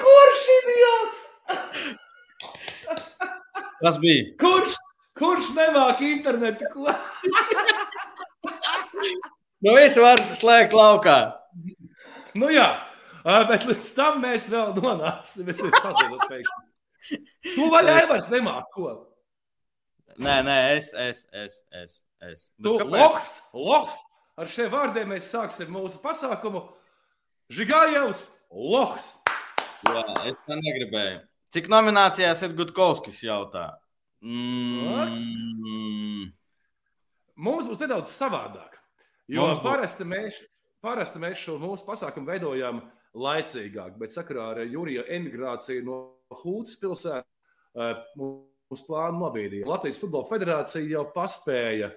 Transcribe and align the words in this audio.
Kurš 0.00 0.40
idiots? 0.56 1.20
Tas 3.80 3.98
bija. 4.00 4.24
Kurš, 4.40 4.76
kurš 5.18 5.50
nemāk 5.56 6.02
internetu? 6.06 6.64
Nu, 9.60 9.74
visu 9.76 10.00
var 10.04 10.20
slēgt 10.38 10.72
laukā. 10.76 11.18
Nu 12.38 12.48
jā, 12.52 12.68
bet 13.50 13.66
līdz 13.68 13.88
tam 13.96 14.20
mēs 14.22 14.48
vēl 14.52 14.72
nonāksim. 14.78 15.48
Es 15.52 15.60
jau 15.60 15.72
sasiedos 15.74 16.22
pēkšņi. 16.30 17.18
Tu 17.54 17.66
vaļā 17.72 17.96
Evars 18.04 18.28
nemāk 18.32 18.70
ko. 18.74 18.92
Nē, 20.20 20.40
nē, 20.44 20.56
es, 20.76 20.92
es, 20.92 21.24
es, 21.32 21.62
es. 21.72 21.98
es. 22.24 22.46
Tu 22.60 22.72
kāpēc? 22.76 22.96
loks, 23.00 23.36
loks. 23.56 24.00
Ar 24.40 24.48
šiem 24.48 24.70
vārdiem 24.72 25.10
mēs 25.12 25.28
sāksim 25.32 25.72
mūsu 25.72 26.00
pasākumu. 26.00 26.62
Žigājevs, 27.50 28.28
loks. 28.54 29.16
Jā, 29.90 30.04
es 30.28 30.36
tā 30.46 30.54
negribēju. 30.54 31.18
Cik 31.50 31.66
nominācijās 31.72 32.44
ir 32.46 32.52
Gutkovskis 32.54 33.18
jautā? 33.26 33.64
Mm, 34.22 35.40
Mums 37.40 37.66
būs 37.66 37.80
nedaudz 37.80 38.12
savādāk. 38.12 38.76
Jo 39.30 39.48
Mums 39.48 39.62
parasti 39.64 40.04
mēs, 40.06 40.38
parasti 40.84 41.18
mēs 41.22 41.42
šo 41.42 41.56
mūsu 41.58 41.86
pasākumu 41.88 42.28
veidojam 42.30 42.82
laicīgāk, 43.18 43.96
bet 43.98 44.14
sakarā 44.14 44.50
ar 44.52 44.62
Jurija 44.62 45.02
emigrāciju 45.16 45.86
no 45.86 45.96
Hūtas 46.42 46.78
pilsētas 46.78 47.26
eh, 47.26 47.94
mums 48.14 48.84
plānu 48.86 49.24
nobīdīja. 49.24 49.66
Latvijas 49.66 49.98
Futbola 49.98 50.28
Federācija 50.30 50.86
jau 50.86 51.02
paspēja 51.14 51.90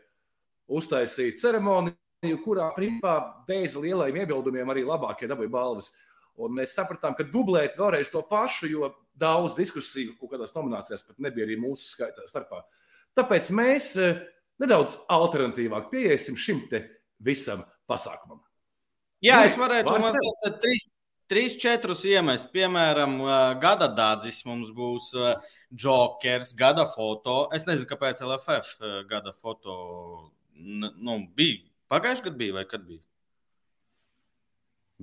uztaisīt 0.73 1.37
ceremoniju, 1.41 1.97
kurā 2.43 2.69
principā 2.75 3.17
bez 3.47 3.75
lielajiem 3.79 4.23
iebildumiem 4.23 4.71
arī 4.73 4.85
labākie 4.87 5.29
dabūja 5.29 5.51
balvas. 5.53 5.91
Un 6.41 6.55
mēs 6.57 6.73
sapratām, 6.73 7.13
ka 7.17 7.25
dublēt 7.29 7.75
vēlreiz 7.77 8.09
to 8.09 8.23
pašu, 8.25 8.69
jo 8.71 8.89
daudz 9.19 9.53
diskusiju 9.57 10.15
kaut 10.17 10.31
kādās 10.33 10.55
nominācijās 10.55 11.05
pat 11.05 11.19
nebija 11.21 11.45
arī 11.45 11.59
mūsu 11.61 11.91
skaitā 11.91 12.25
starpā. 12.29 12.63
Tāpēc 13.13 13.51
mēs 13.53 13.91
eh, 14.01 14.23
nedaudz 14.61 14.95
alternatīvāk 15.13 15.91
pieiesim 15.91 16.39
šim 16.39 16.65
te 16.71 16.87
visam 17.21 17.61
pasākumam. 17.89 18.41
jā, 19.23 19.43
es 19.45 19.57
varētu 19.59 19.93
mazliet 19.93 20.57
trīs, 20.63 20.87
trīs, 21.29 21.57
četrus 21.61 22.01
iemest. 22.09 22.49
Piemēram, 22.55 23.19
ā, 23.21 23.41
gada 23.61 23.91
dārdzis 23.93 24.41
mums 24.49 24.73
būs 24.73 25.11
ā, 25.13 25.35
Jokers, 25.69 26.55
gada 26.57 26.87
foto. 26.89 27.43
Es 27.53 27.67
nezinu, 27.69 27.87
kāpēc 27.89 28.23
LFF 28.25 28.89
gada 29.09 29.35
foto 29.37 29.77
nu, 30.57 31.19
bija. 31.35 31.61
Pagājušajā 31.93 32.25
gadā 32.27 32.39
bija 32.39 32.55
vai 32.57 32.63
kad 32.69 32.85
bija? 32.89 33.01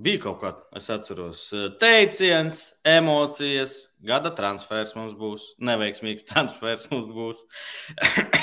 Bija 0.01 0.21
kaut 0.23 0.37
kāda, 0.41 0.63
es 0.79 0.87
atceros, 0.89 1.41
teiciens, 1.81 2.61
emocijas, 2.87 3.73
gada 4.07 4.31
transfers 4.33 4.95
mums 4.97 5.11
būs, 5.19 5.43
neveiksmīgs 5.61 6.23
transfers 6.31 6.87
mums 6.93 7.11
būs. 7.13 7.41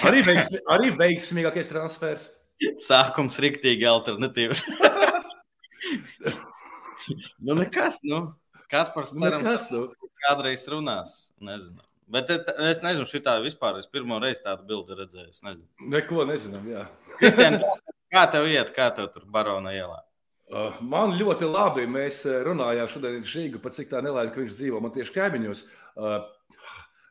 Arī, 0.06 0.20
veiksmi, 0.26 0.60
arī 0.70 0.92
veiksmīgākais 0.98 1.72
transfers. 1.72 2.28
Sākums 2.84 3.38
riktīgi 3.42 3.86
alternatīvs. 3.88 4.64
nu, 7.46 7.54
nekas, 7.58 8.00
nu. 8.06 8.22
Kas 8.70 8.90
par 8.94 9.06
Nu, 9.14 9.20
cerams, 9.24 9.48
Kas 9.48 9.70
nu? 9.72 9.86
kādreiz 10.26 10.66
runās? 10.68 11.14
Nezinu. 11.40 11.80
Bet 12.08 12.30
es, 12.32 12.82
nezinu, 12.84 13.06
šitā 13.08 13.38
vispār. 13.44 13.78
Es 13.80 13.88
pirmo 13.88 14.18
reizi 14.20 14.42
tādu 14.44 14.64
bildi 14.68 14.96
redzēju. 14.98 15.30
Es 15.32 15.42
nezinu. 15.44 15.66
Neko 15.92 16.24
nezinām. 16.28 16.66
Jā. 16.68 16.84
Kristian, 17.18 17.58
kā 18.12 18.26
tev 18.32 18.48
iet, 18.50 18.72
kā 18.76 18.90
tev 18.96 19.10
tur 19.14 19.28
barona 19.28 19.72
ielā? 19.76 20.02
Uh, 20.48 20.78
Man 20.80 21.12
ļoti 21.18 21.48
labi. 21.48 21.84
Mēs 21.90 22.22
uh, 22.28 22.40
runājām 22.46 22.88
šodien 22.88 23.18
ar 23.20 23.30
Žīgu, 23.32 23.60
pat 23.64 23.76
cik 23.76 23.90
tā 23.90 24.00
nelaime, 24.04 24.32
ka 24.32 24.40
viņš 24.40 24.54
dzīvo 24.56 24.80
man 24.84 24.94
tieši 24.94 25.16
kaimiņos. 25.16 25.64
Uh, 25.98 26.20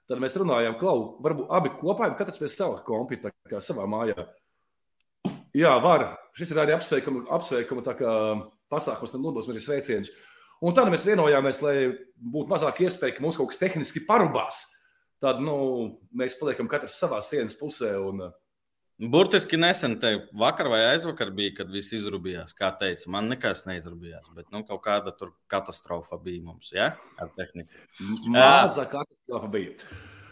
Tad 0.08 0.22
mēs 0.24 0.38
runājām, 0.40 0.78
Klau, 0.80 1.18
varbūt 1.24 1.50
abi 1.52 1.74
kopā, 1.82 2.08
katrs 2.16 2.40
pie 2.40 2.48
sava 2.48 2.80
kompita, 2.88 3.34
kā 3.52 3.60
savā 3.64 3.84
mājā. 3.92 4.24
Jā, 5.58 5.74
var. 5.84 6.14
Šis 6.38 6.54
ir 6.54 6.62
arī 6.64 6.76
apsveikama 6.78 7.84
tā 7.84 7.96
kā 8.00 8.14
pasākums, 8.72 9.18
un 9.18 9.26
nodosim 9.26 9.52
arī 9.52 9.64
sveicienus. 9.66 10.14
Un 10.64 10.74
tad 10.78 10.88
mēs 10.90 11.04
vienojāmies, 11.06 11.60
lai 11.62 11.76
būtu 12.18 12.50
mazāk 12.50 12.80
iespēja, 12.86 13.18
ka 13.18 13.26
mums 13.26 13.36
kaut 13.38 13.52
kas 13.52 13.60
tehniski 13.60 14.06
parubās. 14.08 14.64
Tad 15.22 15.42
nu, 15.44 15.58
mēs 16.16 16.38
paliekam 16.40 16.70
katrs 16.72 16.96
savā 17.02 17.20
sienas 17.26 17.58
pusē. 17.60 17.92
Un, 18.00 18.30
uh, 18.30 18.47
Burtiski 18.98 19.58
nesen, 19.62 20.00
te 20.02 20.14
vakar 20.34 20.72
vai 20.74 20.80
aizvakar 20.88 21.30
bija, 21.38 21.54
kad 21.60 21.70
viss 21.70 21.94
izrūpījās. 21.94 22.56
Kā 22.58 22.72
teica, 22.80 23.12
man 23.14 23.28
nekas 23.30 23.68
neizrūpījās, 23.70 24.32
bet 24.34 24.48
nu, 24.50 24.64
kaut 24.66 24.82
kāda 24.88 25.14
tur 25.14 25.36
katastrofa 25.54 26.18
bija 26.22 26.42
mums, 26.48 26.72
ja? 26.74 26.96
ar 27.22 27.30
tehniku. 27.38 27.70
Maza 28.34 28.88
katastrofa 28.90 29.52
bija. 29.54 29.76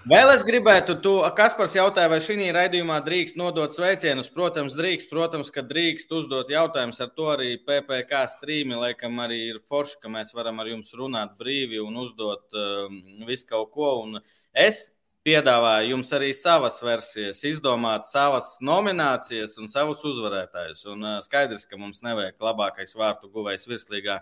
Vēl 0.10 0.30
es 0.34 0.42
gribētu, 0.46 0.96
tu, 1.02 1.12
Kaspars 1.38 1.74
jautāja, 1.78 2.10
vai 2.10 2.20
šī 2.22 2.50
raidījumā 2.54 2.98
drīkst 3.06 3.38
nodot 3.42 3.74
sveicienus. 3.74 4.32
Protams, 4.34 4.74
drīkst, 4.78 5.10
protams, 5.14 5.54
ka 5.54 5.62
drīkst 5.66 6.14
uzdot 6.14 6.50
jautājumus. 6.54 7.02
Ar 7.02 7.14
to 7.14 7.30
arī 7.34 7.56
PPC 7.62 8.26
strīmi, 8.34 8.78
laikam, 8.82 9.22
arī 9.22 9.40
ir 9.52 9.62
forši, 9.66 9.98
ka 10.02 10.10
mēs 10.14 10.34
varam 10.38 10.62
ar 10.62 10.74
jums 10.74 10.94
runāt 10.98 11.38
brīvi 11.42 11.82
un 11.82 11.98
uzdot 12.02 12.54
um, 12.54 13.00
visu 13.30 13.50
kaut 13.50 13.74
ko. 13.74 13.92
Un 14.06 14.22
es 14.54 14.88
piedāvāju 15.26 15.94
jums 15.96 16.12
arī 16.16 16.30
savas 16.38 16.78
versijas, 16.86 17.42
izdomāt 17.48 18.06
savas 18.10 18.56
nominācijas 18.66 19.58
un 19.62 19.72
savus 19.72 20.04
uzvarētājus. 20.06 20.86
Un 20.94 21.08
skaidrs, 21.26 21.66
ka 21.70 21.80
mums 21.82 22.04
nevajag 22.06 22.38
labākais 22.46 22.94
vārtu 22.98 23.32
guvējs 23.34 23.68
virslīgā 23.72 24.20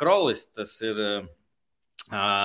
Krolis. 0.00 0.48
Tas 0.50 0.74
ir. 0.82 1.00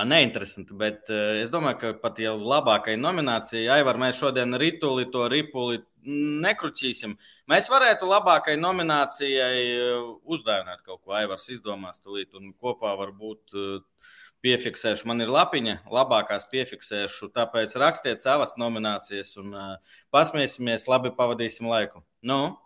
Neinteresanti, 0.08 0.72
bet 0.78 1.10
es 1.10 1.50
domāju, 1.52 1.76
ka 1.80 1.88
pat 2.00 2.20
jau 2.22 2.36
labākai 2.38 2.94
nominācijai, 2.96 3.66
Aivar, 3.74 3.98
mēs 4.00 4.16
šodien 4.16 4.54
rituli 4.56 5.08
to 5.12 5.26
ripuli 5.28 5.80
nekruķīsim. 6.06 7.16
Mēs 7.50 7.68
varētu 7.68 8.08
labākai 8.08 8.54
nominācijai 8.56 10.14
uzdāvināt 10.24 10.86
kaut 10.86 11.02
ko. 11.02 11.16
Aivars 11.18 11.50
izdomās 11.52 12.00
tulīt 12.00 12.38
un 12.38 12.54
kopā 12.54 12.94
varbūt 13.02 13.58
uh, 13.58 14.14
piefiksēšu. 14.44 15.08
Man 15.10 15.24
ir 15.24 15.32
lapiņa, 15.32 15.80
labākās 15.92 16.46
piefiksēšu, 16.52 17.32
tāpēc 17.34 17.74
rakstiet 17.80 18.22
savas 18.22 18.56
nominācijas 18.60 19.34
un 19.42 19.52
uh, 19.56 19.98
pasmiesimies, 20.14 20.88
labi 20.90 21.14
pavadīsim 21.16 21.68
laiku. 21.70 22.04
Nu, 22.22 22.56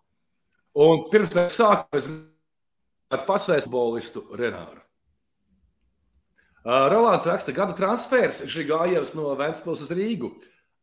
Un 0.73 1.05
pirms 1.13 1.35
mēs 1.37 1.59
sākam, 1.59 1.99
es 1.99 2.07
gribētu 2.09 3.27
pasvēst 3.29 3.69
bolistu 3.69 4.23
Renāru. 4.39 4.81
Uh, 6.63 6.87
Rolands 6.89 7.27
raksta, 7.29 7.53
gada 7.53 7.75
transfers 7.77 8.41
šī 8.49 8.65
gājējus 8.71 9.13
no 9.19 9.35
Vēncpils 9.37 9.83
uz 9.85 9.93
Rīgu. 9.93 10.31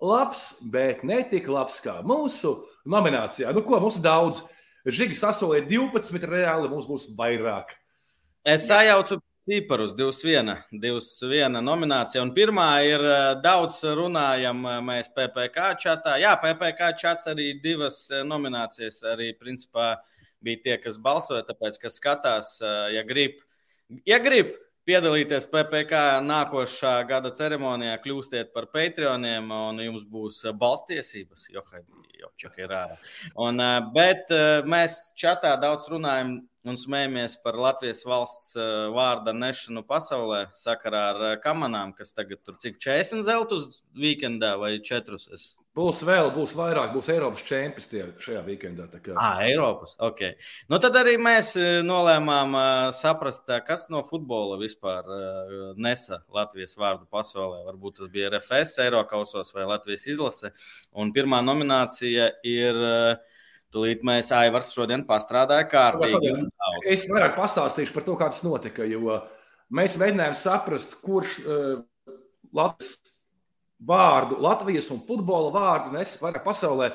Labs, 0.04 0.60
bet 0.72 1.02
ne 1.08 1.24
tik 1.28 1.50
labs 1.52 1.80
kā 1.84 1.98
mūsu 2.06 2.54
nominācijā. 2.88 3.50
Nu, 3.56 3.64
ko 3.66 3.80
mums 3.82 3.98
ir 3.98 4.06
daudz? 4.06 4.44
Žigi 4.86 5.18
sasolīja 5.18 5.66
12, 5.68 6.28
reāli 6.30 6.70
mums 6.72 6.86
būs 6.88 7.10
vairāk. 7.18 7.74
Es 8.48 8.68
sajaucu 8.70 9.18
ciparus 9.50 9.96
2-1. 9.98 10.54
2-1 10.72 11.62
nominācija. 11.66 12.22
Un 12.22 12.34
pirmā 12.36 12.68
ir 12.86 13.02
eh, 13.02 13.18
daudz 13.44 13.82
runājam 13.98 14.62
eh, 14.68 14.78
mēs 14.86 15.10
PPC 15.16 15.72
čatā. 15.82 16.18
Jā, 16.22 16.36
PPC 16.42 16.94
čats 17.02 17.30
arī 17.32 17.52
divas 17.64 18.04
eh, 18.14 18.22
nominācijas 18.28 19.02
arī 19.16 19.32
principā 19.40 19.96
bija 20.46 20.62
tie, 20.66 20.76
kas 20.80 21.00
balsoja, 21.02 21.42
tāpēc, 21.48 21.82
ka 21.82 21.90
skatās, 21.92 22.54
ja 22.94 23.02
grib, 23.04 23.42
ja 24.08 24.22
grib 24.24 24.54
piedalīties 24.90 25.46
PPC 25.52 26.02
nākošā 26.26 26.94
gada 27.10 27.32
ceremonijā, 27.36 27.94
kļūstiet 28.04 28.54
par 28.56 28.70
Patreoniem, 28.74 29.52
un 29.54 29.82
jums 29.84 30.06
būs 30.10 30.42
balstiesības. 30.58 31.46
Jo, 31.54 31.64
jo, 32.18 32.54
ir 32.58 32.74
ārā. 32.74 32.98
Un, 33.38 33.62
eh, 33.62 33.80
bet 33.96 34.34
eh, 34.34 34.66
mēs 34.66 35.02
čatā 35.20 35.54
daudz 35.62 35.90
runājam 35.94 36.40
un 36.68 36.78
smējamies 36.80 37.38
par 37.44 37.58
Latvijas 37.60 38.02
valsts 38.08 38.56
eh, 38.60 38.90
vārda 38.96 39.34
nešanu 39.36 39.84
pasaulē 39.88 40.42
sakarā 40.58 41.04
ar 41.14 41.22
eh, 41.30 41.38
kamanām, 41.44 41.94
kas 41.96 42.12
tagad 42.16 42.42
tur 42.44 42.58
cik 42.60 42.80
40 42.84 43.24
zeltus 43.28 43.82
weekendā 43.98 44.56
vai 44.60 44.76
4. 44.84 45.20
Es... 45.36 45.54
Būs 45.80 46.02
vēl, 46.04 46.28
būs 46.36 46.54
vairāk, 46.58 46.92
būs 46.92 47.08
Eiropas 47.14 47.44
čempions 47.48 47.88
šajā 48.20 48.42
weekendā. 48.44 48.88
tā 48.92 49.00
kā. 49.00 49.14
Ah, 49.16 49.40
Eiropas. 49.46 49.94
Okay. 50.10 50.36
Nu, 50.68 50.80
tad 50.84 50.98
arī 51.00 51.16
mēs 51.22 51.54
eh, 51.56 51.80
nolēmām 51.86 52.58
uh, 52.58 52.90
saprast, 52.96 53.46
uh, 53.48 53.62
kas 53.64 53.88
no 53.94 54.02
futbola 54.04 54.58
vispār 54.60 55.08
nesa 55.80 56.22
Latvijas 56.36 56.76
vārdu 56.80 57.08
pasaulē. 57.12 57.62
Varbūt 57.70 58.02
tas 58.02 58.12
bija 58.12 58.32
RFS, 58.34 58.76
Eiropasos 58.84 59.54
vai 59.56 59.68
Latvijas 59.70 60.08
izlase. 60.12 60.52
Un 60.92 61.14
pirmā 61.16 61.44
nominācija 61.46 62.32
ir. 62.44 62.84
Tūlīt 63.70 64.02
mēs 64.02 64.32
Aivars 64.34 64.72
šodien 64.74 65.04
pastrādājām 65.06 65.68
kārtīgi. 65.70 66.32
Es 66.90 67.04
vairāk 67.06 67.36
pastāstīšu 67.38 67.94
par 67.94 68.06
to, 68.08 68.16
kā 68.18 68.32
tas 68.34 68.42
notika. 68.42 68.82
Jo 68.90 69.20
mēs 69.70 69.94
mēģinājām 70.02 70.34
saprast, 70.34 70.96
kurš 71.04 71.36
uh, 71.44 71.84
Latvijas 72.58 72.96
vārdu, 73.80 74.40
Latvijas 74.44 74.90
un 74.94 75.02
futbola 75.08 75.52
vārdu 75.54 75.94
nes 75.96 76.16
vairāk 76.22 76.44
pasaulē. 76.46 76.92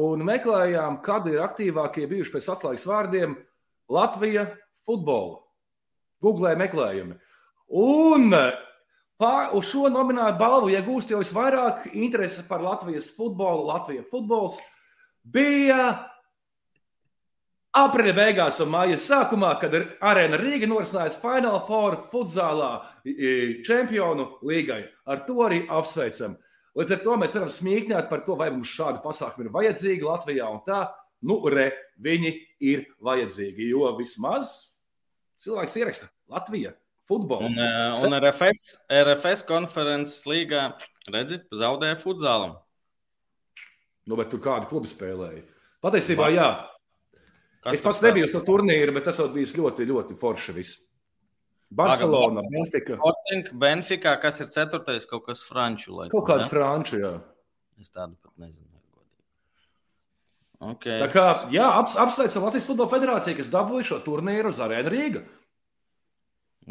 Un 0.00 0.22
meklējām, 0.22 1.00
kad 1.02 1.26
ir 1.26 1.42
aktīvākie 1.42 2.06
bijuši 2.10 2.34
pēc 2.36 2.50
atslēgas 2.54 2.86
vārdiem 2.86 3.34
Latvija, 3.90 4.46
futbolu. 4.86 5.40
Google 6.22 6.52
meklējumi. 6.60 7.16
Un 7.80 8.30
pār, 9.20 9.50
uz 9.56 9.70
šo 9.70 9.88
nominālu 9.90 10.36
balvu 10.38 10.70
iegūst 10.74 11.10
jau 11.10 11.20
visvairāk 11.22 11.88
interesi 11.94 12.44
par 12.46 12.62
Latvijas 12.62 13.10
futbolu. 13.16 13.66
Latvijas 13.72 14.06
futbols 14.12 14.60
bija 15.24 15.90
aprīļa 17.76 18.14
beigās 18.16 18.60
un 18.64 18.70
māja 18.72 18.98
sākumā, 19.00 19.52
kad 19.62 19.74
Arēna 19.76 20.38
Rīga 20.40 20.68
norisinājās 20.70 21.20
Final 21.22 21.60
Four 21.68 21.98
futzālā 22.12 22.70
čempionu 23.66 24.26
līgai. 24.46 24.82
Ar 25.06 25.22
to 25.26 25.38
arī 25.46 25.62
apsveicam. 25.70 26.36
Līdz 26.78 26.96
ar 26.96 27.04
to 27.04 27.16
mēs 27.18 27.36
varam 27.36 27.52
smīkņāt 27.52 28.10
par 28.10 28.24
to, 28.26 28.36
vai 28.38 28.50
mums 28.54 28.70
šādi 28.70 29.02
pasākumi 29.04 29.48
ir 29.48 29.54
vajadzīgi 29.54 30.06
Latvijā 30.06 30.50
un 30.50 30.60
tā. 30.66 30.84
Nu, 31.26 31.40
re, 31.52 31.68
viņi 32.00 32.30
ir 32.64 32.86
vajadzīgi, 33.04 33.66
jo 33.74 33.90
vismaz 33.98 34.54
cilvēks 35.42 35.76
ieraksta 35.82 36.08
Latvija. 36.30 36.72
Futbolu. 37.10 37.48
Un, 37.50 37.56
un 38.06 38.14
RFS, 38.20 38.84
RFS 38.94 39.42
konferences 39.48 40.22
līgā, 40.30 40.68
redzi, 41.10 41.40
zaudēja 41.50 41.98
futzālam. 41.98 42.54
Nu, 44.06 44.14
bet 44.18 44.30
tur 44.30 44.38
kādi 44.44 44.70
klubi 44.70 44.86
spēlēja? 44.90 45.42
Patiesībā, 45.82 46.28
jā. 46.30 46.46
Kas 47.60 47.76
es 47.76 47.84
pats 47.84 48.00
nebiju 48.04 48.28
uz 48.28 48.32
to 48.32 48.40
turnīru, 48.46 48.94
bet 48.96 49.04
tas 49.10 49.20
bija 49.34 49.58
ļoti, 49.60 49.88
ļoti 49.90 50.16
forši. 50.20 50.56
Viss. 50.56 50.86
Barcelona, 51.70 52.42
Benfica. 52.50 52.96
Sporting, 52.96 53.52
Benfica, 53.60 54.16
kas 54.22 54.40
ir 54.42 54.48
ceturtais, 54.50 55.06
kaut 55.06 55.28
kas 55.28 55.44
franču. 55.46 55.92
Laikam, 55.94 56.16
kaut 56.16 56.26
kāda 56.32 56.48
franču, 56.50 56.98
jā. 56.98 57.12
Es 57.80 57.92
tādu 57.92 58.16
pat 58.18 58.32
nezinu. 58.40 58.66
Okay. 60.60 60.98
Tā 61.00 61.06
kā, 61.08 61.26
jā, 61.48 61.64
aps, 61.80 61.94
apsveicam 61.96 62.44
Latvijas 62.44 62.66
Futbola 62.68 62.90
Federāciju, 62.90 63.38
kas 63.38 63.48
dabūja 63.52 63.86
šo 63.92 64.00
turnīru 64.04 64.50
uz 64.52 64.58
Arēnu 64.60 64.90
Rīgā. 64.92 65.22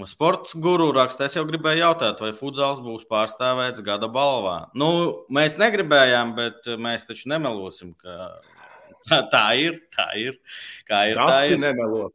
Sports 0.08 0.54
guru 0.62 0.92
rakstā 0.96 1.26
es 1.26 1.34
jau 1.36 1.42
gribēju 1.48 1.82
jautāt, 1.82 2.22
vai 2.22 2.30
futzāls 2.38 2.78
būs 2.84 3.08
pārstāvēts 3.10 3.82
gada 3.84 4.08
balvā. 4.12 4.70
Nu, 4.78 4.92
mēs 5.34 5.58
negribējām, 5.60 6.36
bet 6.38 6.70
mēs 6.80 7.08
taču 7.10 7.32
nemelosim, 7.34 7.96
ka 7.98 8.30
tā, 9.08 9.22
tā 9.32 9.44
ir. 9.62 9.82
Tā 9.96 10.10
ir. 10.20 10.40
Kā 10.90 11.06
ir 11.12 11.20
tā 11.20 11.44
ir. 11.52 11.60
Nemelo. 11.62 12.10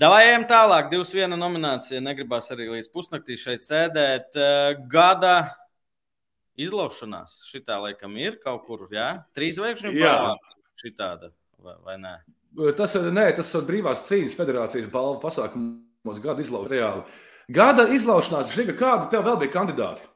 Davai 0.00 0.22
ejam 0.30 0.46
tālāk. 0.48 0.90
Divas 0.92 1.14
viena 1.16 1.38
nominācija. 1.40 2.02
Negribas 2.04 2.52
arī 2.54 2.70
līdz 2.76 2.92
pusnaktī 2.94 3.36
šeit 3.40 3.64
sēdēt. 3.64 4.38
Gada 4.92 5.34
izlaušanās. 6.60 7.40
Šitā 7.50 7.78
laikam 7.82 8.16
ir 8.20 8.38
kaut 8.44 8.66
kur, 8.68 8.86
jā? 8.92 9.12
Trīs 9.36 9.60
veikšņu 9.60 9.94
balvā 9.96 10.36
šitāda, 10.80 11.32
vai, 11.60 11.76
vai 11.84 11.96
nē? 12.00 12.14
Tas 12.76 12.96
ir, 12.98 13.10
nē, 13.14 13.26
tas 13.36 13.50
ir 13.54 13.66
brīvās 13.68 14.06
cīņas 14.08 14.36
federācijas 14.38 14.88
balvu 14.90 15.20
pasākumos 15.22 16.22
gada 16.22 16.42
izlaušanās 16.42 16.72
reāli. 16.72 17.04
Gada 17.50 17.86
izlaušanās, 17.90 18.52
Žiga, 18.54 18.76
kādi 18.78 19.10
tev 19.12 19.24
vēl 19.26 19.38
bija 19.40 19.54
kandidāti? 19.56 20.06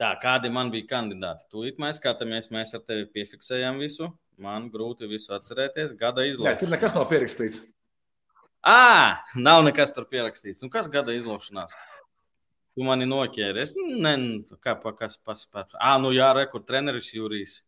Tā, 0.00 0.14
kādi 0.22 0.50
man 0.52 0.70
bija 0.72 0.88
kandidāti? 0.90 1.46
Tūlīt 1.52 1.78
mēs 1.82 2.00
skatāmies, 2.00 2.48
mēs 2.54 2.72
ar 2.74 2.82
tevi 2.86 3.04
piefiksējām 3.14 3.78
visu. 3.82 4.08
Man 4.40 4.70
grūti 4.72 5.08
visu 5.10 5.34
atcerēties. 5.36 5.94
Gada 6.00 6.24
izlaušanās. 6.28 6.56
Nē, 6.56 6.60
tur 6.62 6.72
nekas 6.72 6.96
nav 6.96 7.08
pierakstīts. 7.10 7.62
Ā, 8.66 9.20
nav 9.40 9.62
nekas 9.66 9.92
tur 9.96 10.06
pierakstīts. 10.08 10.62
Un 10.64 10.72
kas 10.72 10.88
gada 10.92 11.14
izlaušanās? 11.16 11.76
Tu 12.76 12.86
mani 12.86 13.08
noķēri. 13.08 13.64
Es 13.64 13.74
nezinu, 13.76 14.58
kā 14.64 14.76
kas 14.96 15.18
paspēt. 15.20 15.76
Ā, 15.76 15.96
nu 16.00 16.14
jā, 16.16 16.30
rekur 16.36 16.64
treneris 16.64 17.12
Jurijs. 17.14 17.60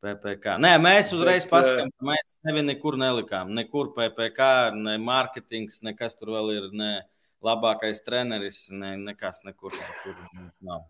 PPC. 0.00 0.56
Nē, 0.64 0.76
mēs 0.80 1.10
uzreiz 1.12 1.44
pasakām, 1.48 1.90
ka 1.92 2.06
mēs 2.08 2.38
sevi 2.38 2.62
nekur 2.64 2.96
nelikām. 2.96 3.50
Nekur 3.52 3.90
PPC, 3.92 4.46
ne 4.80 4.94
mārketings, 5.02 5.82
nekas 5.84 6.16
tur 6.16 6.32
vēl 6.38 6.54
ir. 6.54 6.68
Ne 6.72 6.92
labākais 7.44 8.02
treneris, 8.04 8.66
ne, 8.72 8.94
nekas 9.00 9.42
nekur, 9.46 9.76
nekur 9.76 10.16
nav. 10.64 10.86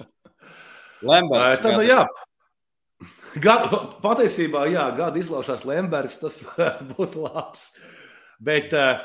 Lembergs. 1.08 1.62
Tā 1.62 1.74
nu 1.76 1.84
jā. 1.86 2.02
Gada, 3.34 3.80
patiesībā, 4.02 4.68
jā, 4.70 4.84
gada 4.94 5.18
izlaušās 5.18 5.64
Lembergs, 5.66 6.20
tas 6.22 6.38
varētu 6.46 6.86
būt 6.92 7.16
labs. 7.18 7.72
Bet 8.44 8.74
uh, 8.78 9.02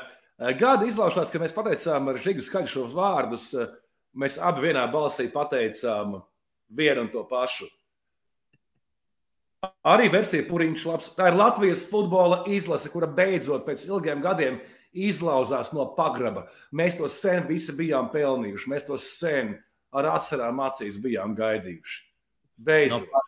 gada 0.60 0.86
izlaušās, 0.86 1.32
kad 1.32 1.42
mēs 1.42 1.54
pateicām 1.56 2.12
ar 2.12 2.20
Žigu 2.22 2.44
skaļu 2.46 2.70
šos 2.70 2.94
vārdus, 2.94 3.50
uh, 3.58 3.72
mēs 4.14 4.38
abi 4.38 4.68
vienā 4.68 4.84
balsī 4.92 5.26
pateicām 5.32 6.20
vienu 6.70 7.06
un 7.06 7.10
to 7.10 7.24
pašu. 7.30 7.66
Arī 9.84 10.08
versija 10.12 10.46
Puriņš 10.48 10.84
labs. 10.88 11.10
Tā 11.16 11.28
ir 11.28 11.36
Latvijas 11.36 11.82
futbola 11.90 12.44
izlase, 12.48 12.88
kura 12.92 13.08
beidzot 13.10 13.66
pēc 13.66 13.82
ilgiem 13.88 14.22
gadiem 14.24 14.60
izlauzās 14.96 15.74
no 15.76 15.90
pagraba. 15.96 16.46
Mēs 16.72 16.96
to 16.98 17.10
sen 17.12 17.44
visi 17.48 17.74
bijām 17.76 18.08
pelnījuši. 18.14 18.70
Mēs 18.72 18.86
to 18.88 18.96
sen 19.00 19.56
ar 19.92 20.12
asarām 20.14 20.62
acīs 20.64 20.96
bijām 21.02 21.34
gaidījuši. 21.36 22.00
Beidzot, 22.60 23.10
no. 23.10 23.26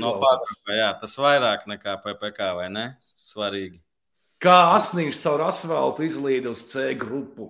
No 0.00 0.12
pagraba, 0.20 0.74
jā, 0.76 0.90
tas 1.00 1.16
vairāk 1.16 1.64
nekā 1.70 1.96
PPC, 2.04 2.50
vai 2.58 2.68
ne? 2.72 2.84
Svarīgi. 3.16 3.80
Kā 4.40 4.74
asnīgs 4.74 5.20
caur 5.24 5.46
asfaltu 5.46 6.04
izlīd 6.04 6.48
uz 6.48 6.66
C 6.68 6.90
grupu. 7.00 7.48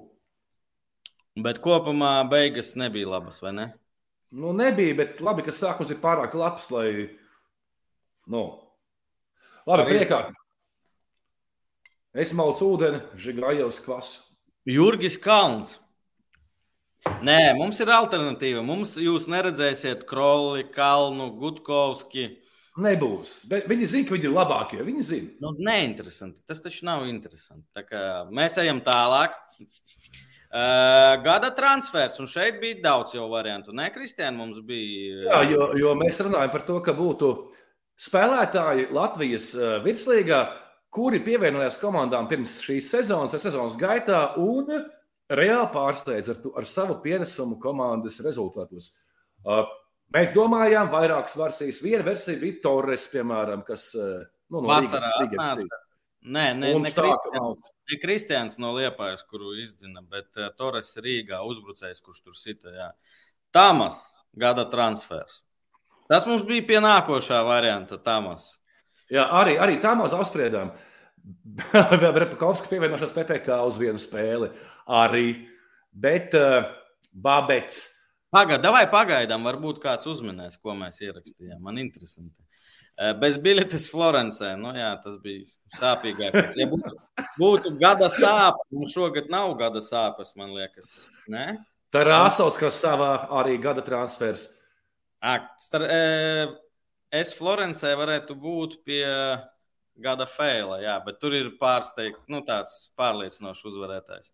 Bet 1.41 1.59
kopumā 1.63 2.21
beigas 2.31 2.75
nebija 2.79 3.09
labas, 3.11 3.41
vai 3.43 3.55
ne? 3.57 3.67
Nu, 4.31 4.53
nebija, 4.55 4.95
bet 4.99 5.23
labi, 5.25 5.43
ka 5.47 5.55
sākums 5.55 5.91
ir 5.91 5.99
pārāk 6.03 6.37
labs, 6.39 6.69
lai 6.71 6.91
Nu. 8.31 8.45
Labi, 9.67 9.85
Arī... 9.85 9.99
priekā. 9.99 10.21
Es 12.15 12.33
malcu 12.35 12.73
ūdeni, 12.75 13.01
žigājos 13.19 13.81
kvasu. 13.85 14.23
Jurgis 14.69 15.17
Kalns. 15.21 15.79
Nē, 17.25 17.39
mums 17.57 17.81
ir 17.81 17.91
alternatīva. 17.95 18.63
Mums 18.65 18.95
jūs 19.01 19.27
neredzēsiet 19.31 20.05
Kroli, 20.09 20.67
Kalnu, 20.75 21.31
Gutkovski. 21.41 22.27
Nebūs. 22.81 23.33
Bet 23.51 23.67
viņi 23.69 23.89
zina, 23.89 24.09
ka 24.09 24.15
viņi 24.15 24.29
ir 24.29 24.35
labākie. 24.35 24.81
Viņi 24.85 25.05
zina. 25.05 25.31
Nu, 25.43 25.55
neinteresanti. 25.59 26.43
Tas 26.49 26.61
taču 26.63 26.85
nav 26.89 27.07
interesanti. 27.09 27.67
Mēs 28.37 28.59
ejam 28.63 28.83
tālāk. 28.85 29.35
Uh, 30.51 31.17
gada 31.23 31.53
transfers, 31.55 32.17
un 32.19 32.27
šeit 32.27 32.57
bija 32.63 32.81
daudz 32.83 33.15
jau 33.15 33.29
variantu. 33.31 33.75
Nē, 33.77 33.91
Kristiāna, 33.95 34.35
mums 34.35 34.59
bija. 34.67 35.29
Jā, 35.29 35.43
jo, 35.53 35.69
jo 35.79 35.93
mēs 35.99 36.19
runājam 36.27 36.51
par 36.51 36.65
to, 36.67 36.81
ka 36.83 36.95
būtu 36.97 37.29
spēlētāji 38.01 38.89
Latvijas 38.97 39.53
virslīgā, 39.85 40.41
kuri 40.91 41.21
pievienojās 41.23 41.79
komandām 41.79 42.27
pirms 42.31 42.57
šīs 42.65 42.89
sezonas, 42.97 43.37
vai 43.37 43.43
sezonas 43.45 43.79
gaitā, 43.79 44.25
un 44.43 44.89
reāli 45.31 45.69
pārsteidz 45.75 46.33
ar, 46.33 46.41
ar 46.61 46.67
savu 46.69 46.99
pienesumu 47.05 47.59
komandas 47.63 48.19
rezultātos. 48.25 48.93
Eh, 49.47 49.63
mēs 50.17 50.35
domājām, 50.37 50.91
vairākas 50.93 51.37
versijas. 51.39 51.83
Viena 51.85 52.05
versija 52.07 52.41
bija 52.41 52.61
Torres, 52.65 53.07
piemēram, 53.13 53.65
kas 53.67 53.91
eh, 53.95 54.27
nu, 54.51 54.61
no 54.61 54.69
Vasarā 54.71 55.15
atnāca. 55.25 55.85
Nē, 56.21 56.51
ne, 56.53 56.75
ne, 56.77 56.91
Kristians, 56.93 57.61
ne 57.89 57.97
Kristians 58.03 58.59
no 58.61 58.75
Liepājas, 58.77 59.23
kuru 59.25 59.55
izdzina, 59.57 60.03
bet 60.05 60.37
uh, 60.37 60.51
Torres 60.53 60.91
Rīgā 61.01 61.39
uzbrucējs, 61.49 62.03
kurš 62.05 62.19
tur 62.27 62.37
sita. 62.37 62.69
Jā. 62.75 62.89
Tamas 63.57 64.03
gada 64.37 64.67
transfers. 64.69 65.41
Tas 66.11 66.27
mums 66.29 66.45
bija 66.45 66.67
pie 66.69 66.83
nākošā 66.85 67.41
varianta, 67.47 67.97
Tamas. 68.05 68.51
Jā, 69.09 69.25
arī, 69.41 69.57
arī 69.63 69.79
Tamas 69.81 70.13
apspriedām. 70.13 70.75
Repakovs 72.23 72.65
pievienošās 72.71 73.15
PPC 73.15 73.57
uz 73.67 73.79
vienu 73.81 74.01
spēli. 74.01 74.51
Arī. 75.01 75.27
Bet 75.91 76.37
uh, 76.39 76.69
Babets. 77.11 77.89
Pagaidām, 78.31 78.77
vai 78.77 78.85
pagaidām, 78.91 79.47
varbūt 79.49 79.81
kāds 79.83 80.07
uzminēs, 80.07 80.61
ko 80.63 80.77
mēs 80.79 81.01
ierakstījām. 81.03 81.59
Man 81.67 81.81
interesanti. 81.83 82.37
Uh, 83.01 83.15
bez 83.19 83.41
biļetes 83.43 83.89
Florencē. 83.91 84.53
Nu, 84.61 84.71
jā, 84.77 84.93
tas 85.03 85.17
bija 85.23 85.49
sāpīgākais. 85.81 86.55
Ja 86.61 86.69
būtu, 86.71 86.95
būtu 87.41 87.75
gada 87.81 88.11
sāpes, 88.15 88.71
mums 88.77 88.95
šogad 88.95 89.31
nav 89.33 89.57
gada 89.59 89.83
sāpes, 89.83 90.35
man 90.39 90.55
liekas. 90.55 91.11
Ne? 91.31 91.59
Tā 91.91 92.05
ir 92.05 92.13
Rāsovs, 92.13 92.59
kas 92.61 92.79
savā 92.79 93.15
arī 93.41 93.57
gada 93.63 93.83
transfers. 93.83 94.47
Star, 95.61 95.85
e, 95.85 96.47
es 97.19 97.33
Florencē 97.37 97.91
varētu 97.99 98.37
būt 98.39 98.79
pie 98.87 99.05
gada 100.03 100.27
faila, 100.29 100.81
jā, 100.83 100.97
bet 101.05 101.21
tur 101.23 101.37
ir 101.37 101.53
pārsteigts, 101.61 102.23
nu, 102.31 102.43
tāds 102.47 102.91
pārliecinošs 102.99 103.67
uzvarētājs. 103.71 104.33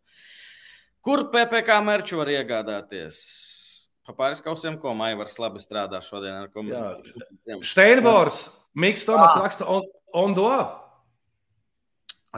Kur 1.05 1.29
PPC 1.31 1.77
mērķu 1.87 2.19
var 2.19 2.33
iegādāties? 2.35 3.21
Pa 4.07 4.15
pāris 4.15 4.43
kausiem, 4.43 4.77
ko 4.79 4.93
Maivars 4.95 5.37
labi 5.43 5.59
strādā 5.63 5.99
šodien 6.03 6.37
ar 6.39 6.51
komandu. 6.55 7.11
Steinbors, 7.67 8.49
Miks 8.79 9.07
Tomas 9.07 9.33
ah. 9.35 9.43
raksta 9.43 9.67
on, 9.71 9.87
on 10.15 10.35
do. 10.37 10.51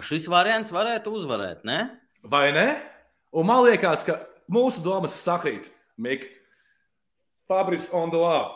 Šis 0.05 0.29
variants 0.31 0.71
varētu 0.73 1.13
uzvarēt, 1.19 1.65
ne? 1.69 1.83
Vai 2.23 2.49
ne? 2.55 2.69
Un 3.35 3.49
man 3.49 3.65
liekas, 3.67 4.05
ka 4.07 4.21
mūsu 4.49 4.81
domas 4.85 5.17
sakrīt, 5.19 5.69
Mik. 5.99 6.29
Fabris 7.49 7.89
Ondoā. 7.97 8.47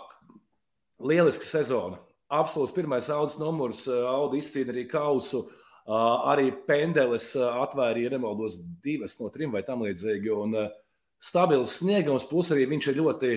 Lieliska 1.02 1.44
sezona. 1.44 1.98
Absolūts 2.32 2.72
pirmais 2.76 3.10
audas 3.12 3.38
numurs. 3.40 3.84
Audi 3.88 4.40
izcīna 4.40 4.72
arī 4.72 4.86
kausu. 4.90 5.44
Arī 5.86 6.52
pendeles 6.66 7.32
atvērīja, 7.36 8.08
ja 8.08 8.14
nemaldos, 8.14 8.60
divas 8.84 9.18
no 9.20 9.28
trim 9.34 9.52
vai 9.52 9.64
tam 9.66 9.82
līdzīgi. 9.84 10.30
Un 10.32 10.56
stabils 11.22 11.78
sniegums, 11.80 12.28
plus 12.30 12.52
arī 12.54 12.68
viņš 12.70 12.88
ir 12.88 13.00
ļoti 13.00 13.32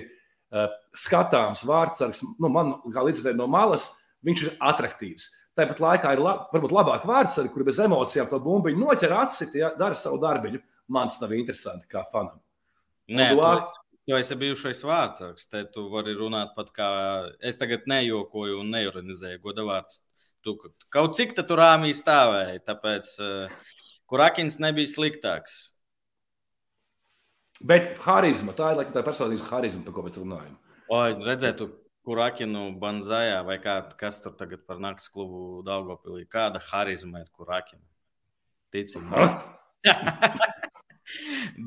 skatāms 0.96 1.66
vārdsargs. 1.68 2.22
Nu, 2.40 2.52
man, 2.54 2.78
kā 2.94 3.04
līdzekļiem 3.08 3.42
no 3.42 3.50
malas, 3.52 3.90
viņš 4.26 4.46
ir 4.46 4.56
attraktīvs. 4.64 5.28
Tāpat 5.56 5.80
laikā 5.80 6.12
ir 6.16 6.22
lab, 6.24 6.48
varbūt 6.52 6.74
labāk 6.76 7.06
vārdsargi, 7.08 7.52
kuri 7.54 7.70
bez 7.70 7.80
emocijām 7.80 8.28
to 8.32 8.40
bumbiņu 8.44 8.82
noķer, 8.82 9.14
atsit, 9.24 9.56
ja, 9.56 9.72
dara 9.80 9.96
savu 9.96 10.20
darbiņu. 10.24 10.60
Man 10.92 11.10
tas 11.10 11.22
nav 11.22 11.32
interesanti 11.34 11.88
kā 11.90 12.04
fanam. 12.12 12.42
Nē, 13.10 13.32
tu 13.32 13.40
esi, 14.06 14.12
tu 14.12 14.18
esi 14.18 14.36
bijušais 14.36 14.84
vārdsargs. 14.84 15.48
Te 15.50 15.66
tu 15.74 15.90
vari 15.90 16.14
runāt 16.14 16.56
pat 16.56 16.72
kā. 16.72 17.30
Es 17.42 17.58
tagad 17.58 17.88
nejokoju 17.88 18.60
un 18.62 18.70
neironizēju 18.72 19.42
godavārds. 19.42 20.04
Tu 20.44 20.58
kaut 20.90 21.16
cik 21.16 21.34
tu 21.34 21.56
rāmī 21.56 21.94
stāvēji, 21.94 22.62
tāpēc 22.66 23.08
uh, 23.20 23.50
Kurakins 24.06 24.60
nebija 24.60 24.88
sliktāks. 24.88 25.74
Bet 27.62 27.98
harizma, 28.04 28.54
tā 28.54 28.72
ir 28.72 28.78
laikam 28.78 28.94
tā 28.94 29.02
personības 29.02 29.50
harizma, 29.50 29.84
par 29.86 29.94
ko 29.96 30.04
mēs 30.06 30.20
runājam. 30.20 30.58
Oi, 30.92 31.16
redzētu, 31.26 31.70
Kurakinu 32.06 32.78
Banzajā 32.78 33.40
vai 33.48 33.58
kā, 33.58 33.80
kas 33.98 34.22
tur 34.22 34.36
tagad 34.38 34.62
par 34.68 34.78
naktas 34.78 35.10
klubu 35.10 35.64
Daugopilī. 35.66 36.28
Kāda 36.30 36.62
harizma 36.62 37.24
ir 37.24 37.32
Kurakina? 37.34 37.82
Ticim. 38.70 39.10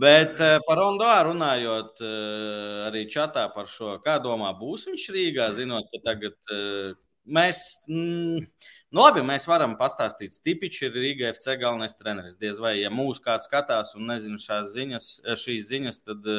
Bet 0.02 0.40
uh, 0.42 0.58
par 0.66 0.80
Rondo 0.80 1.08
runājot, 1.30 2.02
uh, 2.02 2.86
arī 2.88 3.04
čatā 3.10 3.46
par 3.54 3.70
šo, 3.70 3.96
kā 4.04 4.18
domā, 4.22 4.50
būs 4.58 4.88
viņš 4.90 5.06
Rīgā, 5.14 5.50
zinot, 5.56 5.88
ka 5.92 6.02
tagad 6.10 6.36
uh, 6.54 6.92
mēs, 7.24 7.62
mm, 7.86 8.46
nu 8.92 9.04
labi, 9.04 9.22
mēs 9.26 9.46
varam 9.50 9.78
pastāstīt, 9.80 10.34
Stipičs 10.36 10.86
ir 10.88 10.98
Rīga 10.98 11.32
FC 11.34 11.58
galvenais 11.60 11.94
treneris. 11.98 12.38
Diez 12.40 12.58
vai, 12.62 12.80
ja 12.82 12.90
mūs 12.90 13.22
kāds 13.24 13.46
skatās 13.50 13.94
un 13.94 14.10
nezinu 14.10 14.42
šās 14.42 14.72
ziņas, 14.74 15.12
šīs 15.44 15.68
ziņas, 15.70 16.02
tad 16.08 16.32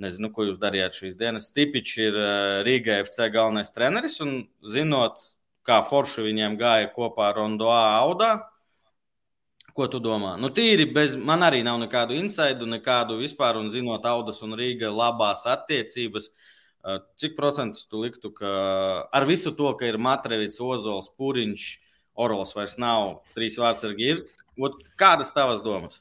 Nezinu, 0.00 0.30
ko 0.32 0.46
jūs 0.48 0.60
darījāt 0.60 0.96
šīs 0.96 1.18
dienas. 1.20 1.50
Stipičs 1.50 1.98
ir 2.00 2.16
eh, 2.16 2.60
Rīga 2.64 3.00
FC 3.04 3.28
galvenais 3.34 3.72
treneris, 3.74 4.16
un 4.24 4.46
zinot, 4.64 5.20
kā 5.66 5.82
forši 5.84 6.24
viņiem 6.24 6.56
gāja 6.60 6.88
kopā 6.94 7.30
ar 7.30 7.36
Rondoā 7.42 7.82
Audā, 7.98 8.30
Ko 9.76 9.86
tu 9.90 10.00
domā? 10.02 10.34
Nu, 10.40 10.50
tīri 10.54 10.86
bez, 10.92 11.14
man 11.16 11.44
arī 11.46 11.62
nav 11.66 11.78
nekādu 11.82 12.16
insaidu, 12.18 12.66
nekādu 12.68 13.18
vispār, 13.20 13.58
un 13.60 13.70
zinot 13.70 14.06
Audas 14.08 14.42
un 14.46 14.56
Rīga 14.58 14.90
labās 14.90 15.46
attiecības, 15.46 16.28
eh, 16.30 16.98
cik 17.16 17.36
procentus 17.36 17.86
tu 17.86 18.02
liktu, 18.02 18.32
ka 18.34 19.08
ar 19.12 19.26
visu 19.26 19.54
to, 19.56 19.72
ka 19.74 19.86
ir 19.86 19.98
Matrevits, 19.98 20.60
Ozols, 20.60 21.10
Puriņš, 21.18 21.70
Orlos 22.20 22.54
vairs 22.54 22.76
nav, 22.78 23.22
trīs 23.36 23.56
vārdsargi 23.56 24.10
ir, 24.12 24.24
kādas 24.98 25.32
tavas 25.32 25.62
domas? 25.62 26.00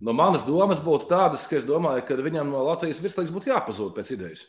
No 0.00 0.12
manas 0.12 0.44
domas 0.44 0.82
būtu 0.82 1.08
tādas, 1.08 1.46
ka 1.48 1.56
es 1.56 1.64
domāju, 1.64 2.04
ka 2.04 2.18
viņam 2.20 2.50
no 2.52 2.66
Latvijas 2.66 3.00
virslīgas 3.00 3.32
būtu 3.32 3.48
jāpazūd 3.48 3.94
pēc 3.96 4.12
idejas. 4.12 4.44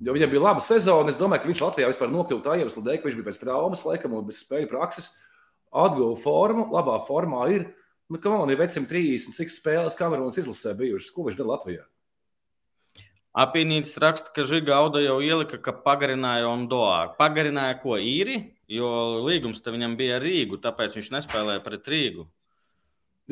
Jo 0.00 0.14
viņam 0.16 0.30
bija 0.32 0.42
laba 0.46 0.62
sezona. 0.64 1.12
Es 1.12 1.18
domāju, 1.20 1.42
ka 1.42 1.50
viņš 1.50 1.60
Latvijā 1.60 1.90
vispār 1.90 2.08
nokļuva 2.12 2.44
tā 2.44 2.56
iemesla 2.56 2.82
dēļ, 2.86 2.96
ka 3.00 3.08
viņš 3.08 3.18
bija 3.18 3.28
pēc 3.28 3.40
traumas, 3.42 3.84
laikam, 3.84 4.16
un 4.16 4.24
bez 4.24 4.40
spēļu 4.40 4.70
prakses. 4.70 5.10
Atguva 5.74 6.14
formu, 6.20 6.68
labā 6.74 7.00
formā 7.08 7.48
ir. 7.52 7.66
Nu, 8.12 8.20
kā 8.20 8.30
man 8.30 8.52
ir 8.52 8.60
vecim 8.60 8.86
30, 8.86 9.34
cik 9.34 9.50
spēles 9.50 9.96
Kamerūnas 9.98 10.38
izlasē 10.38 10.74
bijušas, 10.78 11.10
ko 11.14 11.26
viņš 11.26 11.38
dara 11.40 11.54
Latvijā? 11.54 11.84
Apīnītis 13.34 13.96
raksta, 13.98 14.30
ka 14.30 14.44
Žigauda 14.46 15.00
jau 15.02 15.16
ielika, 15.24 15.58
ka 15.58 15.72
pagarināja 15.82 16.46
Ondoā. 16.46 17.16
Pagarināja 17.18 17.80
ko 17.82 17.96
īri, 17.98 18.36
jo 18.70 18.86
līgums 19.24 19.64
te 19.64 19.74
viņam 19.74 19.96
bija 19.98 20.20
ar 20.20 20.22
Rīgu, 20.22 20.60
tāpēc 20.62 20.94
viņš 20.94 21.10
nespēlēja 21.16 21.64
pret 21.64 21.90
Rīgu. 21.90 22.28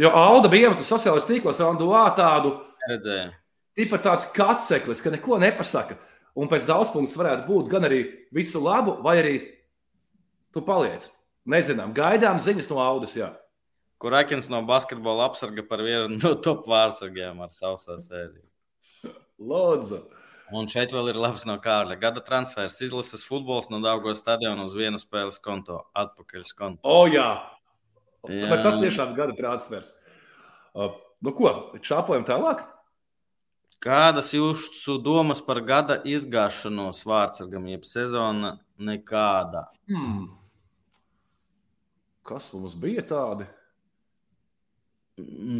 Jo 0.03 0.11
Alda 0.17 0.51
bija 0.51 0.67
iemetusi 0.71 0.91
sociālajos 0.91 1.29
tīklos 1.29 1.63
Randuā 1.63 2.03
tādu 2.19 2.57
redzēju. 2.89 3.31
Tipa 3.79 4.03
tāds 4.03 4.27
kaceklis, 4.35 5.05
ka 5.05 5.13
neko 5.15 5.39
nepasaka. 5.41 6.01
Un 6.35 6.49
pēc 6.49 6.67
daudzpunkts 6.67 7.17
varētu 7.17 7.47
būt 7.47 7.71
gan 7.71 7.87
arī 7.87 8.03
visu 8.35 8.61
labu, 8.65 8.97
vai 9.05 9.19
arī 9.21 9.35
tu 10.53 10.65
paliec. 10.65 11.07
Nezinām, 11.49 11.95
gaidām 11.97 12.39
ziņas 12.43 12.69
no 12.71 12.79
Audas. 12.83 13.17
Jā. 13.19 13.33
Kur 14.03 14.15
Akins 14.19 14.49
no 14.51 14.61
basketbola 14.67 15.29
apsarga 15.31 15.65
par 15.67 15.83
vienu 15.83 16.19
no 16.19 16.35
top 16.43 16.67
vārdsargiem 16.71 17.41
ar 17.43 17.53
savu 17.55 17.79
sēriju. 17.83 18.45
Lūdzu! 19.43 20.03
Un 20.53 20.69
šeit 20.69 20.93
vēl 20.93 21.13
ir 21.13 21.19
labs 21.19 21.47
no 21.49 21.55
Kārļa. 21.63 21.97
Gada 22.01 22.21
transfers 22.25 22.77
izlases 22.85 23.25
futbols 23.25 23.71
no 23.73 23.81
Dāngos 23.83 24.21
stadiona 24.21 24.67
uz 24.69 24.75
vienu 24.77 25.01
spēles 25.01 25.41
konto. 25.43 25.81
Atpakaļ 25.97 26.45
konto. 26.59 26.83
O, 26.85 27.07
jā! 27.09 27.31
Bet 28.29 28.63
tas 28.63 28.77
tiešām 28.79 29.17
gada 29.17 29.35
transfers. 29.39 29.95
Uh, 30.77 30.93
nu, 31.25 31.33
ko, 31.35 31.55
čāpojam 31.83 32.27
tālāk? 32.29 32.67
Kādas 33.83 34.31
jūsu 34.37 35.01
domas 35.03 35.41
par 35.43 35.59
gada 35.67 35.97
izgāšanos 36.07 37.03
vārdsargam, 37.09 37.67
jeb 37.73 37.89
sezona 37.89 38.55
nekāda? 38.79 39.65
Hmm. 39.91 40.29
Kas 42.27 42.53
mums 42.55 42.77
bija 42.79 43.03
tādi? 43.07 43.49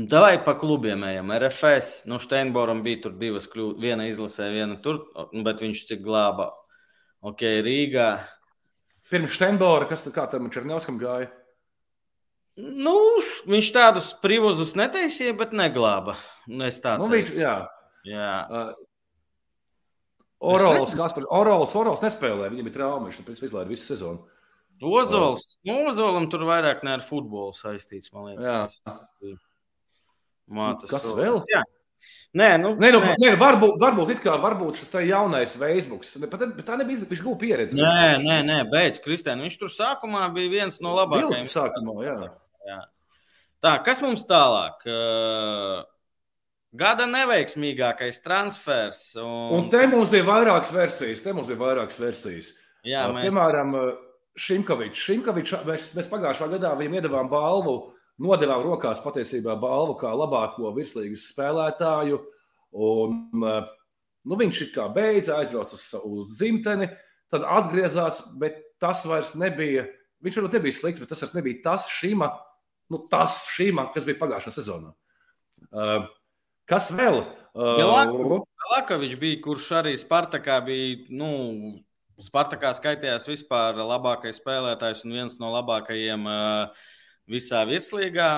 Davai 0.09 0.39
pa 0.45 0.55
klubiem 0.59 1.03
ejam. 1.05 1.33
RFS, 1.35 2.07
nu, 2.09 2.19
Steinboram 2.23 2.81
bija 2.85 3.03
tur 3.05 3.17
divas 3.21 3.49
kļūdas. 3.53 3.83
Viena 3.83 4.07
izlasē, 4.09 4.49
viena 4.55 4.79
tur, 4.83 5.03
bet 5.45 5.61
viņš 5.63 5.85
cik 5.91 6.01
glāba. 6.05 6.49
Ok, 7.23 7.45
Rīgā. 7.67 8.09
Pirms 9.13 9.37
Steinbora, 9.37 9.87
kas 9.91 10.07
kā 10.15 10.25
tam 10.31 10.49
Černiauskam 10.55 10.97
gāja? 11.01 11.29
Nu, 12.57 12.97
viņš 13.49 13.69
tādus 13.73 14.11
privozus 14.25 14.75
netaisīja, 14.77 15.35
bet 15.37 15.55
neglāba. 15.57 16.17
Nu, 16.49 16.65
es 16.69 16.81
tā 16.85 16.97
nu, 17.01 17.09
viņš, 17.13 17.31
jā. 17.37 17.55
jā. 18.09 18.33
Uh, 18.49 18.73
Orols, 20.53 20.93
Kaspar, 20.99 21.29
Orols, 21.33 21.73
Orols 21.79 22.03
nespēlē, 22.05 22.51
viņam 22.53 22.69
ir 22.69 22.75
trauma, 22.75 23.07
viņš 23.07 23.21
tāpēc 23.21 23.45
izlaiž 23.47 23.71
visu 23.71 23.87
sezonu. 23.93 24.27
Ozols, 24.83 25.47
uh, 25.63 25.85
Ozolam 25.89 26.29
tur 26.33 26.47
vairāk 26.49 26.83
ne 26.87 26.97
ar 26.97 27.05
futbolu 27.07 27.55
saistīts, 27.57 28.13
man 28.15 28.33
liekas. 28.33 28.83
Jā. 28.87 29.37
Mātas 30.53 30.91
Kas 30.91 31.07
to. 31.07 31.15
vēl? 31.19 31.41
Jā. 31.51 31.63
Nē, 32.33 32.49
nu, 32.59 32.73
nē, 32.81 32.89
nu, 32.95 33.01
nē. 33.05 33.13
nē 33.21 33.31
varbūt, 33.39 33.77
varbūt, 33.81 34.13
kā, 34.25 34.35
varbūt 34.41 34.81
šis 34.81 34.95
jaunais 35.07 35.53
Facebook. 35.61 36.07
Bet, 36.25 36.45
bet 36.57 36.65
tā 36.67 36.79
nebija 36.81 37.05
viņš 37.11 37.21
gūta 37.23 37.41
pieredze. 37.43 37.77
Nē, 37.79 38.23
nē, 38.25 38.39
nē 38.49 38.59
beidz, 38.73 39.03
Kristēn. 39.05 39.43
Viņš 39.45 39.59
tur 39.61 39.73
sākumā 39.73 40.25
bija 40.35 40.51
viens 40.57 40.81
no 40.83 40.97
labākajiem. 40.97 41.45
Sākumā, 41.47 41.97
jā. 42.07 42.17
Jā. 42.67 42.79
Tā, 43.63 43.77
kas 43.85 44.01
mums 44.03 44.25
tālāk? 44.27 44.87
Gada 46.73 47.05
neveiksmīgākais 47.11 48.23
transfers. 48.25 49.05
Un... 49.21 49.51
un 49.59 49.69
te 49.73 49.85
mums 49.93 50.11
bija 50.13 50.25
vairākas 50.25 50.73
versijas. 50.73 51.21
Te 51.23 51.37
mums 51.37 51.51
bija 51.51 51.61
vairākas 51.61 52.01
versijas. 52.01 52.55
Jā, 52.89 53.05
mēs... 53.13 53.29
Piemēram, 53.29 53.77
Šimkovičs. 54.39 55.03
Šimkovičs 55.07 55.65
mēs, 55.69 55.89
mēs 55.97 56.09
pagājušā 56.09 56.49
gadā 56.55 56.73
viņam 56.79 56.97
iedavām 56.99 57.29
balvu, 57.33 57.77
nodevām 58.23 58.63
rokās 58.65 59.03
patiesībā 59.05 59.57
balvu 59.61 59.99
kā 60.01 60.13
labāko 60.17 60.73
virslīgas 60.77 61.29
spēlētāju. 61.33 62.21
Un, 62.73 63.19
nu, 63.43 64.39
viņš 64.41 64.63
ir 64.65 64.71
kā 64.73 64.87
beidza, 64.93 65.37
aizbrauca 65.41 65.77
uz, 65.77 65.85
uz 66.09 66.33
dzimteni, 66.39 66.89
tad 67.33 67.45
atgriezās, 67.45 68.23
bet 68.41 68.63
tas 68.81 69.05
vairs 69.09 69.35
nebija. 69.39 69.85
Viņš 70.25 70.39
varbūt 70.39 70.57
nebija 70.57 70.79
slikts, 70.79 71.03
bet 71.03 71.13
tas 71.13 71.23
vairs 71.25 71.37
nebija 71.37 71.61
tas 71.67 71.91
šīma, 71.93 72.31
nu, 72.95 73.05
tas 73.13 73.43
šīma, 73.53 73.91
kas 73.93 74.09
bija 74.09 74.21
pagājušā 74.23 74.55
sezonā. 74.55 74.95
Uh, 75.73 76.09
kas 76.71 76.89
vēl? 76.97 77.25
Uh, 77.53 78.41
Lakavičs 78.73 79.19
bija, 79.21 79.41
kurš 79.45 79.69
arī 79.83 79.93
Spartakā 80.01 80.57
bija, 80.65 81.03
nu, 81.13 81.33
Spartakā 82.21 82.73
skaitījās 82.77 83.25
vispār 83.31 83.79
labākais 83.81 84.39
spēlētājs 84.41 85.05
un 85.07 85.17
viens 85.17 85.39
no 85.41 85.53
labākajiem 85.55 86.29
visā 87.31 87.63
virslīgā. 87.69 88.31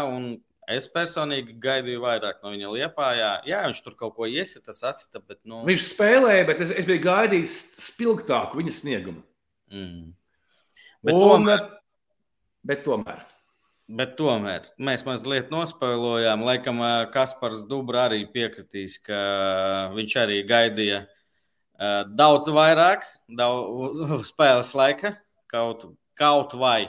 Es 0.70 0.86
personīgi 0.88 1.58
gaidīju 1.60 2.00
vairāk 2.00 2.38
no 2.40 2.54
viņa 2.54 2.70
liepā. 2.72 3.08
Jā, 3.44 3.60
viņš 3.66 3.82
tur 3.84 3.96
kaut 3.98 4.14
ko 4.16 4.28
iesita, 4.30 4.72
asita. 4.72 5.20
Bet, 5.20 5.42
nu... 5.44 5.60
Viņš 5.68 5.90
spēlēja, 5.90 6.46
bet 6.48 6.62
es, 6.64 6.72
es 6.72 6.88
biju 6.88 7.02
gaidījis 7.04 7.56
spilgtāku 7.90 8.62
viņa 8.62 8.76
sniegumu. 8.78 9.20
Mm. 9.74 10.14
Bet, 11.04 11.12
un, 11.12 11.24
tomēr, 11.28 11.66
bet 12.64 12.84
tomēr. 12.86 13.24
Bet 13.84 14.14
tomēr 14.16 14.70
mēs 14.80 15.04
mazliet 15.04 15.50
nospēlojām. 15.52 16.46
Laikam, 16.46 16.80
Kaspars 17.12 17.66
Dubra 17.68 18.06
arī 18.08 18.22
piekritīs, 18.32 18.96
ka 19.04 19.18
viņš 19.92 20.16
arī 20.22 20.38
gaidīja 20.48 21.02
daudz 21.78 22.50
vairāk, 22.54 23.06
daudz 23.28 24.28
spēles 24.28 24.74
laika, 24.76 25.14
kaut, 25.50 25.86
kaut 26.18 26.54
vai. 26.58 26.88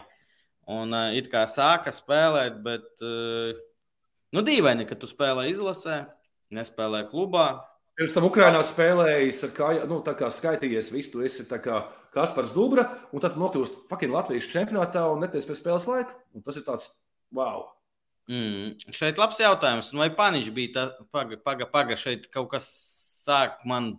Un 0.70 0.94
it 1.14 1.30
kā 1.30 1.44
sāka 1.50 1.94
spēlēt, 1.94 2.58
bet 2.66 3.02
nu, 3.02 4.42
dīvaini, 4.46 4.88
ka 4.90 4.98
tu 4.98 5.10
spēlē 5.10 5.48
izlasē, 5.52 6.06
nespēlē 6.54 7.06
klubā. 7.12 7.48
Pirms 7.96 8.16
tam 8.16 8.26
Ukrainā 8.28 8.60
spēlējis 8.66 9.46
kājām, 9.56 9.86
nu, 9.92 10.02
tā 10.04 10.16
kā 10.20 10.28
skaitījies 10.34 10.92
visu, 10.92 11.14
tu 11.14 11.24
esi 11.24 11.46
tā 11.48 11.62
kā 11.64 11.86
Kaspars 12.16 12.54
Dubra, 12.56 12.88
un 13.12 13.24
tad 13.24 13.38
nokļūst 13.40 13.86
fucking 13.90 14.14
Latvijas 14.16 14.50
čempionātā 14.52 15.04
un 15.12 15.24
neties 15.24 15.48
pēc 15.48 15.62
spēles 15.62 15.88
laika. 15.90 16.16
Un 16.36 16.44
tas 16.44 16.58
ir 16.60 16.66
tāds, 16.68 16.90
wow! 17.36 17.70
Mm, 18.32 18.80
šeit 18.96 19.20
labs 19.22 19.40
jautājums. 19.40 19.92
Vai 19.96 20.10
Paniņš 20.16 20.50
bija 20.56 20.74
tā, 20.76 20.86
paga, 21.14 21.38
paga, 21.38 21.68
paga, 21.70 21.98
šeit 22.00 22.30
kaut 22.34 22.50
kas 22.56 22.70
sāk 23.26 23.62
man 23.70 23.94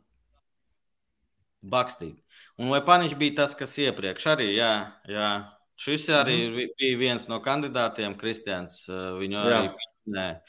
bakstīt. 1.71 2.17
Un 2.57 2.71
vai 2.73 2.81
Paniņš 2.85 3.17
bija 3.21 3.43
tas, 3.43 3.55
kas 3.59 3.77
iepriekš 3.83 4.31
arī, 4.33 4.49
jā, 4.57 4.73
jā. 5.11 5.31
Šis 5.77 6.07
arī 6.09 6.37
mm 6.37 6.55
-hmm. 6.55 6.69
bija 6.79 6.99
viens 6.99 7.29
no 7.29 7.41
kandidātiem, 7.41 8.17
Kristians, 8.17 8.87
viņu 8.89 9.37
arī 9.43 9.69
nē. 10.07 10.41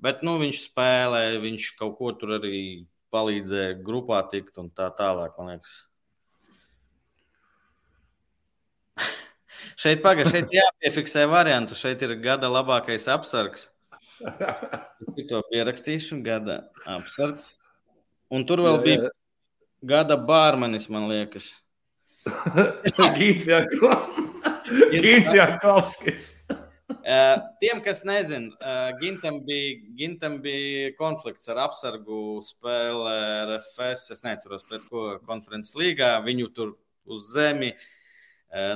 Bet 0.00 0.22
nu, 0.22 0.38
viņš 0.40 0.62
spēlē, 0.70 1.40
viņš 1.42 1.76
kaut 1.76 1.98
ko 1.98 2.12
tur 2.12 2.38
arī 2.38 2.86
palīdzēja 3.12 3.82
grupā 3.84 4.22
tikt 4.30 4.58
un 4.58 4.70
tā 4.70 4.88
tālāk, 4.96 5.36
man 5.38 5.46
liekas. 5.52 5.74
šeit 9.82 10.02
pagaidi, 10.02 10.30
šeit 10.30 10.48
jāpiefiksē 10.56 11.26
variantu. 11.28 11.74
Šeit 11.74 12.02
ir 12.02 12.14
gada 12.22 12.48
labākais 12.48 13.08
apsargs. 13.08 13.68
Es 15.16 15.26
to 15.26 15.40
pierakstīšu, 15.48 16.22
gada 16.24 16.70
apsargs. 16.86 17.58
Un 18.30 18.44
tur 18.46 18.60
vēl 18.62 18.76
jā, 18.76 18.80
jā. 18.80 18.84
bija 18.84 19.10
gada 19.82 20.16
bārmanis, 20.16 20.88
man 20.92 21.08
liekas. 21.10 21.50
Gīns 23.10 23.46
Jankovskis. 25.34 26.30
Tiem, 27.60 27.80
kas 27.84 28.02
nezina, 28.04 28.50
Gintam, 29.00 29.40
bija, 29.46 29.78
Gintam 29.96 30.40
bija 30.42 30.90
konflikts 30.98 31.48
ar 31.50 31.62
apsargu 31.66 32.40
spēli 32.44 33.14
RFS. 33.46 34.10
Es 34.14 34.24
neceros, 34.26 34.66
pret 34.68 34.84
ko 34.90 35.14
konferences 35.26 35.76
līgā. 35.78 36.16
Viņu 36.26 36.50
tur 36.56 36.74
uz 37.10 37.30
zemi 37.34 37.72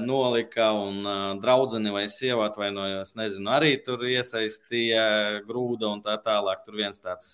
nolika 0.04 0.70
un 0.78 1.02
draudzene 1.42 1.90
vai 1.94 2.06
sieva 2.12 2.48
atvainojos. 2.48 3.16
Nezinu, 3.18 3.50
arī 3.54 3.74
tur 3.84 4.06
iesaistīja 4.06 5.42
grūda 5.48 5.90
un 5.90 6.04
tā 6.04 6.16
tālāk. 6.22 6.62
Tur 6.66 6.78
viens 6.78 7.02
tāds 7.02 7.32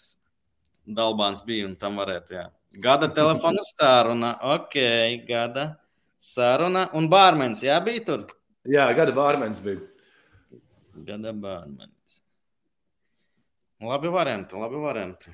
dalbāns 0.89 1.45
bija 1.47 1.69
un 1.69 1.77
tam 1.79 2.01
varētu. 2.01 2.39
Jā. 2.39 2.49
Gada 2.71 3.09
telefona 3.15 3.63
saruna. 3.67 4.39
Ok, 4.55 4.77
gada 5.29 5.81
saruna. 6.19 6.89
Un 6.95 7.09
bārmenis, 7.11 7.65
jā, 7.67 7.79
bija 7.85 8.05
tur. 8.07 8.27
Jā, 8.69 8.87
gada 8.95 9.15
bārmenis 9.17 9.63
bija. 9.65 9.83
Gada 11.07 11.33
bērns. 11.33 12.21
Labi 13.81 14.13
varianti, 14.13 14.59
labi 14.61 14.81
varianti. 14.83 15.33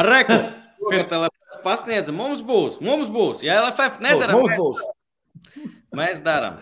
Reku, 0.00 0.36
ko 0.80 0.92
LFF 0.96 1.60
pasniedza, 1.64 2.12
mums 2.14 2.40
būs, 2.46 2.78
mums 2.80 3.10
būs. 3.12 3.42
Ja 3.44 3.58
LFF 3.66 3.98
nedara, 4.04 4.38
mums 4.38 4.54
būs. 4.56 4.84
Mēs 5.96 6.22
darām. 6.24 6.60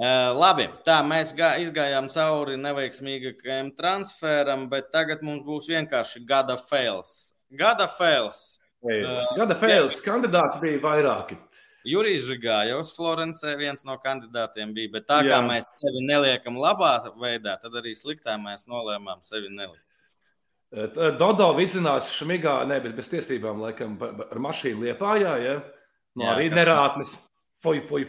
Uh, 0.00 0.30
labi, 0.32 0.64
tā 0.86 1.02
mēs 1.04 1.34
gā, 1.36 1.50
izgājām 1.60 2.06
cauri 2.08 2.54
neveiksmīgākajam 2.56 3.74
transferam, 3.76 4.62
bet 4.70 4.88
tagad 4.94 5.20
mums 5.20 5.42
būs 5.44 5.66
vienkārši 5.68 6.22
gada 6.24 6.56
fails. 6.56 7.34
Gada 7.52 7.84
fails. 7.84 8.38
fails. 8.80 9.26
Uh, 9.28 9.36
gada 9.42 9.58
fails. 9.60 9.98
Kandidāti 10.00 10.62
bija 10.62 10.80
vairāki. 10.86 11.36
Jurijs 11.84 12.24
Žigājovs 12.28 12.94
Florencē 12.96 13.52
viens 13.60 13.84
no 13.88 13.98
kandidātiem 14.00 14.72
bija, 14.76 14.92
bet 14.94 15.06
tā 15.08 15.20
Jā. 15.24 15.34
kā 15.34 15.40
mēs 15.44 15.68
sevi 15.78 16.02
neliekam 16.04 16.56
labā 16.60 16.94
veidā, 17.20 17.58
tad 17.60 17.76
arī 17.80 17.92
sliktā 17.96 18.36
mēs 18.40 18.64
nolēmām 18.68 19.20
sevi 19.24 19.48
nelikt. 19.52 19.84
Dodo 21.18 21.48
vizinās 21.56 22.12
šmigā, 22.14 22.60
ne, 22.68 22.78
bet 22.84 22.94
bez 22.96 23.08
tiesībām, 23.10 23.60
laikam, 23.64 23.96
ar 24.00 24.42
mašīnu 24.48 24.86
liepājā, 24.86 25.32
ja? 25.42 25.56
No 26.16 26.24
Jā, 26.24 26.34
arī 26.36 26.48
nerātnes, 26.52 27.16
fuj, 27.62 27.82
fuj, 27.88 28.06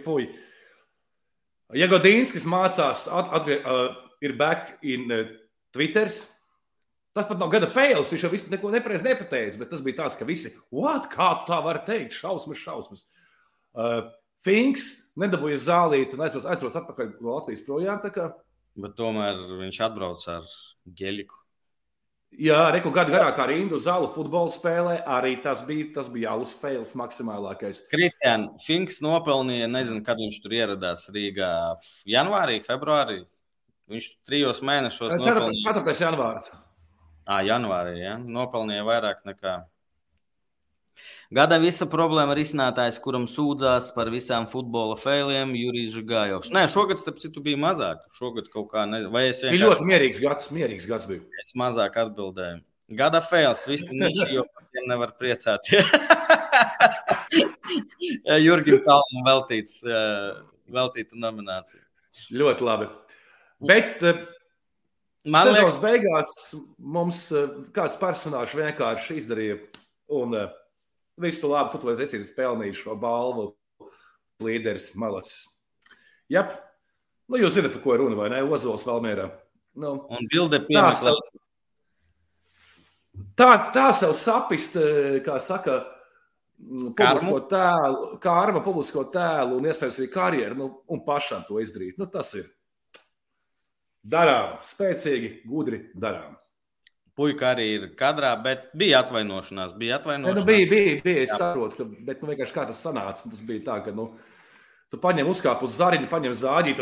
fuj. 1.72 1.80
Jagodīnskis 1.82 2.46
mācās, 2.50 3.08
at, 3.08 3.32
atgrie, 3.40 3.58
uh, 3.64 3.96
ir 4.22 4.36
back 4.38 4.78
in 4.84 5.08
uh, 5.12 5.26
Twitters. 5.74 6.28
Tas 7.16 7.28
pat 7.28 7.42
nav 7.42 7.50
gada 7.52 7.68
fails, 7.68 8.12
viņš 8.12 8.24
jau 8.24 8.32
visu 8.32 8.52
neko 8.52 8.70
nepareizi 8.72 9.04
nepateicis, 9.04 9.60
bet 9.60 9.72
tas 9.74 9.82
bija 9.84 10.04
tāds, 10.04 10.16
ka 10.16 10.28
visi, 10.28 10.54
what, 10.72 11.10
kā 11.12 11.34
tā 11.48 11.58
var 11.64 11.82
teikt, 11.88 12.16
šausmas, 12.16 12.62
šausmas. 12.62 13.04
Uh, 13.76 14.08
Finks 14.42 14.88
nedabūja 15.22 15.60
zālīti 15.62 16.16
un 16.18 16.24
aizbrauc, 16.26 16.48
aizbrauc 16.50 16.78
atpakaļ 16.80 17.12
no 17.22 17.36
Latvijas 17.36 17.62
projām. 17.68 18.00
Bet 18.82 18.96
tomēr 18.98 19.38
viņš 19.60 19.78
atbrauc 19.86 20.24
ar 20.32 20.48
geļiku. 20.98 21.41
Jā, 22.40 22.62
reku 22.72 22.94
gadu 22.96 23.12
garākā 23.12 23.44
rindu 23.50 23.76
zālu 23.82 24.08
futbola 24.16 24.52
spēlē 24.54 24.94
arī 25.18 25.34
tas 25.44 25.66
bija, 25.68 25.90
tas 25.98 26.08
bija 26.12 26.32
alus 26.32 26.54
fails 26.56 26.94
maksimālākais. 26.96 27.82
Kristian, 27.92 28.48
Finks 28.64 29.02
nopelnīja, 29.04 29.68
nezinu, 29.68 30.00
kad 30.06 30.22
viņš 30.22 30.38
tur 30.40 30.56
ieradās 30.56 31.10
Rīgā. 31.12 31.52
Janvārī, 32.08 32.62
februārī. 32.64 33.20
Viņš 33.92 34.08
trijos 34.30 34.64
mēnešos. 34.64 35.18
4. 35.20 35.44
Nopelnīja... 35.44 35.98
janvārs. 36.06 36.48
À, 37.28 37.42
janvārī, 37.44 37.98
ja? 38.00 38.16
Nopelnīja 38.16 38.88
vairāk 38.88 39.28
nekā 39.28 39.60
Gada 41.32 41.56
visa 41.64 41.86
problēma 41.88 42.34
risinātājs, 42.36 42.98
kuram 43.04 43.24
sūdzās 43.32 43.94
par 43.96 44.10
visām 44.12 44.50
futbola 44.52 44.98
failiem, 45.00 45.54
Jurijs 45.56 45.96
Gājovs. 46.08 46.52
Nē, 46.52 46.66
šogad, 46.72 47.00
starp 47.00 47.22
citu, 47.24 47.44
bija 47.46 47.60
mazāk. 47.62 48.02
Šogad 48.18 48.50
kaut 48.52 48.68
kā, 48.74 48.84
ne... 48.90 49.06
vai 49.14 49.30
es 49.30 49.40
vienkārši. 49.40 49.56
Bija 49.56 49.70
ļoti 49.70 49.88
mierīgs 49.88 50.20
gads, 50.24 50.50
mierīgs 50.56 50.88
gads 50.90 51.08
bija. 51.08 51.24
Es 51.44 51.56
mazāk 51.60 51.96
atbildēju. 52.04 52.60
Gada 53.00 53.22
fails, 53.24 53.64
visi 53.72 53.96
niši, 53.96 54.28
jo 54.36 54.44
par 54.52 54.68
tiem 54.76 54.92
nevar 54.92 55.16
priecāties. 55.16 55.88
Jurgim 58.46 58.84
Kalnam 58.84 59.24
veltīts, 59.30 59.80
veltīta 60.72 61.16
nominācija. 61.16 61.84
Ļoti 62.36 62.68
labi. 62.68 62.92
Bet 63.64 64.04
Man 65.24 65.48
sezonas 65.48 65.78
liek... 65.78 66.02
beigās 66.02 66.32
mums 66.82 67.28
kāds 67.76 67.96
personāžs 68.02 68.58
vienkārši 68.58 69.20
izdarīja 69.22 69.60
un 70.18 70.34
uh, 70.36 70.50
Visu 71.22 71.52
labi, 71.52 71.74
tu 71.74 71.82
to 71.82 71.96
esi 72.02 72.22
pelnījis 72.36 72.84
šo 72.84 72.98
balvu. 73.00 73.52
Līderis 74.42 74.92
Malacis. 74.98 75.44
Jā, 76.32 76.48
nu, 77.30 77.38
jūs 77.38 77.54
zināt, 77.58 77.76
par 77.76 77.84
ko 77.84 77.98
runa, 78.02 78.18
vai 78.18 78.30
ne? 78.34 78.42
Ozols 78.42 78.88
Valmērā. 78.88 79.28
Nu, 79.78 79.94
un 80.10 80.30
bilde 80.32 80.62
piemēram. 80.66 81.20
Tā, 83.38 83.50
tā 83.76 83.90
sev 83.96 84.16
sapist, 84.18 84.76
eh, 84.80 85.20
kā 85.26 85.38
saka, 85.44 85.82
publisko 86.62 87.40
tēlu, 87.52 88.18
kā 88.22 88.34
arma 88.44 88.62
publisko 88.64 89.04
tēlu 89.14 89.58
un 89.58 89.68
iespējams 89.70 90.00
arī 90.00 90.10
karjeru, 90.14 90.58
nu, 90.58 90.68
un 90.92 91.04
pašam 91.06 91.44
to 91.48 91.60
izdarīt. 91.62 91.98
Nu, 92.00 92.08
tas 92.12 92.34
ir 92.40 92.48
darām, 94.02 94.60
spēcīgi, 94.66 95.42
gudri 95.48 95.84
darām. 95.96 96.38
Puika 97.18 97.50
arī 97.52 97.66
ir 97.76 97.88
kadrā, 98.00 98.32
bet 98.44 98.70
bija 98.78 99.02
atvainošanās. 99.04 99.74
Bija 99.78 99.98
atvainošanās. 100.00 100.38
Ne, 100.38 100.42
nu, 100.42 100.48
bija, 100.48 100.68
bija, 100.72 101.00
bija. 101.04 101.24
Es 101.26 101.34
saprotu, 101.36 101.82
ka, 101.82 102.04
bet 102.08 102.22
nu, 102.24 102.30
vienkārši 102.32 102.56
kā 102.56 102.64
tas 102.70 102.84
sanāca. 102.86 103.32
Tas 103.34 103.42
bija 103.48 103.66
tā, 103.68 103.76
ka 103.86 103.94
nu, 103.96 104.06
tu 104.92 105.00
paņem 105.02 105.28
uzkāpu 105.32 105.68
uz 105.68 105.76
zariņu, 105.80 106.08
paņem 106.12 106.38
zāģīti. 106.40 106.82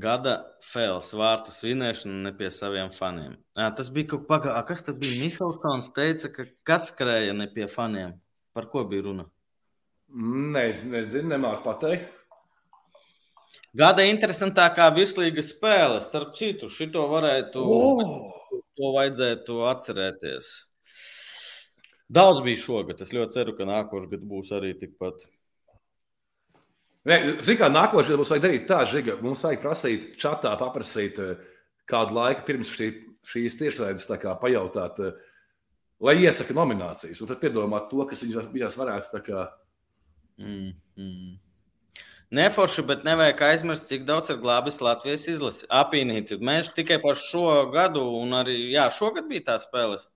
Gada 0.00 0.38
Fēls 0.64 1.10
vārtu 1.18 1.52
svinēšana 1.52 2.22
ne 2.28 2.32
pie 2.36 2.48
saviem 2.54 2.88
faniem. 2.94 3.36
À, 3.58 3.68
tas 3.76 3.90
bija 3.92 4.14
kaut 4.14 4.30
kas, 4.30 4.64
kas 4.70 4.86
tas 4.88 4.96
bija. 4.96 5.20
Mihelsons 5.26 5.92
teica, 5.96 6.30
ka 6.32 6.46
kas 6.70 6.88
skrēja 6.92 7.34
ne 7.36 7.48
pie 7.52 7.68
faniem. 7.68 8.16
Par 8.56 8.68
ko 8.72 8.84
bija 8.88 9.04
runa? 9.08 9.28
Nezinu, 10.12 10.96
nezinu 10.96 11.34
nemāku 11.34 11.64
pateikt. 11.66 12.08
Gada 13.72 14.04
interesantākā 14.04 14.90
virslīga 14.92 15.40
spēle, 15.44 16.00
starp 16.04 16.34
citu, 16.36 16.68
šito 16.68 17.06
varētu, 17.08 17.62
oh! 17.64 18.32
to 18.76 18.90
vajadzētu 18.92 19.62
atcerēties. 19.70 20.50
Daudz 22.12 22.42
bija 22.44 22.60
šogad. 22.60 23.00
Es 23.00 23.14
ļoti 23.16 23.38
ceru, 23.38 23.54
ka 23.56 23.64
nākošais 23.68 24.10
gads 24.10 24.28
būs 24.28 24.50
arī 24.52 24.74
tikpat. 24.76 25.24
Ziniet, 27.08 27.56
kā 27.58 27.70
nākošais 27.72 28.18
mums 28.18 28.32
vajag 28.34 28.44
darīt 28.44 28.66
tā, 28.68 28.82
Žiga. 28.90 29.16
Mums 29.24 29.44
vajag 29.46 29.62
prasīt, 29.62 30.04
čatā 30.20 30.52
paprasīt 30.60 31.20
eh, 31.24 31.40
kādu 31.88 32.18
laiku 32.18 32.44
pirms 32.46 32.74
šī, 32.76 32.90
šīs 33.32 33.56
tiešraides 33.58 34.04
pajautāt, 34.42 35.00
eh, 35.00 35.16
lai 36.04 36.18
iesaka 36.20 36.54
nominācijas. 36.58 37.24
Un 37.24 37.32
tad 37.32 37.40
piedomāt 37.40 37.88
to, 37.88 38.04
kas 38.10 38.22
viņas 38.26 38.78
varētu. 38.82 39.22
Kā... 39.24 39.46
Mm, 40.44 40.76
mm. 41.00 41.32
Neforši, 42.32 42.82
bet 42.88 43.04
nevajag 43.04 43.42
aizmirst, 43.50 43.90
cik 43.90 44.06
daudz 44.08 44.30
ir 44.32 44.40
glābis 44.40 44.80
Latvijas 44.80 45.26
izlase. 45.28 45.66
Apīnīti. 45.68 46.38
Mēs 46.40 46.72
tikai 46.72 46.96
par 47.02 47.20
šo 47.20 47.46
gadu, 47.74 48.06
un 48.22 48.32
arī 48.38 48.56
jā, 48.72 48.86
šogad 48.96 49.28
bija 49.28 49.50
tā 49.50 49.58
spēles. 49.60 50.08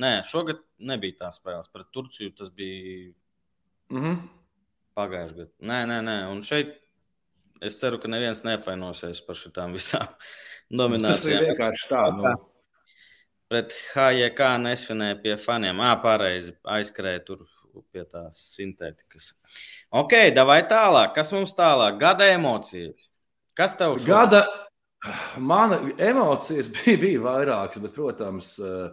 Nē, 0.00 0.18
šogad 0.28 0.60
nebija 0.78 1.24
tā 1.24 1.32
spēles. 1.32 1.70
Pret 1.72 1.88
Turciju 1.94 2.34
tas 2.36 2.50
bija 2.50 3.12
mm 3.90 4.02
-hmm. 4.02 4.16
pagājušajā 4.98 5.38
gadā. 5.38 5.52
Nē, 5.60 5.80
nē, 5.88 6.00
nē. 6.04 6.18
Un 6.32 6.42
šeit 6.42 6.80
Es 7.64 7.78
ceru, 7.80 8.00
ka 8.00 8.10
neviens 8.10 8.42
nefainosies 8.44 9.22
par 9.24 9.38
šitām 9.38 9.76
visām 9.76 10.08
Tas 10.08 10.18
ir 10.74 10.78
nominācijām. 10.80 11.46
vienkārši 11.48 11.88
tā. 11.88 12.02
Nu, 12.16 12.34
Pret 13.48 13.74
HJK 13.94 14.48
nesvinēja 14.64 15.16
pie 15.22 15.36
faniem. 15.36 15.80
Ā, 15.84 15.92
pareizi 16.02 16.54
aizskrēja 16.64 17.20
tur 17.26 17.44
pie 17.92 18.04
tās 18.06 18.42
sintētikas. 18.54 19.32
Ok, 19.94 20.14
davai 20.36 20.60
tālāk. 20.70 21.14
Kas 21.16 21.32
mums 21.34 21.56
tālāk? 21.58 21.98
Gada 22.00 22.28
emocijas. 22.34 23.08
Kas 23.58 23.76
tev 23.78 23.98
šodien? 23.98 24.10
Gada 24.10 24.44
mana 25.38 25.80
emocijas 25.98 26.70
bija, 26.84 26.98
bija 26.98 27.20
vairākas, 27.20 27.82
bet, 27.82 27.94
protams, 27.94 28.58
eh, 28.58 28.90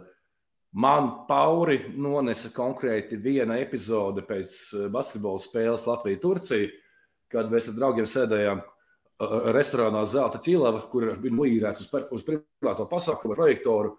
man 0.72 1.10
pauri 1.28 1.78
nonesa 1.96 2.52
konkrēti 2.54 3.18
viena 3.20 3.58
epizode 3.60 4.24
pēc 4.28 4.52
eh, 4.52 4.86
basketbola 4.92 5.40
spēles 5.40 5.86
Latvija-Turcija, 5.88 6.70
kad 7.32 7.50
mēs 7.52 7.70
ar 7.70 7.78
draugiem 7.78 8.08
sēdējām 8.08 8.62
eh, 8.62 9.34
restorānā 9.56 10.04
Zelta 10.06 10.40
ķīlava, 10.42 10.86
kur 10.92 11.12
bija 11.22 11.38
noīrēts 11.38 11.86
uz, 11.86 11.92
uz 12.18 12.26
privāto 12.28 12.88
pasākumu 12.90 13.36
ar 13.36 13.44
projektoru. 13.44 13.96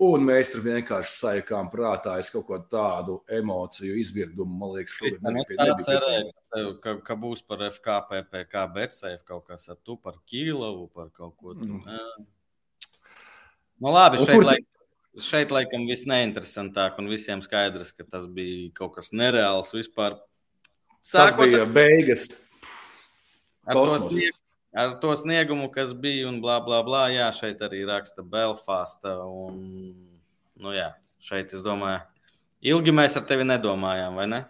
Un 0.00 0.22
mēs 0.24 0.48
tur 0.54 0.62
vienkārši 0.64 1.12
sajūtām 1.20 1.66
prātā, 1.70 2.14
kaut 2.32 2.46
ko 2.48 2.56
tādu 2.72 3.18
emociju 3.28 3.98
izvirdumu, 4.00 4.54
man 4.62 4.70
liekas, 4.78 4.94
šodien 4.96 5.10
Kristian, 5.10 5.34
nebija 5.34 5.42
es 5.42 5.48
pie- 5.50 5.58
tā 5.58 5.66
nebija 5.68 5.86
cerēju, 5.90 6.30
piedzīvojis. 6.30 6.80
ka, 6.80 6.94
ka, 7.04 7.14
būs 7.20 7.42
par 7.46 7.58
FKPPK, 7.66 8.62
BCF 8.74 9.24
kaut 9.28 9.46
kas 9.46 9.68
ar 9.68 9.76
tu 9.84 9.96
par 9.96 10.14
Kīlovu, 10.26 10.88
par 10.94 11.10
kaut 11.10 11.36
ko 11.36 11.52
Mm. 11.52 11.84
tādu. 11.84 12.26
Nu, 13.80 13.92
labi, 13.92 14.18
Un 14.18 14.26
šeit, 14.26 14.44
laik, 14.44 14.64
šeit 15.18 15.48
laikam 15.50 15.86
viss 15.86 16.04
neinteresantāk 16.06 16.98
un 16.98 17.06
visiem 17.08 17.42
skaidrs, 17.42 17.92
ka 17.96 18.04
tas 18.04 18.26
bija 18.26 18.72
kaut 18.74 18.94
kas 18.94 19.10
nereāls 19.12 19.72
vispār. 19.72 20.18
Tas 21.04 21.32
Sākot 21.34 21.44
bija 21.44 21.66
beigas. 21.66 22.46
ar 23.66 23.74
to, 23.74 23.84
kosmos. 23.86 24.39
Ar 24.74 24.96
to 25.02 25.14
sniegumu, 25.18 25.70
kas 25.74 25.92
bija 25.96 26.28
un 26.30 26.40
blā, 26.42 26.58
blā, 26.64 26.80
blā. 26.86 27.06
Jā, 27.14 27.30
šeit 27.36 27.62
arī 27.64 27.82
raksta 27.88 28.24
Belfasta. 28.26 29.16
Un, 29.26 29.60
nu, 30.60 30.74
jā, 30.74 30.90
šeit 31.22 31.54
es 31.56 31.64
domāju, 31.66 32.02
ilgi 32.72 32.94
mēs 32.94 33.18
ar 33.18 33.26
tevi 33.28 33.46
nedomājām, 33.48 34.18
vai 34.20 34.28
ne? 34.30 34.42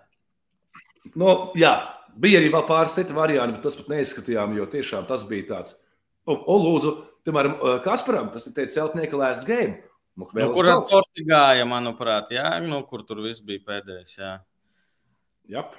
Nu, 1.16 1.52
jā, 1.58 1.74
bija 2.20 2.40
arī 2.40 2.50
vēl 2.52 2.66
pāris 2.68 2.96
citu 2.98 3.16
variantu, 3.16 3.58
bet 3.58 3.68
tas 3.68 3.78
pat 3.80 3.92
neizskatījām, 3.94 4.56
jo 4.58 4.66
tiešām 4.70 5.06
tas 5.08 5.24
bija 5.28 5.48
tāds. 5.54 5.78
Un, 6.28 6.42
un 6.44 6.66
lūdzu, 6.66 6.96
piemēram, 7.26 7.56
Kasparam, 7.84 8.28
tas 8.34 8.46
ir 8.46 8.56
teicis 8.56 8.76
celtnieka 8.78 9.18
last 9.18 9.46
game. 9.48 9.80
Nu, 10.18 10.26
Nu, 10.34 10.50
kur 10.52 10.66
ar. 10.68 10.82
Porti 10.84 11.24
gāja, 11.24 11.64
manuprāt, 11.64 12.32
jā, 12.34 12.58
nu, 12.60 12.82
kur 12.84 13.06
tur 13.08 13.22
viss 13.24 13.40
bija 13.40 13.62
pēdējais. 13.64 14.18
Jā. 14.18 14.34
Jap. 15.48 15.72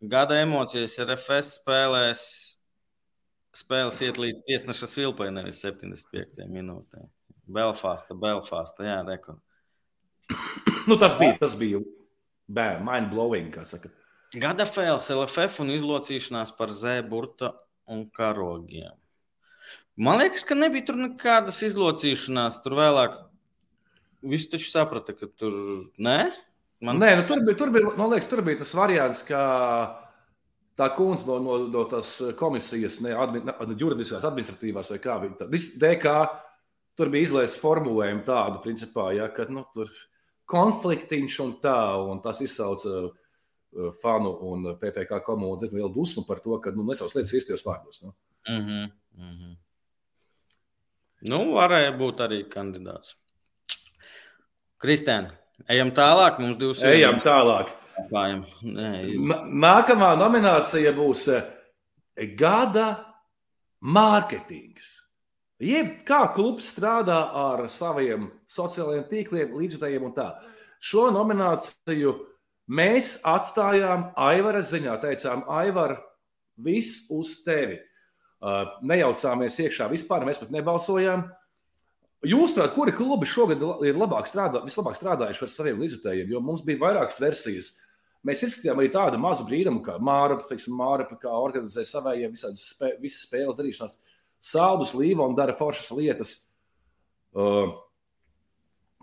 Gada 0.00 0.38
emocijas 0.40 0.96
ir 0.98 1.12
FS 1.14 1.58
spēlēs. 1.58 2.22
Spēles 3.56 3.98
iet 4.00 4.20
līdz 4.20 4.44
tiesneša 4.46 4.88
svilpai, 4.88 5.28
nevis 5.34 5.60
75 5.64 6.46
minūtēm. 6.48 7.08
Belfasta, 7.52 8.16
Belfasta, 8.16 8.86
jā, 8.86 9.00
rekord. 9.06 9.42
Nu, 10.88 10.96
tas 10.98 11.18
bija, 11.20 11.36
tas 11.40 11.52
bija 11.58 11.82
bēr, 12.48 12.80
mind 12.84 13.10
blowing, 13.12 13.52
kā 13.52 13.66
saka. 13.68 13.92
Gada 14.32 14.64
fēls, 14.64 15.10
LFF 15.12 15.60
un 15.60 15.74
izlocīšanās 15.74 16.54
par 16.56 16.72
zēburta 16.72 17.52
un 17.92 18.06
karogiem. 18.16 18.96
Man 20.00 20.22
liekas, 20.22 20.46
ka 20.48 20.56
nebija 20.56 20.86
tur 20.88 20.96
nekādas 20.96 21.60
izlocīšanās. 21.66 22.62
Tur 22.64 22.78
vēlāk 22.78 23.18
viss 24.24 24.48
taču 24.48 24.70
saprata, 24.72 25.12
ka 25.12 25.28
tur 25.28 25.52
nē. 26.00 26.18
Man... 26.82 26.98
Nē, 26.98 27.12
nu, 27.20 27.26
tur, 27.28 27.42
bija, 27.44 27.58
tur, 27.60 27.70
bija, 27.74 27.92
man 27.98 28.10
liekas, 28.10 28.30
tur 28.30 28.40
bija 28.46 28.62
tas 28.62 28.72
variants, 28.74 29.20
ka 29.28 29.42
tā 30.78 30.88
kundze 30.96 31.28
no, 31.28 31.38
no, 31.42 31.58
no 31.72 31.84
tās 31.90 32.14
komisijas, 32.38 33.00
ne, 33.04 33.12
admi, 33.18 33.42
ne 33.44 33.76
juridiskās, 33.78 34.24
administratīvās 34.24 34.90
vai 34.92 34.98
kā 35.02 35.18
viņa 35.22 35.48
DK, 35.80 36.14
tur 36.98 37.12
bija 37.12 37.28
izlaists 37.28 37.60
formulējumu 37.62 38.24
tādu, 38.26 38.60
principā, 38.64 39.10
ja, 39.16 39.28
ka 39.32 39.46
nu, 39.50 39.64
tur 39.74 39.92
konfliktiņš 40.52 41.38
un 41.44 41.56
tā, 41.62 41.78
un 42.08 42.20
tas 42.24 42.40
izsauca 42.44 42.94
uh, 43.02 43.90
fanu 44.02 44.34
un 44.50 44.72
PPK 44.80 45.22
komandas 45.24 45.64
diezgan 45.64 45.82
lielu 45.82 45.94
dusmu 45.94 46.26
par 46.28 46.42
to, 46.44 46.58
ka 46.60 46.74
nu, 46.76 46.84
nesauc 46.88 47.14
lietas 47.16 47.34
īstajos 47.38 47.66
vārdos. 47.66 48.02
Nu. 48.04 48.14
Mm 48.48 48.62
-hmm, 48.66 48.90
mm 49.16 49.34
-hmm. 49.36 49.56
Nu, 51.22 51.38
varēja 51.54 51.92
būt 51.98 52.20
arī 52.24 52.48
kandidāts. 52.50 53.14
Kristēna, 54.82 55.30
ejam 55.68 55.90
tālāk. 55.90 56.40
Mums 56.42 56.58
divas 56.58 56.82
Ejam 56.82 57.20
tālāk. 57.20 57.70
Nākamā 58.62 60.12
nominācija 60.18 60.92
būs 60.96 61.28
eh, 61.32 61.48
Gada 62.38 62.88
mārketings. 63.82 64.98
Jeb 65.62 66.00
kā 66.06 66.24
klubs 66.34 66.72
strādā 66.72 67.20
ar 67.38 67.68
saviem 67.70 68.26
sociālajiem 68.50 69.04
tīkliem, 69.10 69.54
līdzjutējiem 69.60 70.08
un 70.08 70.14
tā. 70.16 70.28
Šo 70.82 71.06
nomināciju 71.14 72.16
mēs 72.74 73.20
atstājām 73.28 74.08
Aivara 74.18 74.64
ziņā. 74.66 74.96
Teicām, 75.04 75.44
Aivar, 75.46 76.00
viss 76.58 77.06
uz 77.14 77.36
tevi. 77.46 77.78
Uh, 78.42 78.74
Nejaucāmies 78.82 79.60
iekšā 79.62 79.86
vispār, 79.92 80.26
mēs 80.26 80.40
pat 80.42 80.50
nebalsojām. 80.50 81.28
Jūsuprāt, 82.26 82.74
kuri 82.74 82.94
klubi 82.94 83.26
šogad 83.26 83.62
ir 83.86 83.98
labāk 83.98 84.28
strādā, 84.30 84.64
vislabāk 84.66 84.98
strādājuši 84.98 85.46
ar 85.46 85.50
saviem 85.50 85.80
līdzjutējiem? 85.82 86.34
Jo 86.34 86.42
mums 86.42 86.62
bija 86.66 86.82
vairākas 86.82 87.22
versijas. 87.22 87.72
Mēs 88.26 88.44
izskatījām 88.46 88.78
arī 88.78 88.90
tādu 88.94 89.18
mazu 89.18 89.44
brīnumu, 89.48 89.80
kā 89.82 89.96
Māra, 90.02 90.36
teiksim, 90.46 90.76
Māra 90.78 91.08
kā 91.10 91.32
organizē 91.34 91.82
savējiem 91.86 92.36
visādas 92.36 92.62
spē, 92.70 92.92
spēles 93.10 93.58
darīšanās. 93.58 93.98
Saldus 94.42 94.94
līva 94.98 95.26
un 95.26 95.34
dara 95.38 95.54
foršas 95.58 95.90
lietas. 95.94 96.34
Uh, 97.34 97.72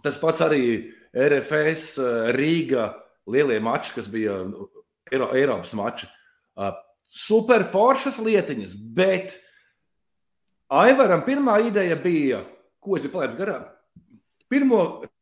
tas 0.03 0.19
pats 0.21 0.39
arī 0.45 0.63
RFS 1.11 1.97
uh, 1.99 2.29
Rīga 2.35 2.93
lielie 3.29 3.59
mači, 3.63 3.93
kas 3.95 4.07
bija 4.11 4.37
nu, 4.47 4.69
Eiro, 5.11 5.29
Eiropas 5.35 5.75
mači. 5.75 6.07
Uh, 6.59 6.71
super 7.09 7.65
foršas 7.71 8.19
lietiņas, 8.23 8.75
bet 8.95 9.35
Aivaram 10.69 11.23
pirmā 11.25 11.57
ideja 11.65 11.95
bija, 11.97 12.43
ko 12.79 12.95
es 12.95 13.03
biju 13.03 13.15
palaidis 13.15 13.37
garām. 13.39 13.63
Pirmo 14.49 14.81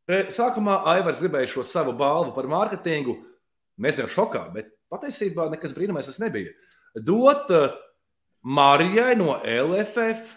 re- 0.09 0.25
sākumā 0.33 0.81
Aivars 0.91 1.21
gribēja 1.23 1.53
šo 1.53 1.63
savu 1.63 1.93
balvu 1.95 2.33
par 2.35 2.49
mārketingu. 2.51 3.15
Mēs 3.77 3.99
bijām 3.99 4.09
šokā, 4.09 4.47
bet 4.55 4.71
patiesībā 4.91 5.49
nekas 5.53 5.75
brīnumais 5.77 6.09
tas 6.09 6.19
nebija. 6.21 6.53
Dot 6.95 7.51
uh, 7.53 7.75
Marijai 8.47 9.15
no 9.19 9.35
LFF 9.43 10.31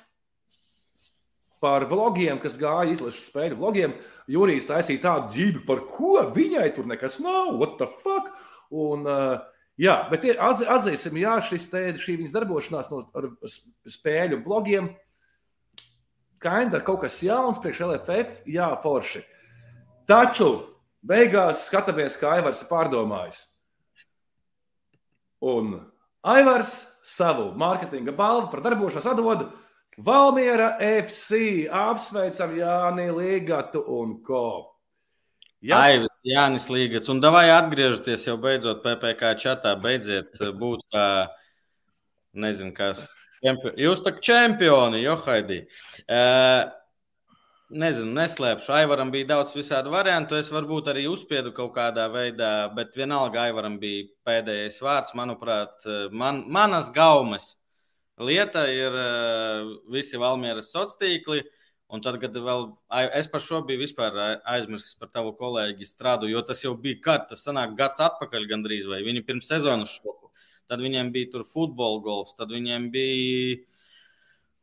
par 1.61 1.85
vlogiem, 1.89 2.41
kas 2.41 2.57
gāja 2.61 2.89
izlašu 2.95 3.21
spēļu 3.27 3.59
vlogiem. 3.61 3.95
Jurijs 4.33 4.69
taisīja 4.69 5.05
tādu 5.05 5.35
dzīvi, 5.35 5.65
par 5.69 5.85
ko 5.93 6.23
viņai 6.35 6.69
tur 6.77 6.89
nekas 6.89 7.21
nav. 7.21 7.53
What 7.61 7.77
the 7.81 7.89
fuck? 8.01 8.33
Un, 8.73 9.05
uh, 9.05 9.43
jā, 9.81 9.97
bet 10.11 10.25
ir- 10.25 10.41
atz, 10.41 10.65
atzīsim, 10.65 11.21
jā, 11.21 11.37
šis 11.45 11.69
te, 11.71 11.85
šī 12.01 12.17
viņas 12.21 12.37
darbošanās 12.39 12.91
no, 12.93 13.03
ar 13.15 13.29
spēļu 13.89 14.41
vlogiem. 14.47 14.93
Kainda 16.41 16.81
kaut 16.81 17.03
kas 17.05 17.21
jauns 17.23 17.61
priekš 17.61 17.85
LFF, 17.85 18.45
jā, 18.49 18.71
forši. 18.81 19.21
Taču 20.09 20.51
beigās 21.07 21.67
skatāmies, 21.69 22.19
kā 22.21 22.37
Aivars 22.39 22.63
ir 22.65 22.71
pārdomājis. 22.71 23.45
Un 25.41 25.79
Aivars 26.27 26.83
savu 27.07 27.51
mārketinga 27.59 28.13
balvu 28.17 28.51
par 28.53 28.63
darbošanos 28.65 29.09
atdod 29.09 29.47
Valmiera 29.99 30.75
FC. 30.81 31.67
Apsveicam 31.67 32.53
Jāni 32.59 33.09
Ligatu 33.15 33.83
un 34.01 34.19
ko. 34.25 34.45
Jā, 35.61 35.77
Aivis, 35.91 36.23
Jānis 36.25 36.71
Līgats. 36.73 37.11
Un 37.13 37.21
davai 37.21 37.51
atgriežoties 37.53 38.25
jau 38.25 38.39
beidzot 38.41 38.81
PPC 38.85 39.35
čatā, 39.43 39.75
beidziet 39.81 40.39
būt 40.57 40.87
kā, 40.93 41.07
nezinu, 42.33 42.73
kas. 42.77 43.03
Čempi... 43.45 43.75
Jūs 43.81 44.01
tā 44.05 44.15
kā 44.17 44.25
čempioni, 44.25 45.03
Johaidī. 45.05 45.63
Uh, 46.07 46.69
nezinu, 47.71 48.11
neslēpšu. 48.17 48.73
Aivaram 48.75 49.13
bija 49.15 49.29
daudz 49.35 49.55
visādi 49.57 49.93
variantu. 49.93 50.39
Es 50.41 50.51
varbūt 50.53 50.91
arī 50.93 51.07
uzspiedu 51.11 51.53
kaut 51.57 51.73
kādā 51.77 52.09
veidā, 52.13 52.51
bet 52.75 52.97
vienalga 52.99 53.47
Aivaram 53.47 53.79
bija 53.83 54.09
pēdējais 54.27 54.81
vārds. 54.85 55.15
Manuprāt, 55.19 55.87
man, 56.11 56.45
manas 56.51 56.91
gaumas 56.95 57.55
lieta 58.21 58.67
ir 58.71 58.97
uh, 59.01 59.73
visi 59.93 60.21
Valmieras 60.21 60.73
sociālā 60.75 61.01
tīkli. 61.01 61.43
Un 61.91 62.03
tad, 62.05 62.21
kad 62.23 62.37
vēl 62.39 62.69
es 63.19 63.27
par 63.27 63.43
šo 63.43 63.65
biju 63.67 63.81
vispār 63.81 64.15
aizmirsis 64.47 64.95
par 64.95 65.09
tavu 65.11 65.33
kolēģi 65.39 65.89
strādu, 65.89 66.29
jo 66.31 66.39
tas 66.47 66.63
jau 66.63 66.77
bija 66.79 67.01
kad, 67.03 67.25
tas 67.33 67.43
sanāk 67.43 67.75
gads 67.79 67.99
atpakaļ 68.05 68.47
gandrīz, 68.53 68.87
vai 68.87 69.01
viņi 69.03 69.25
pirms 69.27 69.51
sezonas 69.51 69.97
šoku. 69.97 70.31
Tad 70.71 70.85
viņiem 70.85 71.11
bija 71.11 71.33
tur 71.33 71.43
futbola 71.43 71.99
golfs, 72.05 72.37
tad 72.39 72.55
viņiem 72.55 72.87
bija 72.95 73.59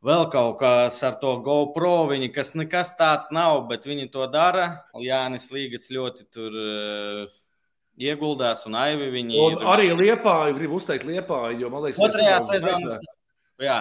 vēl 0.04 0.28
kaut 0.32 0.58
kas 0.60 1.00
ar 1.06 1.16
to 1.20 1.34
GoPro, 1.44 2.06
viņi, 2.12 2.30
kas 2.34 2.54
nekas 2.58 2.94
tāds 2.98 3.30
nav, 3.34 3.64
bet 3.70 3.86
viņi 3.88 4.10
to 4.14 4.26
dara. 4.30 4.84
Jānis 5.02 5.48
Līgats 5.54 5.90
ļoti 5.94 6.26
tur 6.34 6.54
uh, 6.54 7.26
ieguldās 7.98 8.64
un 8.68 8.78
aivi 8.78 9.10
viņi. 9.16 9.38
un 9.42 9.66
arī 9.74 9.90
Liepāju, 9.96 10.56
gribu 10.58 10.78
uzteikt 10.78 11.06
Liepāju, 11.08 11.58
jo 11.64 11.70
man 11.72 11.86
liekas, 11.86 11.98
Otrajā 12.06 12.38
gaitā- 12.46 12.98
Jā, 13.58 13.78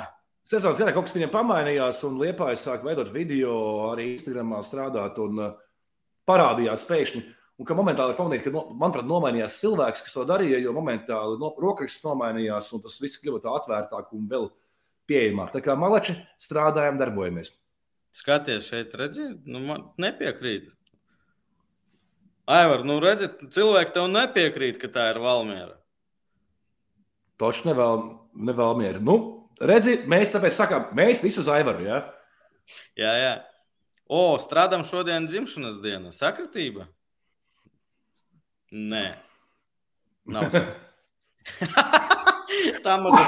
Sezonas 0.47 0.80
gaitā 0.80 0.93
kaut 0.95 1.06
kas 1.06 1.13
viņam 1.17 1.30
pamainījās, 1.34 2.03
un 2.08 2.17
Liepājs 2.21 2.65
sāk 2.65 2.84
veidot 2.88 3.12
video, 3.13 3.53
arī 3.91 4.13
Instagramā 4.15 4.63
strādāt, 4.65 5.17
un 5.21 5.39
uh, 5.39 5.51
parādījās 6.27 6.86
pēkšņi. 6.88 7.23
Un 7.58 7.65
ka 7.65 7.73
momentāli 7.73 8.13
ir 8.13 8.17
pamanīt, 8.19 8.43
ka, 8.45 8.51
no, 8.53 8.67
manuprāt, 8.77 9.06
nomainījās 9.10 9.56
cilvēks, 9.63 10.03
kas 10.06 10.13
to 10.13 10.25
darīja, 10.30 10.60
jo 10.62 10.73
momentāli 10.77 11.39
no, 11.41 11.49
rokraksts 11.58 12.03
nomainījās, 12.06 12.67
un 12.77 12.84
tas 12.84 12.99
viss 13.01 13.17
kļuva 13.17 13.41
tā 13.41 13.53
atvērtāk 13.58 14.12
un 14.13 14.27
vēl 14.30 14.45
pieejamāk. 15.09 15.53
Tā 15.55 15.61
kā 15.63 15.75
malači 15.79 16.15
strādājam, 16.41 16.99
darbojamies. 16.99 17.51
Skaties, 18.15 18.67
šeit 18.69 18.95
redziet, 18.97 19.45
nu, 19.45 19.61
man 19.63 19.89
nepiekrīt. 20.01 20.71
Aivar, 22.47 22.85
nu 22.87 22.97
redziet, 23.03 23.41
cilvēki 23.53 23.93
tev 23.95 24.07
nepiekrīt, 24.11 24.79
ka 24.81 24.89
tā 24.91 25.09
ir 25.11 25.19
Valmiera. 25.21 25.75
Toši 27.37 27.67
nevēl, 27.67 28.05
nevēl 28.49 29.01
Nu, 29.03 29.17
redzi, 29.59 29.99
mēs 30.09 30.31
tāpēc 30.33 30.55
sakām, 30.55 30.87
mēs 30.97 31.21
visu 31.25 31.43
uz 31.43 31.51
Aivaru. 31.51 31.83
Ja? 31.85 31.99
Jā, 32.97 33.13
jā. 33.21 33.33
O, 34.07 34.39
strādājam 34.39 34.87
šodien 34.87 35.27
dzimšanas 35.27 35.81
dienu. 35.83 36.13
Sakritība? 36.15 36.87
Nē. 38.71 39.05
Nav. 40.27 40.55
Tā 42.83 42.95
maza 43.03 43.23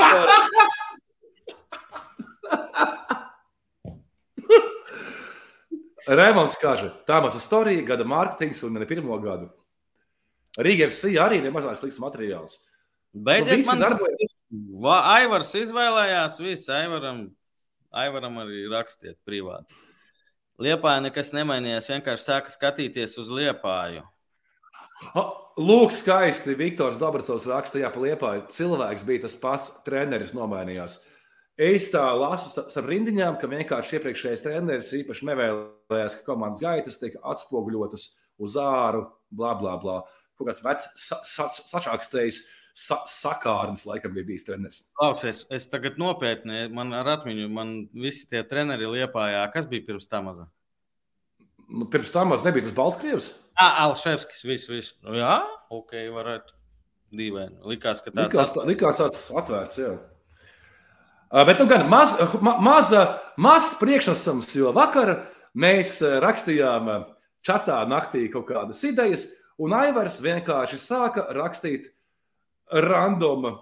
Rēmons 6.08 6.56
Kaža, 6.62 6.92
tā 7.08 7.20
maza 7.24 7.42
storija, 7.44 7.84
gada 7.88 8.06
mārketings 8.08 8.64
un 8.68 8.78
ne 8.80 8.88
pirmo 8.90 9.18
gadu. 9.24 9.50
Rīga 10.60 10.88
FC 10.90 11.14
arī 11.22 11.42
nemazāk 11.44 11.80
slikts 11.80 12.00
materiāls. 12.02 12.58
Beidziet, 13.14 13.64
nu, 13.64 13.68
man 13.68 13.82
darbojas. 13.82 14.42
Aivars 15.16 15.52
izvēlējās, 15.58 16.40
viss 16.44 16.70
Aivaram, 16.74 17.26
Aivaram 17.90 18.38
arī 18.44 18.68
rakstiet 18.70 19.18
privāti. 19.26 19.74
Liepāja 20.60 21.02
nekas 21.06 21.32
nemainījās, 21.34 21.88
vienkārši 21.90 22.26
sāka 22.26 22.54
skatīties 22.54 23.16
uz 23.22 23.30
liepāju. 23.32 24.04
Lūk, 25.60 25.94
skaisti. 25.96 26.56
Viktors 26.60 27.00
Dabracovs 27.00 27.48
rakstīja 27.48 27.90
pa 27.94 28.02
liepāju. 28.04 28.44
Cilvēks 28.52 29.06
bija 29.08 29.24
tas 29.26 29.38
pats, 29.40 29.70
treneris 29.86 30.36
nomainījās. 30.36 31.00
Es 31.60 31.90
tā 31.92 32.06
lasu 32.16 32.62
ar 32.64 32.86
rindiņām, 32.88 33.36
ka 33.40 33.50
vienkārši 33.52 33.98
iepriekšējais 33.98 34.44
treneris 34.46 34.94
īpaši 34.96 35.26
nevēlējās, 35.28 36.14
ka 36.20 36.28
komandas 36.30 36.62
gaitas 36.64 37.00
tiek 37.02 37.18
atspoguļotas 37.20 38.06
uz 38.40 38.56
āru, 38.64 39.04
bla, 39.36 39.52
bla, 39.60 39.74
bla. 39.82 39.98
Kaut 40.40 40.48
kāds 40.48 40.64
vecs, 40.64 40.88
sa, 40.96 41.18
sa, 41.28 41.50
sačākstējis 41.74 42.38
sa 42.80 43.02
sakārnis, 43.12 43.84
laikam, 43.90 44.14
bija 44.16 44.30
bijis 44.30 44.48
treneris. 44.48 44.86
Klausies, 44.96 45.42
es 45.52 45.68
tagad 45.68 46.00
nopietni, 46.00 46.70
man 46.72 46.96
ar 46.96 47.10
atmiņu, 47.18 47.50
man 47.52 47.74
visi 47.92 48.30
tie 48.30 48.46
treneri 48.48 48.88
liepājā, 48.94 49.42
kas 49.52 49.68
bija 49.68 49.84
pirms 49.90 50.08
tam 50.08 50.30
mazā? 50.30 50.48
Nu, 51.68 51.90
pirms 51.92 52.14
tam 52.14 52.32
maz 52.32 52.46
nebija 52.46 52.70
tas 52.70 52.78
Baltkrievs. 52.78 53.28
Jā, 53.60 53.68
Alševskis, 53.84 54.46
viss, 54.48 54.70
viss. 54.72 54.96
Jā, 55.04 55.42
ok, 55.76 55.92
varētu. 56.16 56.56
Dīvaini. 57.20 57.60
Likās, 57.66 58.04
ka 58.06 58.14
tāds 58.14 58.32
likās, 58.32 58.52
tā, 58.54 58.64
likās 58.70 59.00
tāds 59.02 59.20
atvērts, 59.42 59.82
jā. 59.82 59.92
Bet, 61.30 61.60
nu, 61.62 61.68
gan 61.70 61.86
maz, 61.90 62.16
ma, 62.42 62.56
maza, 62.58 63.04
maz 63.38 63.76
priekšnesams, 63.78 64.50
jo 64.58 64.72
vakar 64.74 65.28
mēs 65.54 66.00
rakstījām 66.24 66.90
čatā 67.46 67.84
naktī 67.90 68.26
kaut 68.34 68.48
kādas 68.50 68.82
idejas, 68.88 69.28
un 69.62 69.76
Aivars 69.78 70.18
vienkārši 70.26 70.80
sāka 70.82 71.28
rakstīt 71.38 71.92
random 72.72 73.60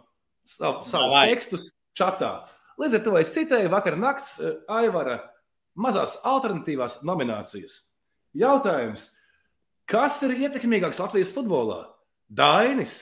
sav, 0.48 0.84
savus 0.88 1.16
Vai. 1.16 1.28
tekstus 1.34 1.72
čatā. 1.98 2.48
Līdz 2.78 3.00
ar 3.00 3.04
to 3.06 3.18
es 3.20 3.34
citēju 3.34 3.74
vakar 3.74 3.98
nakts 4.00 4.38
eh, 4.40 4.58
Aivara 4.70 5.20
mazās 5.78 6.18
alternatīvās 6.28 7.02
nominācijas. 7.08 7.82
Jautājums, 8.38 9.10
kas 9.90 10.22
ir 10.28 10.36
ietekmīgāks 10.46 11.02
Latvijas 11.02 11.34
futbolā? 11.34 11.84
Dainis, 12.28 13.02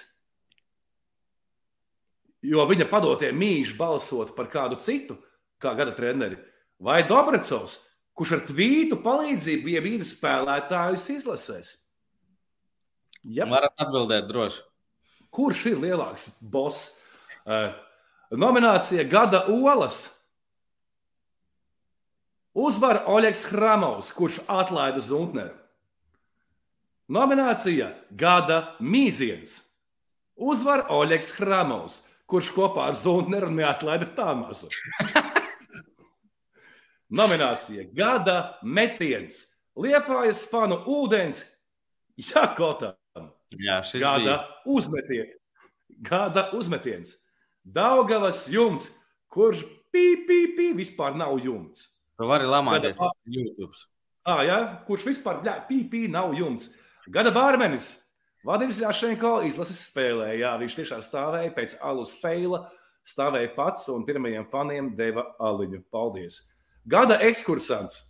jo 2.46 2.66
viņa 2.70 2.88
padotie 2.92 3.32
mīļi 3.36 3.78
balsot 3.80 4.36
par 4.38 4.50
kādu 4.54 4.78
citu, 4.82 5.18
kā 5.62 5.74
gada 5.78 5.96
treneri, 5.96 6.38
vai 6.80 7.02
Dobracovs, 7.08 7.80
kurš 8.16 8.38
ar 8.38 8.46
tvītu 8.48 9.00
palīdzību 9.04 9.74
ievīda 9.76 10.08
spēlētājus 10.08 11.10
izlasēs? 11.18 11.74
Ja. 13.26 13.48
Varat 13.50 13.74
atbildēt 13.82 14.28
droši. 14.30 14.62
Kurš 15.34 15.66
ir 15.74 15.82
lielāks 15.82 16.30
boss? 16.40 16.94
Uh, 17.46 17.74
nominācija 18.32 19.04
Gada 19.10 19.46
Olas. 19.52 20.06
Uzvar 22.56 23.02
Oļegs 23.12 23.50
Hramovs, 23.50 24.14
kurš 24.16 24.40
atlaida 24.48 25.02
Zuntneru. 25.04 25.58
Nominācija 27.12 27.92
Gada 28.16 28.78
Mīziens. 28.80 29.60
Uzvar 30.36 30.86
Oļegs 30.94 31.34
Hramovs, 31.36 32.00
kurš 32.30 32.52
kopā 32.56 32.90
ar 32.90 32.98
Zuntneru 33.00 33.52
neatlaida 33.54 34.08
Tāmasu. 34.18 34.70
Nominācija 37.16 37.86
Gada 37.96 38.58
Metiens. 38.64 39.44
Liepājas 39.76 40.46
fanu 40.50 40.80
ūdens 40.90 41.44
Jakotā. 42.18 42.96
Jā, 43.56 43.80
šis 43.86 44.02
gada 44.02 44.24
bija. 44.24 44.38
uzmetiens. 44.66 45.36
Gada 46.06 46.50
uzmetiens. 46.56 47.16
Daugavas 47.66 48.46
jumts, 48.52 48.90
kurš 49.32 49.64
pīpīpī 49.94 50.72
vispār 50.78 51.16
nav 51.18 51.38
jumts. 51.44 51.90
Tu 52.16 52.28
vari 52.28 52.48
lamāties 52.48 52.98
tas 53.00 53.20
YouTube. 53.28 53.74
Ah, 54.26 54.42
jā, 54.46 54.58
kurš 54.88 55.06
vispār 55.12 55.44
pīpī 55.70 56.06
nav 56.12 56.34
jumts. 56.38 56.72
Gada 57.12 57.32
bārmenis. 57.36 58.05
Vadims 58.46 58.78
Ļašenko 58.78 59.40
izlases 59.48 59.80
spēlē. 59.88 60.36
Jā, 60.38 60.54
viņš 60.62 60.76
tiešām 60.78 61.02
stāvēja 61.02 61.54
pēc 61.56 61.78
alus 61.82 62.14
feila, 62.22 62.66
stāvēja 63.08 63.56
pats 63.56 63.88
un 63.90 64.06
pirmajiem 64.06 64.46
faniem 64.52 64.92
deva 64.98 65.32
aliņu. 65.42 65.82
Paldies! 65.94 66.44
Gada 66.86 67.18
ekskursants. 67.26 68.04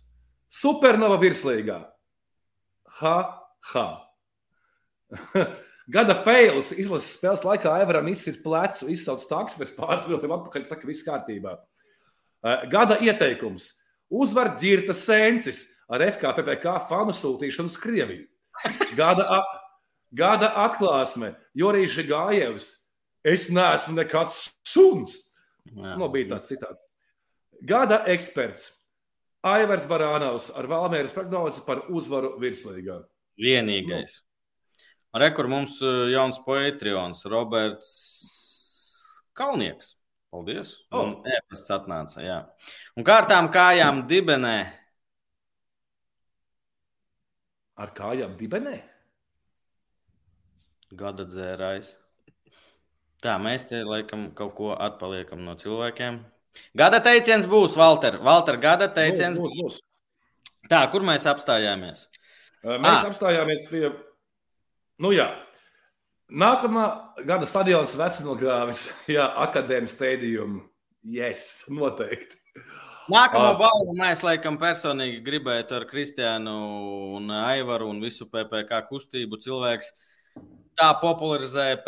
Supernova 0.52 1.16
virslīgā. 1.22 1.78
Ha, 3.00 3.16
ha! 3.72 3.86
Gada 5.96 6.16
fails 6.18 6.72
izlases 6.74 7.14
spēles 7.14 7.44
laikā 7.46 7.70
Aivaram 7.78 8.08
izsir 8.10 8.40
plecu, 8.42 8.90
izsauc 8.90 9.22
taksu, 9.30 9.60
pēc 9.62 9.72
pāris 9.76 10.06
minūtēm 10.08 10.34
atpakaļ 10.34 10.64
saka, 10.66 10.88
viss 10.88 11.06
kārtībā. 11.06 11.54
Eh, 12.42 12.64
gada 12.70 12.98
ieteikums- 13.00 13.70
uzvar 14.20 14.56
ģirta 14.58 14.92
sēncis 14.94 15.62
ar 15.88 16.02
FKPPK 16.10 16.74
fanu 16.88 17.14
sūtīšanu 17.14 17.70
uz 17.70 17.76
Krieviju. 17.78 18.26
Gada, 18.98 19.42
gada 20.16 20.52
atklāsme- 20.64 21.34
Jorijs 21.60 21.94
Žigājevs. 21.96 22.70
Es 23.26 23.48
neesmu 23.50 23.96
nekāds 23.98 24.54
suns. 24.64 25.18
Jā. 25.66 25.96
No, 25.98 26.08
bija 26.08 26.34
tāds 26.34 26.48
citāts. 26.50 26.84
Gada 27.66 28.04
eksperts- 28.06 28.70
Aivars 29.46 29.86
Barānaus 29.86 30.50
ar 30.56 30.66
Valmēras 30.70 31.14
prognozi 31.14 31.64
par 31.66 31.84
uzvaru 31.88 32.38
virslīgā. 32.40 33.04
Vienīgais. 33.38 34.22
Rekur 35.16 35.48
mums 35.48 35.80
eh, 35.82 36.10
jauns 36.12 36.38
poetrions, 36.44 37.24
Roberts 37.24 37.92
Kalnieks. 39.36 39.94
Paldies. 40.32 40.74
Oh. 40.90 41.04
Un 41.06 41.12
ēpasts 41.30 41.72
atnāca, 41.72 42.20
jā. 42.24 42.40
Un 42.98 43.06
kārtām 43.06 43.48
kājām 43.52 44.02
dibenē. 44.10 44.58
Ar 47.76 47.92
kājām 47.96 48.34
dibenē? 48.40 48.80
Gada 50.94 51.26
dzērājs. 51.26 51.94
Tā, 53.24 53.36
mēs 53.42 53.66
te 53.70 53.80
laikam 53.82 54.28
kaut 54.36 54.54
ko 54.58 54.72
atpaliekam 54.74 55.40
no 55.42 55.56
cilvēkiem. 55.58 56.20
Gada 56.76 57.00
teiciens 57.04 57.48
būs, 57.50 57.74
Valter. 57.76 58.20
Valter, 58.22 58.60
gada 58.60 58.88
teiciens 58.92 59.40
būs. 59.40 59.56
būs, 59.56 59.80
būs. 59.80 60.68
Tā, 60.70 60.82
kur 60.92 61.04
mēs 61.06 61.26
apstājāmies? 61.28 62.06
Mēs 62.66 63.00
ah. 63.00 63.08
apstājāmies 63.10 63.66
pie 63.70 63.88
Nu, 65.02 65.10
jā. 65.12 65.28
Nākamā 66.32 66.86
gada 67.28 67.46
stadions 67.46 67.92
vecmilgrāvis, 67.98 68.86
jā, 69.16 69.26
akadēmijas 69.44 69.94
stadium. 69.94 70.62
Yes, 71.06 71.66
noteikti. 71.70 72.40
Nākamā 73.12 73.52
uh, 73.52 73.58
balva 73.60 73.92
mēs 74.00 74.24
laikam 74.26 74.56
personīgi 74.58 75.20
gribētu 75.22 75.76
ar 75.76 75.84
Kristiānu 75.86 76.54
un 77.20 77.30
Aivaru 77.30 77.92
un 77.92 78.00
visu 78.02 78.26
PPC 78.26 78.80
kustību 78.88 79.38
cilvēks. 79.44 79.92
Tā 80.76 80.90
popularizēja 81.00 81.78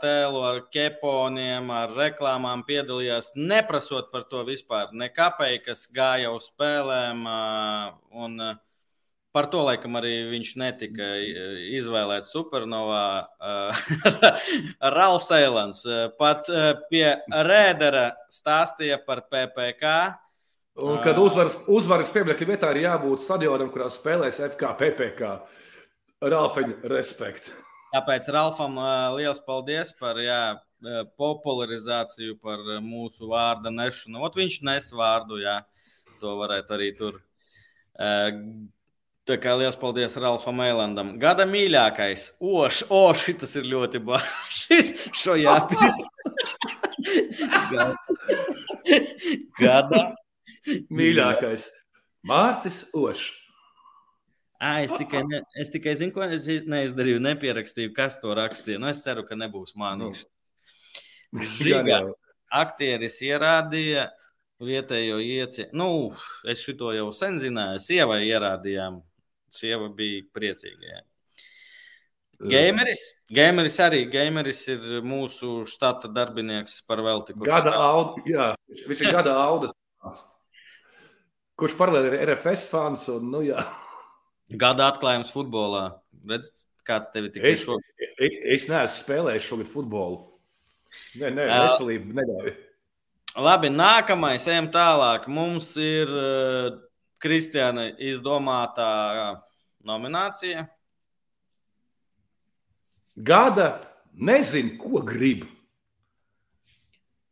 tēlu 0.00 0.40
ar 0.48 0.62
keponiem, 0.72 1.66
ar 1.68 1.90
reklāmām, 1.92 2.62
piedalījās, 2.64 3.34
neprasot 3.36 4.08
par 4.12 4.24
to 4.30 4.40
vispār 4.46 4.94
nekāpēji, 4.96 5.64
kas 5.66 5.84
gāja 5.92 6.30
uz 6.32 6.46
spēlēm. 6.48 7.26
Un 8.16 8.40
par 9.36 9.50
to 9.52 9.60
laikam 9.66 9.98
arī 10.00 10.14
viņš 10.30 10.54
netika 10.56 11.10
izvēlēts 11.76 12.32
supernovā. 12.32 13.04
Ralfs 14.96 15.28
Eilants 15.36 15.84
pat 16.16 16.48
pie 16.88 17.04
Rēdera 17.28 18.06
stāstīja 18.32 18.96
par 19.04 19.26
PPK. 19.28 19.92
Un, 20.80 20.96
kad 21.04 21.20
uzvaras, 21.20 21.60
uzvaras 21.68 22.08
pieminiekļa 22.16 22.50
vietā 22.54 22.72
ir 22.72 22.82
jābūt 22.86 23.28
stadionam, 23.28 23.68
kurā 23.72 23.92
spēlēs 23.92 24.40
FK, 24.54 24.72
PPK. 24.80 25.36
Ralfiņa, 26.24 26.80
respekt. 26.96 27.52
Tāpēc 27.94 28.28
Ralfam 28.34 28.76
liels 29.16 29.40
paldies 29.46 29.92
par 29.98 30.18
jā, 30.20 30.58
popularizāciju, 31.18 32.36
par 32.42 32.60
mūsu 32.84 33.30
vārda 33.30 33.72
nešanu. 33.72 34.20
Ot 34.26 34.36
viņš 34.36 34.60
nes 34.66 34.88
vārdu, 34.92 35.38
jā, 35.42 35.60
to 36.20 36.36
varētu 36.40 36.76
arī 36.76 36.90
tur. 36.98 37.20
Tā 39.26 39.34
kā 39.42 39.56
liels 39.58 39.78
paldies 39.80 40.14
Ralfam 40.22 40.60
Eilandam. 40.62 41.16
Gada 41.18 41.46
mīļākais. 41.50 42.28
Oš, 42.38 42.84
o, 42.94 43.08
šis 43.18 43.56
ir 43.58 43.66
ļoti 43.72 43.98
bāžs. 44.06 44.92
Šo 45.22 45.34
jāpīt. 45.40 46.04
Gada 49.62 50.04
mīļākais. 50.94 51.66
Mārcis 52.26 52.84
Ošs. 52.94 53.45
À, 54.56 54.78
es, 54.80 54.92
tikai 54.96 55.20
ne, 55.28 55.42
es 55.60 55.68
tikai 55.72 55.92
zinu, 56.00 56.14
ko 56.14 56.24
es 56.24 56.46
neizdarīju, 56.48 57.20
nepierakstīju, 57.24 57.92
kas 57.96 58.20
to 58.22 58.32
rakstīja. 58.36 58.80
Nu, 58.80 58.88
es 58.88 59.02
ceru, 59.04 59.26
ka 59.28 59.36
nebūs 59.36 59.76
mānīgs. 59.76 60.24
Nu. 61.34 61.42
Žiga 61.58 62.06
aktieris 62.52 63.18
ierādīja 63.26 64.06
vietējo 64.62 65.18
ieci. 65.20 65.68
Nu, 65.76 66.14
es 66.48 66.62
šito 66.64 66.92
jau 66.96 67.10
sen 67.14 67.40
zināju. 67.42 67.82
Sievai 67.82 68.22
ierādījām. 68.28 69.02
Sieva 69.52 69.90
bija 69.94 70.24
priecīga. 70.34 71.02
Gameris? 72.40 73.02
Gameris 73.32 73.78
arī. 73.80 74.02
Gameris 74.12 74.62
ir 74.72 75.00
mūsu 75.06 75.62
štata 75.68 76.10
darbinieks 76.12 76.82
par 76.88 77.00
velti. 77.04 77.36
Gada 77.46 77.76
audas. 77.80 78.26
Jā, 78.28 78.50
viņš 78.88 79.04
ir 79.04 79.14
gada 79.14 79.36
audas. 79.40 79.76
Kurš 81.56 81.76
paralēli 81.78 82.12
ir 82.12 82.34
RFS 82.34 82.66
fans 82.68 83.06
un, 83.14 83.30
nu 83.32 83.40
jā. 83.46 83.62
Gada 84.50 84.90
atklājums 84.92 85.32
futbolā. 85.34 85.88
Redz, 86.26 86.52
kāds 86.86 87.10
tev 87.14 87.28
ir 87.28 87.48
es, 87.50 87.64
šo... 87.66 87.80
es, 87.98 88.38
es 88.56 88.68
neesmu 88.70 88.94
spēlējis 88.94 89.48
šogad 89.48 89.70
futbolu. 89.72 90.22
Nē, 91.18 91.32
nē, 91.34 91.46
veselība 91.64 92.20
neļauj. 92.20 92.54
Labi, 93.46 93.68
nākamais, 93.72 94.46
ejam 94.48 94.70
tālāk. 94.72 95.26
Mums 95.28 95.74
ir 95.80 96.08
uh, 96.08 96.70
Kristiāna 97.20 97.90
izdomātā 98.00 99.42
nominācija. 99.86 100.66
Gada 103.16 103.68
nezinu, 104.16 104.76
ko 104.80 105.02
grib. 105.04 105.44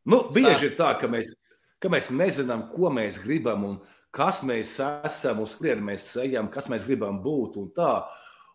Nu, 0.04 0.26
bieži 0.32 0.70
ir 0.70 0.76
tā, 0.76 0.90
ka 1.00 1.08
mēs, 1.08 1.32
ka 1.80 1.88
mēs 1.92 2.10
nezinām, 2.12 2.66
ko 2.72 2.92
mēs 2.92 3.20
gribam. 3.24 3.64
Un, 3.68 3.78
kas 4.14 4.42
mēs 4.46 4.76
esam, 4.78 5.42
uz 5.42 5.56
kurien 5.58 5.82
mēs 5.84 6.06
ejam, 6.22 6.48
kas 6.52 6.70
mēs 6.70 6.86
gribam 6.86 7.18
būt 7.24 7.58
un 7.60 7.70
tā. 7.74 7.94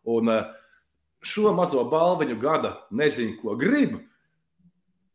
Un 0.10 0.32
eh, 0.32 0.48
šo 1.22 1.54
mazo 1.56 1.84
balviņu 1.92 2.40
gada 2.40 2.76
nezinu, 2.96 3.38
ko 3.42 3.58
gribu. 3.60 4.02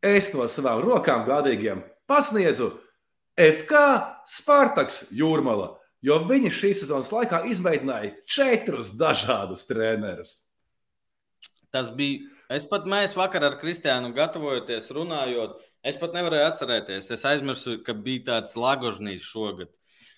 Es 0.05 0.29
no 0.35 0.45
savām 0.51 0.83
rokām 0.85 1.25
gādīgiem 1.25 1.81
pasniedzu 2.05 2.75
FK 3.35 3.81
Spartaks 4.29 5.07
Jūrmala, 5.15 5.73
jo 6.05 6.19
viņi 6.29 6.53
šīs 6.53 6.83
sezonas 6.83 7.09
laikā 7.11 7.41
izmēģināja 7.49 8.13
četrus 8.29 8.93
dažādus 8.95 9.65
trenerus. 9.67 10.37
Tas 11.73 11.89
bija. 11.91 12.29
Es 12.45 12.67
pat 12.69 12.83
mēs 12.85 13.15
vakar 13.17 13.41
ar 13.47 13.55
Kristiānu 13.57 14.11
gatavojoties, 14.13 14.91
runājot, 14.93 15.55
es 15.81 15.95
pat 15.97 16.13
nevarēju 16.13 16.45
atcerēties. 16.51 17.09
Es 17.15 17.23
aizmirsu, 17.25 17.79
ka 17.81 17.95
bija 17.97 18.27
tāds 18.27 18.53
Lagožnīs 18.53 19.25
šogad. 19.25 19.71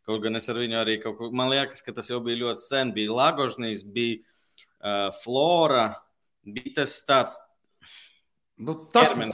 Kaut 0.08 0.22
gan 0.24 0.40
es 0.40 0.46
ar 0.48 0.56
viņu 0.62 0.78
arī 0.80 0.94
kaut 1.04 1.18
ko, 1.20 1.28
man 1.36 1.50
liekas, 1.52 1.82
ka 1.84 1.92
tas 1.96 2.08
jau 2.08 2.22
bija 2.24 2.40
ļoti 2.46 2.64
sen. 2.64 2.94
Bija 2.96 3.16
Lagožnīs, 3.16 3.82
bija 3.84 4.22
uh, 4.22 5.10
Flora, 5.20 5.90
bija 6.48 6.78
tas 6.82 6.94
tāds. 7.08 7.36
Nu, 8.56 8.78
tas 8.94 9.12
ir. 9.20 9.34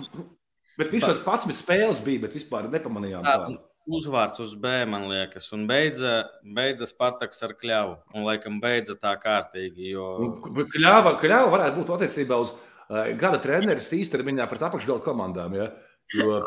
Bet 0.79 0.89
viņš 0.89 1.05
tas 1.05 1.21
pats 1.21 1.45
spēles 1.59 2.01
bija, 2.01 2.23
bet 2.23 2.33
vispār 2.33 2.65
nepamanījām. 2.73 3.21
Tā, 3.21 3.53
uzvārds 3.85 4.41
uz 4.41 4.55
B, 4.57 4.71
man 4.89 5.05
liekas, 5.11 5.51
un 5.53 5.67
beidza, 5.69 6.23
beidza 6.55 6.87
Spartaks 6.89 7.43
ar 7.45 7.53
kļavu. 7.59 7.97
Un, 8.15 8.25
laikam, 8.25 8.57
beidza 8.63 8.95
tā 8.99 9.13
kārtīgi. 9.21 9.91
Jo... 9.93 10.33
Kļava, 10.73 11.13
kļava 11.21 11.51
varētu 11.53 11.81
būt 11.81 11.93
attiecībā 11.97 12.39
uz 12.41 12.55
uh, 12.55 13.11
gada 13.19 13.37
treneris 13.43 13.91
īstermiņā 13.93 14.49
pret 14.49 14.65
apakšgalu 14.71 15.05
komandām. 15.05 15.53
Ja? 15.59 15.69
Jo... 16.17 16.41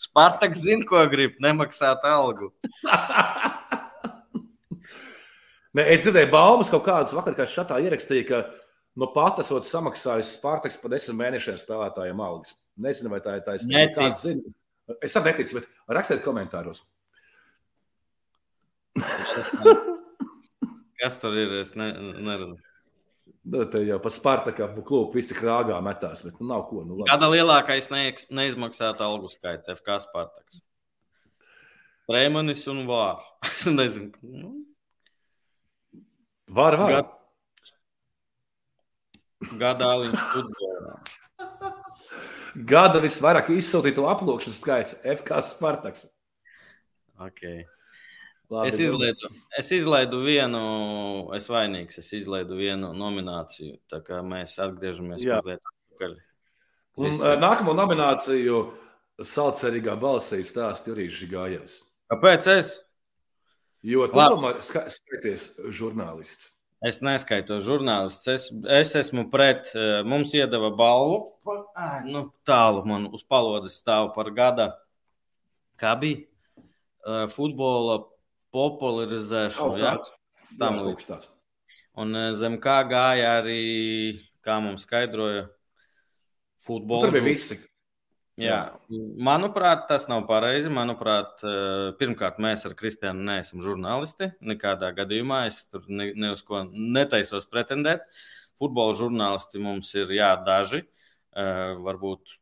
Spartaks 0.00 0.60
zina, 0.66 0.84
ko 0.88 1.00
grib, 1.10 1.40
nemaksāt 1.42 2.04
algu. 2.08 2.52
Nē, 5.78 5.84
es 5.94 6.02
dzirdēju 6.02 6.32
baumas 6.32 6.70
kaut 6.72 6.82
kādas 6.86 7.14
vakar, 7.14 7.36
kā 7.38 7.46
šatā 7.46 7.78
ierakstīja, 7.84 8.26
ka 8.26 8.38
no 8.98 9.06
nu 9.06 9.12
pat 9.14 9.38
esot 9.42 9.66
samaksājis 9.68 10.34
Spārtaks 10.38 10.80
par 10.80 10.90
desmit 10.94 11.18
mēnešiem 11.20 11.58
spēlētājiem 11.60 12.22
algas. 12.26 12.56
Nezinu, 12.80 13.12
vai 13.12 13.20
tā 13.22 13.36
ir 13.38 13.44
taisnība. 13.46 14.10
Es 14.98 15.14
tam 15.14 15.28
neticu, 15.28 15.60
bet 15.60 15.68
rakstiet 15.94 16.24
komentāros. 16.24 16.82
Kas 21.00 21.16
tur 21.22 21.36
ir? 21.38 21.52
Es 21.62 21.76
ne, 21.78 21.92
neredzu. 22.18 22.58
Nu, 23.50 23.64
te 23.72 23.80
jau 23.86 23.96
par 24.02 24.12
Spartaku 24.12 24.82
klubu 24.84 25.16
visi 25.16 25.34
krāgā 25.36 25.78
metās, 25.84 26.24
bet 26.26 26.36
nu, 26.40 26.48
nav 26.50 26.66
ko. 26.68 26.82
Nu, 26.84 26.98
labi. 26.98 27.08
Kāda 27.08 27.30
lielākais 27.32 27.88
neiz, 27.92 28.26
neizmaksāta 28.34 29.06
algu 29.06 29.30
skaits 29.32 29.70
FK 29.72 29.96
Spartaks? 30.04 30.60
Prēmanis 32.10 32.66
un 32.72 32.84
Vārs. 32.90 33.24
es 33.54 33.64
nezinu. 33.70 34.12
Nu, 34.20 34.52
Var, 36.50 36.76
var. 36.80 36.90
Gad... 36.90 37.10
Gadā 39.60 39.90
viņš 40.02 40.22
futbolā. 40.34 40.94
Gada 42.66 43.00
visvairāk 43.00 43.52
izsūtīto 43.54 44.08
aplūkšanu 44.10 44.56
skaits- 44.56 44.96
FK 45.20 45.38
Spartaks. 45.46 46.08
Okay. 47.20 47.62
Labi, 48.50 48.72
es, 48.72 48.80
izlaidu, 48.82 49.30
es 49.60 49.70
izlaidu 49.76 50.24
vienu, 50.24 50.60
es 51.36 51.46
vainīgs, 51.46 52.00
es 52.02 52.10
izlaidu 52.18 52.58
vienu 52.58 52.90
nomināciju. 52.98 53.76
Tā 53.86 54.00
kā 54.02 54.18
mēs 54.26 54.56
atgriežamies 54.58 55.22
Jā. 55.22 55.38
mazliet 55.38 55.62
atpakaļ. 55.62 56.16
Un, 56.98 57.14
uh, 57.14 57.36
nākamo 57.38 57.76
nomināciju 57.78 58.64
Salcerīgā 59.22 59.94
balsī 60.00 60.42
stāsta 60.42 60.90
Jurijs 60.90 61.20
Žigājevs. 61.20 61.78
Kāpēc 62.10 62.50
es? 62.58 62.74
Jo 63.86 64.06
tu 64.10 64.18
Labi. 64.18 64.36
tomēr 64.36 64.58
skaities 64.92 65.46
žurnālists. 65.72 66.50
Es 66.84 67.02
neskaitos 67.04 67.64
žurnālists. 67.66 68.28
Es, 68.32 68.46
es 68.80 68.94
esmu 68.96 69.26
pret. 69.32 69.68
Eh, 69.76 70.00
mums 70.08 70.32
iedeva 70.36 70.70
balvu. 70.76 71.18
Ai, 71.76 72.00
nu, 72.08 72.26
tālu 72.48 72.86
man 72.88 73.08
uz 73.12 73.24
palodzes 73.28 73.76
stāv 73.82 74.14
par 74.14 74.30
gada. 74.36 74.70
Kā 75.80 75.92
bija? 76.00 76.24
Eh, 77.04 77.26
futbola 77.32 77.98
popularizēšanu. 78.56 79.76
Oh, 79.76 79.76
tā, 79.76 79.92
ja? 79.96 80.56
Tam 80.60 80.80
līdz. 80.86 81.28
Un 82.00 82.16
eh, 82.16 82.30
zem 82.40 82.56
kā 82.60 82.80
gāja 82.88 83.36
arī, 83.42 83.60
kā 84.44 84.56
mums 84.64 84.84
skaidroja, 84.88 85.50
futbola. 86.64 87.04
Nu, 87.04 87.10
tur 87.10 87.16
bija 87.16 87.28
visi. 87.28 87.60
Jā. 88.40 88.58
Manuprāt, 89.20 89.86
tas 89.88 90.06
nav 90.10 90.24
pareizi. 90.28 90.70
Manuprāt, 90.72 91.42
eh, 91.44 91.92
pirmkārt, 92.00 92.40
mēs 92.42 92.64
ar 92.66 92.74
Kristiānu 92.78 93.24
neesam 93.26 93.62
žurnālisti. 93.64 94.30
Nekādā 94.40 94.92
gadījumā 94.96 95.46
es 95.46 95.64
tur 95.70 95.84
ne, 95.88 96.12
ne 96.14 96.32
uz 96.32 96.42
ko 96.42 96.64
netaisos 96.70 97.46
pretendēt. 97.46 98.06
Futbola 98.60 98.96
žurnālisti 98.96 99.60
mums 99.60 99.92
ir 99.94 100.12
jā, 100.16 100.32
daži, 100.44 100.84
eh, 101.36 101.76
varbūt 101.80 102.36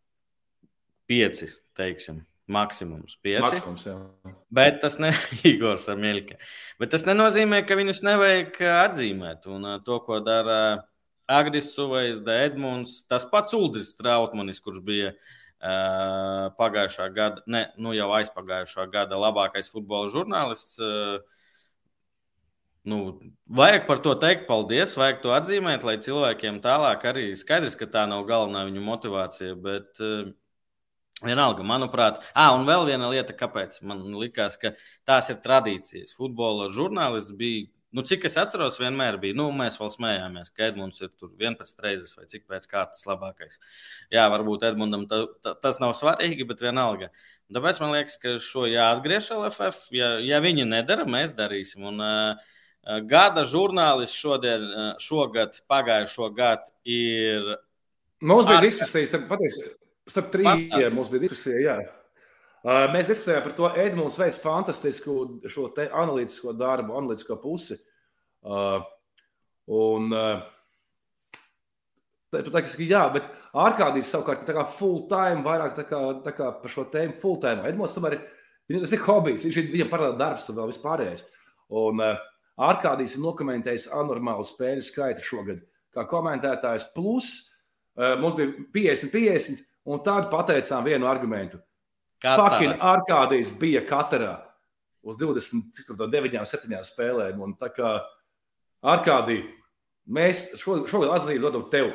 pieci, 1.08 1.50
teiksim. 1.74 2.24
Maksimums 2.48 3.18
pieci. 3.20 3.42
Maksimums, 3.44 3.82
jā. 3.84 4.34
Bet 4.50 4.80
tas 4.80 4.98
ne 4.98 5.10
Igors 5.44 5.84
Amīļka. 5.92 6.38
Bet 6.80 6.94
tas 6.94 7.04
nenozīmē, 7.04 7.66
ka 7.68 7.76
viņus 7.76 8.00
nevajag 8.06 8.62
atzīmēt. 8.86 9.50
Un 9.52 9.74
eh, 9.74 9.80
to, 9.84 9.98
ko 10.00 10.20
dara 10.20 10.84
Agris 11.28 11.74
Suvejs, 11.74 12.22
Edmunds, 12.24 13.02
tas 13.04 13.26
pats 13.28 13.52
Uldris 13.52 13.92
Trautmanis, 13.98 14.62
kurš 14.64 14.80
bija 14.80 15.10
uh, 15.12 15.34
pagājušā 15.60 17.08
gada, 17.14 17.42
ne, 17.46 17.66
nu 17.78 17.92
jau 17.96 18.08
aizpagājušā 18.18 18.86
gada 18.92 19.18
labākais 19.18 19.70
futbola 19.72 20.10
žurnālists. 20.12 20.78
Nu, 22.88 22.98
vajag 23.52 23.86
par 23.86 23.98
to 24.00 24.14
teikt, 24.16 24.46
paldies, 24.48 24.94
vajag 24.96 25.18
to 25.22 25.32
atzīmēt, 25.36 25.82
lai 25.84 25.98
cilvēkiem 26.00 26.62
tālāk 26.64 27.02
arī 27.10 27.30
skaidrs, 27.36 27.76
ka 27.76 27.88
tā 27.90 28.06
nav 28.08 28.24
galvenā 28.28 28.64
viņu 28.70 28.84
motivācija. 28.86 29.56
Bet 29.60 30.00
vienalga, 31.24 31.66
manuprāt, 31.66 32.22
ah, 32.32 32.54
un 32.54 32.64
vēl 32.68 32.86
viena 32.88 33.10
lieta, 33.10 33.34
kāpēc 33.36 33.80
man 33.82 34.06
likās, 34.14 34.56
ka 34.56 34.72
tās 35.08 35.28
ir 35.32 35.42
tradīcijas. 35.44 36.14
Futbola 36.16 36.70
žurnālists 36.72 37.34
bija 37.36 37.66
Nu, 37.96 38.04
cik 38.04 38.26
es 38.28 38.36
atceros, 38.36 38.76
vienmēr 38.82 39.16
bija. 39.20 39.36
Nu, 39.38 39.46
mēs 39.56 39.78
vēl 39.80 39.88
smējāmies, 39.94 40.50
ka 40.52 40.66
Edmunds 40.66 41.00
ir 41.00 41.08
tur 41.16 41.30
11 41.40 41.80
reizes 41.84 42.18
vai 42.18 42.26
cik 42.28 42.44
pēc 42.50 42.68
kārtas 42.68 43.06
labākais. 43.08 43.56
Jā, 44.12 44.26
varbūt 44.32 44.66
Edmundam 44.68 45.06
ta, 45.08 45.22
ta, 45.44 45.54
tas 45.56 45.80
nav 45.80 45.94
svarīgi, 45.96 46.44
bet 46.50 46.60
vienalga. 46.64 47.08
Tāpēc 47.48 47.80
man 47.80 47.94
liekas, 47.96 48.18
ka 48.20 48.36
šo 48.44 48.66
jāatgriež 48.68 49.30
LFF. 49.38 49.88
Ja, 49.96 50.14
ja 50.20 50.42
viņi 50.44 50.68
nedara, 50.68 51.08
mēs 51.08 51.32
darīsim. 51.38 51.88
Un, 51.88 52.04
uh, 52.04 52.54
Gada 53.08 53.42
žurnālists 53.44 54.16
šodien, 54.16 54.64
šogad, 55.02 55.58
pagājušo 55.68 56.30
gadu 56.32 56.72
ir. 56.88 57.50
Mums 58.24 58.48
bija 58.48 58.62
diskusijas, 58.64 59.12
patiesībā, 59.28 59.74
starp 60.08 60.30
trījiem 60.32 60.96
mums 60.96 61.10
bija 61.12 61.26
diskusija. 61.26 61.58
Jā. 61.60 61.76
Mēs 62.68 63.08
diskutējām 63.08 63.44
par 63.46 63.54
to, 63.56 63.68
Edmunds 63.80 64.18
veids 64.20 64.38
fantastisku 64.42 65.14
šo 65.48 65.70
analītisko 65.72 66.52
darbu, 66.58 66.96
analītisko 66.98 67.38
pusi. 67.40 67.78
Un, 69.68 70.10
ka 72.34 72.74
jā, 72.84 73.04
bet 73.14 73.30
ārkārtīgi 73.56 74.04
savukārt 74.04 74.44
tā 74.48 74.56
kā 74.56 74.66
full 74.76 75.06
time, 75.08 75.40
vairāk 75.46 75.78
tā 75.78 75.86
kā, 75.88 76.00
tā 76.26 76.34
kā 76.36 76.50
par 76.60 76.74
šo 76.74 76.84
tēmu 76.92 77.16
full 77.22 77.38
time. 77.40 77.64
Edmunds 77.68 77.94
tomēr 77.96 78.18
ir, 78.18 78.26
tas 78.74 78.92
ir 78.92 79.04
hobijs, 79.06 79.46
viņš 79.46 79.60
ir 79.62 79.70
viņam 79.72 79.92
parāda 79.94 80.20
darbs 80.20 80.50
un 80.52 80.58
vēl 80.58 80.68
vispārējais. 80.74 81.24
Un 81.78 82.04
ārkārtīgi 82.04 83.16
ir 83.16 83.24
nokomentējis 83.24 83.88
anormālu 83.96 84.44
spēļu 84.44 84.84
skaitu 84.84 85.24
šogad, 85.24 85.64
kā 85.96 86.04
komentētājs. 86.10 86.90
Plus 86.92 87.32
mums 87.96 88.36
bija 88.36 88.52
50, 88.76 89.14
50, 89.14 89.64
un 89.88 90.04
tad 90.04 90.28
pateicām 90.34 90.84
vienu 90.84 91.08
argumentu. 91.08 91.62
Fucking 92.22 92.80
Arkādijas 92.82 93.52
bija 93.60 93.84
katrā 93.86 94.34
uz 95.06 95.18
29, 95.20 96.40
7 96.50 96.80
spēlēm. 96.86 97.42
Un 97.44 97.54
tā 97.58 97.70
kā 97.74 97.98
Arkādija, 98.82 99.46
mēs 100.06 100.48
šogad 100.58 101.14
atzīmi 101.18 101.42
dodam 101.42 101.68
tev. 101.72 101.92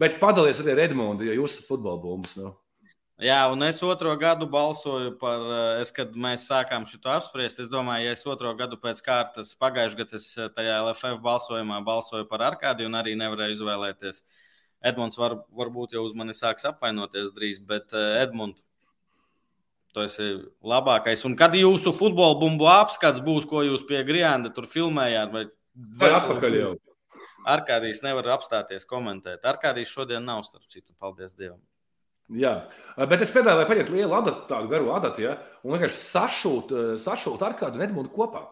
Bet 0.00 0.18
padalies 0.20 0.58
arī 0.60 0.74
ar 0.74 0.84
Edmundu, 0.88 1.26
jo 1.26 1.36
jūs 1.38 1.54
esat 1.54 1.68
futbola 1.70 2.00
bumbas. 2.02 2.34
Nu. 2.40 2.50
Jā, 3.22 3.44
un 3.46 3.62
es 3.62 3.78
otro 3.86 4.10
gadu 4.18 4.48
balsoju 4.50 5.12
par, 5.20 5.44
es, 5.78 5.92
kad 5.94 6.16
mēs 6.18 6.48
sākām 6.48 6.82
šo 6.90 6.98
apspriest. 7.12 7.60
Es 7.62 7.70
domāju, 7.70 8.08
ja 8.08 8.14
es 8.16 8.24
otro 8.26 8.50
gadu 8.58 8.74
pēc 8.82 8.98
kārtas 9.06 9.52
pagājušajā 9.60 10.00
gadā 10.00 10.18
es 10.18 10.26
tajā 10.56 10.80
LFF 10.80 11.20
balsojumā 11.22 11.78
balsoju 11.86 12.26
par 12.26 12.42
Arkādiju 12.50 12.90
un 12.90 12.98
arī 12.98 13.14
nevarēju 13.20 13.54
izvēlēties. 13.54 14.18
Edmunds 14.84 15.16
var, 15.16 15.38
varbūt 15.54 15.94
jau 15.94 16.02
uz 16.04 16.12
mani 16.18 16.34
sāks 16.34 16.66
apvainoties 16.68 17.30
drīz, 17.36 17.62
bet 17.62 17.94
Edmunds 17.94 18.58
Tu 19.94 20.02
esi 20.02 20.24
labākais. 20.66 21.22
Un 21.28 21.36
kad 21.38 21.54
jūsu 21.54 21.92
futbola 21.94 22.34
bumbu 22.40 22.66
apskats 22.66 23.22
būs, 23.22 23.46
ko 23.46 23.62
jūs 23.62 23.84
pie 23.86 24.00
Grienda 24.06 24.50
tur 24.54 24.66
filmējāt, 24.66 25.30
vai, 25.30 25.44
vai 26.00 26.10
atpakaļ 26.16 26.56
jau? 26.58 26.72
Arkādijs 27.54 28.00
nevar 28.02 28.32
apstāties 28.34 28.88
komentēt. 28.88 29.44
Arkādijs 29.46 29.92
šodien 29.92 30.24
nav, 30.26 30.42
starp 30.48 30.64
citu, 30.72 30.90
paldies 30.98 31.36
Dievam. 31.36 31.60
Jā, 32.32 32.54
bet 33.10 33.20
es 33.20 33.30
piedāvāju 33.34 33.68
paņemt 33.68 33.90
lielu 33.92 34.14
adatu, 34.16 34.46
tādu 34.48 34.70
garu 34.70 34.94
adatu, 34.96 35.20
ja, 35.26 35.34
un 35.60 35.74
vienkārši 35.74 35.98
sašūt, 36.00 36.70
sašūt 37.02 37.42
ar 37.44 37.56
kādu 37.58 37.82
Edmundu 37.84 38.10
kopā. 38.14 38.46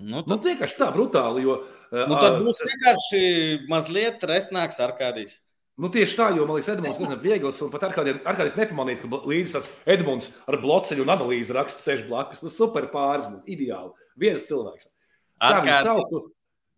Nu, 0.00 0.22
tad... 0.22 0.30
nu, 0.32 0.38
vienkārši 0.44 0.78
tā 0.80 0.88
brutāli, 0.94 1.44
jo. 1.44 1.58
Nu, 1.92 2.16
tad 2.16 2.40
būs 2.44 2.62
vienkārši 2.64 3.20
mazliet 3.68 4.24
resnāks 4.28 4.80
Arkādijs. 4.84 5.38
Nu, 5.76 5.90
tieši 5.92 6.16
tā, 6.16 6.30
jo 6.32 6.46
man 6.48 6.56
liekas, 6.56 6.70
Edmunds 6.72 7.00
ir 7.04 7.18
viegls. 7.20 7.58
Un 7.60 7.68
pat 7.72 7.82
ar 7.84 7.92
kādiem, 7.92 8.22
ar 8.24 8.38
kādiem 8.38 8.62
nepamanīt, 8.62 9.02
ka 9.02 9.18
līdzi 9.28 9.52
tāds 9.58 9.68
Edmunds 9.92 10.30
ar 10.48 10.56
blociņu 10.62 11.04
un 11.04 11.12
analīzi 11.12 11.52
raksta 11.52 11.84
sēž 11.84 12.06
blakus. 12.08 12.40
Nu, 12.44 12.52
super 12.52 12.88
pāris, 12.92 13.28
ideāli. 13.44 13.92
Viens 14.16 14.46
cilvēks. 14.48 14.88
Kā 15.36 15.60
viņu 15.60 15.76
sauktu? 15.84 16.22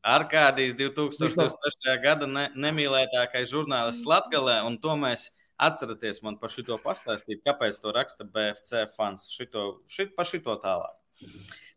Arkādijas 0.09 0.75
2001. 0.79 2.03
gada 2.03 2.27
ne, 2.31 2.49
nemīlētākais 2.59 3.51
žurnālists 3.51 4.07
Latvijā, 4.09 4.61
un 4.67 4.79
to 4.83 4.95
mēs 4.99 5.29
atceraties 5.59 6.23
man 6.27 6.39
par 6.43 6.51
šito 6.55 6.79
pastāstīt, 6.83 7.43
kāpēc 7.47 7.79
to 7.83 7.95
raksta 7.95 8.27
BFC 8.27 8.87
fans. 8.97 9.29
Šito, 9.35 9.69
šit, 9.91 10.15
par 10.19 10.27
šito 10.27 10.59
tālāk. 10.63 10.95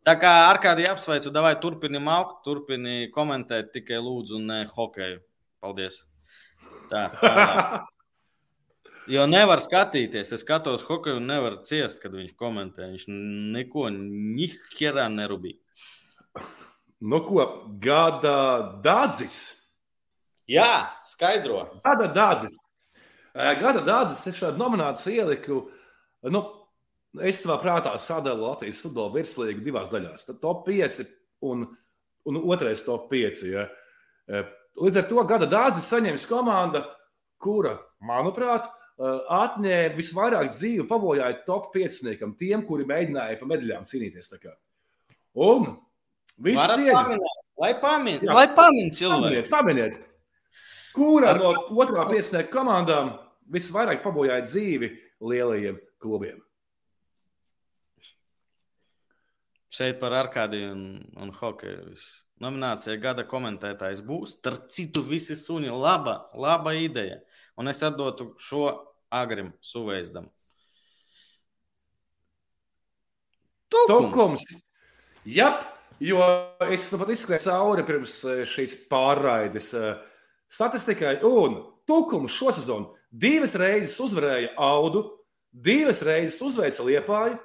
Tā 0.06 0.14
kā 0.18 0.30
Arkādija 0.50 0.94
apsveicu, 0.96 1.30
vai 1.38 1.54
turpini 1.62 2.02
augt, 2.10 2.40
turpini 2.46 3.10
komentēt 3.14 3.70
tikai 3.74 4.02
lūdzu, 4.02 4.42
ne 4.42 4.64
hokeju. 4.70 5.22
Paldies! 5.62 6.02
Tā, 6.92 7.06
tā. 7.16 7.86
Jo 9.10 9.24
nevar 9.26 9.58
skatīties. 9.64 10.30
Es 10.34 10.44
skatos 10.44 10.84
hokeju 10.86 11.18
un 11.18 11.26
nevaru 11.26 11.62
ciest, 11.66 11.98
kad 12.02 12.14
viņš 12.14 12.36
komentē. 12.38 12.86
Viņš 12.92 13.08
neko 13.56 13.88
nihjerā 13.96 15.08
nerūpīgi. 15.10 15.58
Nu, 17.02 17.18
ko 17.26 17.46
gada 17.82 18.36
dādzis? 18.84 19.40
Jā, 20.46 20.92
skaidro. 21.08 21.64
Gada 21.82 22.06
dādzis. 22.14 22.60
Gada 23.34 23.82
dādzis 23.82 24.26
es 24.30 24.38
šādu 24.38 24.60
nomināciju 24.60 25.24
ieliku. 25.24 25.60
Nu, 26.30 26.44
es 27.26 27.42
savā 27.42 27.58
prātā 27.62 27.96
sadalu 27.98 28.46
Latvijas 28.46 28.84
futbola 28.84 29.16
virslīgu 29.16 29.64
divās 29.66 29.90
daļās. 29.90 30.28
Tad 30.28 30.42
top 30.44 30.62
5 30.68 31.02
un, 31.50 31.66
un 32.28 32.42
otrais 32.44 32.84
top 32.86 33.10
5. 33.10 33.46
Ja. 33.50 33.66
Līdz 34.80 35.02
ar 35.02 35.08
to 35.10 35.24
gada 35.28 35.48
dārzi 35.50 35.82
saņems 35.84 36.24
komanda, 36.30 36.86
kura, 37.42 37.76
manuprāt, 38.00 38.70
atņēma 39.02 39.96
visvairāk 39.96 40.52
dzīvi, 40.52 40.86
pabojāja 40.88 41.42
top 41.46 41.70
5, 41.74 42.14
tiem, 42.38 42.64
kuri 42.66 42.86
mēģināja 42.88 43.40
pa 43.40 43.48
medaļām 43.50 43.84
cīnīties. 43.88 44.32
Un 45.34 45.68
viss 46.38 46.76
cieņa. 46.76 47.18
Lai 47.62 47.74
pamin, 47.78 48.22
Jā, 48.24 48.32
lai 48.34 48.46
pamin 48.56 48.88
cilvēki. 48.96 49.20
Paminiet, 49.22 49.50
paminiet. 49.52 49.98
Kura 50.96 51.34
no 51.36 51.52
otrā 51.78 52.06
piesnieka 52.08 52.50
komandām 52.52 53.12
visvairāk 53.52 54.02
pabojāja 54.04 54.44
dzīvi 54.48 54.88
lielajiem 55.22 55.78
klubiem? 56.02 56.40
Šeit 59.72 60.00
par 60.00 60.16
arkādiju 60.16 60.72
un, 60.74 60.82
un 61.16 61.30
hokeju. 61.32 61.94
Nominācija 62.42 62.98
gada 62.98 63.22
komentētājs 63.28 64.00
būs. 64.02 64.36
Starp 64.40 64.66
citu, 64.74 65.04
visi 65.06 65.36
suņi. 65.38 65.70
Laba, 65.70 66.24
laba 66.34 66.74
ideja. 66.74 67.20
Un 67.58 67.70
es 67.70 67.82
atdotu 67.86 68.32
šo 68.42 68.66
agrim 69.12 69.52
suveizdam. 69.62 70.26
Tukums. 73.72 74.42
Jā, 75.24 75.52
jo 76.02 76.18
es 76.66 76.88
nu 76.92 76.98
pat 77.00 77.12
izskrēju 77.14 77.44
cauri 77.46 77.86
pirms 77.88 78.16
eh, 78.26 78.42
šīs 78.48 78.74
pārraides 78.90 79.70
eh, 79.78 80.02
statistikai. 80.52 81.20
Un 81.28 81.60
Tukums 81.88 82.34
šo 82.34 82.50
sezonu 82.58 82.92
divas 83.12 83.54
reizes 83.58 83.96
uzvarēja 84.02 84.52
Audu, 84.60 85.06
divas 85.52 86.02
reizes 86.04 86.42
uzveica 86.42 86.84
Liepāju 86.88 87.38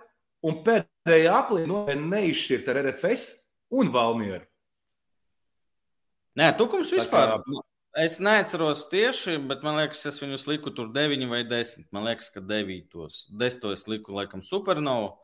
un 0.48 0.62
pēdējā 0.66 1.34
aplī 1.38 1.66
neizšķirta 1.70 2.74
ar 2.74 2.86
RFS 2.88 3.32
un 3.78 3.92
Valmieru. 3.94 4.46
Nē, 6.38 6.52
tukums 6.58 6.92
vispār. 6.94 7.38
Kā... 7.42 7.64
Es 7.98 8.20
neatceros 8.22 8.84
tieši, 8.92 9.40
bet 9.50 9.64
man 9.66 9.80
liekas, 9.80 10.04
es 10.06 10.20
viņus 10.22 10.44
liku 10.46 10.70
tur 10.76 10.92
9 10.94 11.26
vai 11.32 11.42
10. 11.50 11.88
Man 11.96 12.06
liekas, 12.06 12.30
ka 12.30 12.44
9. 12.46 12.84
10. 12.94 13.66
es 13.74 13.88
liku 13.90 14.14
laikam 14.14 14.44
supernovu, 14.46 15.16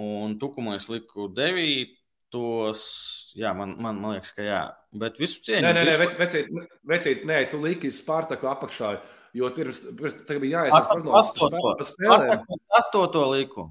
un 0.00 0.38
tukumu 0.40 0.78
es 0.78 0.88
liku 0.88 1.28
9. 1.28 2.00
Jā, 2.34 3.52
man, 3.54 3.76
man, 3.78 4.00
man 4.00 4.16
liekas, 4.16 4.32
ka 4.34 4.46
jā. 4.46 4.62
Bet 4.96 5.20
visu 5.22 5.44
cieņu. 5.44 5.66
Nē, 5.66 5.74
nē, 5.76 5.84
nē 5.90 5.98
vec, 6.00 6.16
vecīt, 6.18 6.48
vecīt, 6.88 7.28
nē, 7.28 7.44
tu 7.52 7.60
liki 7.62 7.92
Spartaku 7.94 8.48
apakšā, 8.50 8.96
jo 9.38 9.50
pirms, 9.54 9.84
pirms 9.94 10.16
tagad 10.24 10.42
bija 10.42 10.64
jāiesniedz 10.64 10.90
prognozes 10.90 11.30
par 11.36 11.86
spēlēm. 11.90 12.44
Astoto 12.80 13.28
liku. 13.30 13.68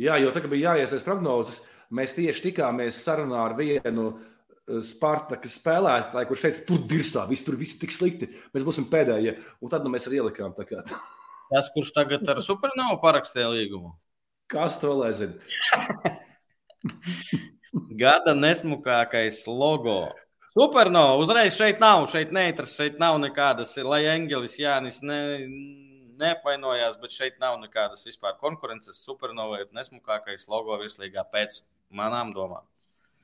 Jā, 0.00 0.16
jo 0.22 0.30
tagad 0.32 0.54
bija 0.54 0.76
jāiesniedz 0.76 1.04
prognozes. 1.04 1.64
Mēs 1.92 2.14
tieši 2.16 2.46
tikāmies 2.46 3.02
sarunā 3.02 3.42
ar 3.50 3.58
vienu 3.58 4.12
Spartakas 4.86 5.56
spēlētāji, 5.58 6.28
kurš 6.28 6.44
teica, 6.46 6.64
tur 6.68 6.82
dirsā, 6.90 7.24
viss 7.30 7.46
tur 7.46 7.56
viss 7.58 7.78
tik 7.80 7.94
slikti. 7.94 8.28
Mēs 8.54 8.66
būsim 8.66 8.86
pēdējie. 8.90 9.34
Un 9.60 9.72
tad 9.72 9.86
nu, 9.86 9.90
mēs 9.94 10.06
arī 10.06 10.20
ielikām. 10.20 10.54
Tas, 10.54 11.70
kurš 11.74 11.90
tagad 11.96 12.28
ar 12.30 12.42
supernovu 12.44 13.00
parakstīja 13.02 13.48
līgumu? 13.50 13.96
Kas 14.50 14.78
to 14.82 14.92
lai 14.98 15.10
zina? 15.16 15.38
Gada 18.00 18.34
nesmukākais 18.34 19.44
logo. 19.50 20.08
Supernova 20.50 21.14
uzreiz 21.22 21.54
šeit 21.54 21.78
nav, 21.82 22.08
šeit 22.10 22.32
neitras, 22.34 22.74
šeit 22.74 22.96
nav 22.98 23.20
nekādas, 23.22 23.76
lai 23.86 24.00
Angelis 24.10 24.56
Jānis 24.58 24.98
ne, 25.06 25.20
neapvainojās, 26.18 26.96
bet 27.02 27.14
šeit 27.14 27.38
nav 27.42 27.60
nekādas 27.62 28.02
vispār 28.06 28.34
konkurences. 28.40 28.98
Supernova 29.06 29.60
ir 29.62 29.70
nesmukākais 29.76 30.48
logo 30.50 30.78
virslīgā 30.82 31.22
pēc 31.30 31.62
manām 31.94 32.34
domām. 32.34 32.66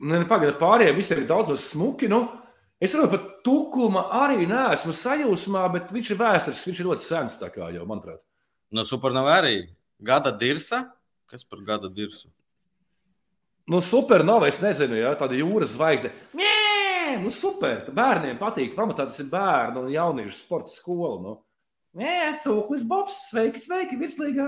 Ne, 0.01 0.19
ne, 0.21 0.27
Pagaidiet, 0.29 0.59
pārējiem 0.61 0.99
visiem 0.99 1.23
ir 1.23 1.29
daudz 1.31 1.55
smuki. 1.63 2.09
Nu, 2.13 2.27
es 2.83 2.95
runāju 2.95 3.15
par 3.15 3.27
tukuma 3.47 4.07
arī 4.25 4.45
neesmu 4.49 4.93
sajūsmā, 4.97 5.65
bet 5.73 5.93
viņš 5.95 6.13
ir 6.13 6.21
vēsturisks, 6.21 6.69
viņš 6.69 6.83
ir 6.83 6.91
ļoti 6.91 7.07
sens, 7.07 7.39
kā 7.55 7.71
jau, 7.73 7.87
manuprāt. 7.89 8.21
No 8.75 8.85
Supernova 8.85 9.39
arī 9.41 9.61
gada 10.03 10.35
dirsa. 10.35 10.85
Kas 11.27 11.43
par 11.43 11.59
gada 11.67 11.89
dirsu? 11.91 12.29
Nu, 13.67 13.81
supernova, 13.83 14.47
es 14.47 14.61
nezinu, 14.63 14.95
ja 14.95 15.17
tāda 15.19 15.35
jūras 15.35 15.73
zvaigzne. 15.75 16.13
Nē, 16.39 17.17
nu 17.19 17.33
super. 17.35 17.89
Bērniem 17.91 18.39
patīk. 18.39 18.77
Pamatā 18.79 19.09
tas 19.09 19.19
ir 19.19 19.27
bērnu 19.33 19.83
un 19.83 19.91
jauniešu 19.91 20.37
sporta 20.39 20.71
skola. 20.71 21.17
Nu. 21.25 21.33
Nē, 21.99 22.31
sūklis 22.45 22.85
Bobs, 22.87 23.17
sveiki, 23.33 23.59
sveiki, 23.59 23.99
virslīgā. 23.99 24.47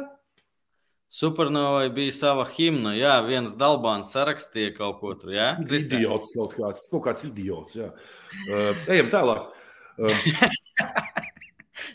Supernovai 1.09 1.89
bija 1.95 2.13
sava 2.13 2.45
himna. 2.53 2.93
Jā, 2.99 3.15
viens 3.25 3.55
dalbāns 3.57 4.13
sarakstīja 4.13 4.75
kaut 4.77 4.99
ko 5.01 5.15
tur. 5.17 5.33
Jā, 5.33 5.55
idiots 5.65 6.35
kaut 6.37 6.57
kāds, 6.59 6.85
kaut 6.91 7.07
kāds 7.07 7.25
idiots. 7.31 7.79
Jā. 7.81 7.93
Uh, 8.49 8.75
ejam 8.93 9.09
tālāk. 9.13 9.49
Uh, 9.99 10.13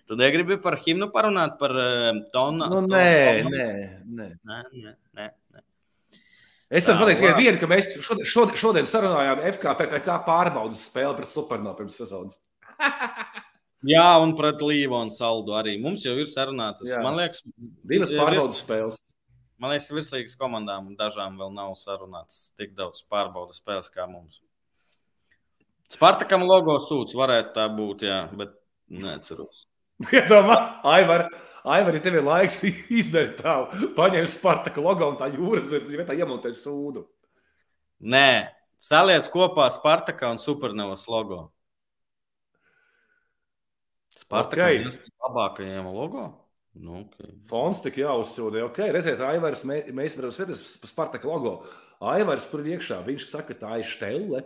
Tu 0.07 0.15
negribi 0.19 0.57
par 0.59 0.75
himnu 0.83 1.09
parunāt, 1.13 1.55
par 1.59 1.71
uh, 1.75 2.09
tonu? 2.33 2.67
Nu, 2.71 2.81
nē, 2.87 3.43
nē, 3.47 3.67
nē. 4.03 4.27
nē, 4.43 4.59
nē, 4.73 4.93
nē. 5.19 5.29
Es 6.73 6.87
varu 6.89 7.03
pateikt 7.03 7.21
tikai 7.21 7.33
vienu, 7.37 7.59
ka 7.61 7.69
mēs 7.69 7.91
šodien, 8.01 8.55
šodien, 8.57 8.87
sarunājām 8.89 9.43
FKPPK 9.51 10.15
pārbaudas 10.25 10.87
spēli 10.89 11.19
pret 11.19 11.29
Supernovu 11.29 11.83
pirms 11.83 11.99
sezonas. 12.01 12.39
Jā, 13.83 14.05
un 14.23 14.31
pret 14.39 14.61
Līvonu 14.63 15.11
saldu 15.11 15.55
arī. 15.59 15.75
Mums 15.81 16.05
jau 16.05 16.13
ir 16.15 16.29
sarunātas. 16.31 16.87
Jā. 16.87 17.01
Man 17.03 17.17
liekas, 17.19 17.43
divas 17.83 18.13
pārbaudas 18.15 18.61
spēles. 18.63 19.01
Man 19.59 19.73
liekas, 19.73 19.91
virslīgas 19.95 20.37
komandām 20.39 20.93
dažām 20.99 21.35
vēl 21.39 21.51
nav 21.55 21.75
sarunātas 21.79 22.49
tik 22.59 22.73
daudz 22.77 23.03
pārbaudas 23.11 23.59
spēles 23.59 23.91
kā 23.91 24.07
mums. 24.07 24.39
Spartakam 25.93 26.45
logo 26.47 26.79
sūds 26.81 27.15
varētu 27.17 27.53
tā 27.57 27.67
būt, 27.71 28.05
jā, 28.07 28.23
bet 28.39 28.55
neatceros. 28.89 29.65
Iedomā, 30.15 30.57
Aivar, 30.89 31.27
Aivar, 31.63 31.95
ja 31.95 32.03
tev 32.03 32.17
ir 32.17 32.25
laiks 32.25 32.61
izdarīt 32.99 33.37
tā, 33.43 33.59
paņem 33.97 34.27
Spartaka 34.31 34.83
logo 34.83 35.11
un 35.11 35.19
tā 35.19 35.29
jūras 35.31 35.69
zirga 35.71 35.99
vietā 35.99 36.17
iemontē 36.17 36.53
sūdu. 36.55 37.05
Nē, 38.03 38.49
saliec 38.83 39.27
kopā 39.31 39.69
Spartaka 39.71 40.31
un 40.33 40.41
Supernovas 40.41 41.05
logo. 41.11 41.45
Spartaka 44.33 44.65
okay. 44.65 44.81
ir 44.81 44.97
labākajiem 45.23 45.91
logo. 45.93 46.25
Nu, 46.73 47.03
okay. 47.03 47.29
Fons 47.45 47.83
tik 47.83 47.99
jāuzsūda. 48.01 48.63
Ok, 48.65 48.81
redziet, 48.95 49.21
Aivars, 49.21 49.61
mēs, 49.69 49.91
mēs 49.93 50.17
varam 50.17 50.33
skatīties 50.33 50.77
pa 50.81 50.89
Spartaka 50.89 51.29
logo. 51.29 51.55
Aivars 52.13 52.49
tur 52.49 52.65
iekšā, 52.65 52.97
viņš 53.05 53.27
saka, 53.29 53.55
tā 53.57 53.77
ir 53.83 53.87
štelle. 53.87 54.41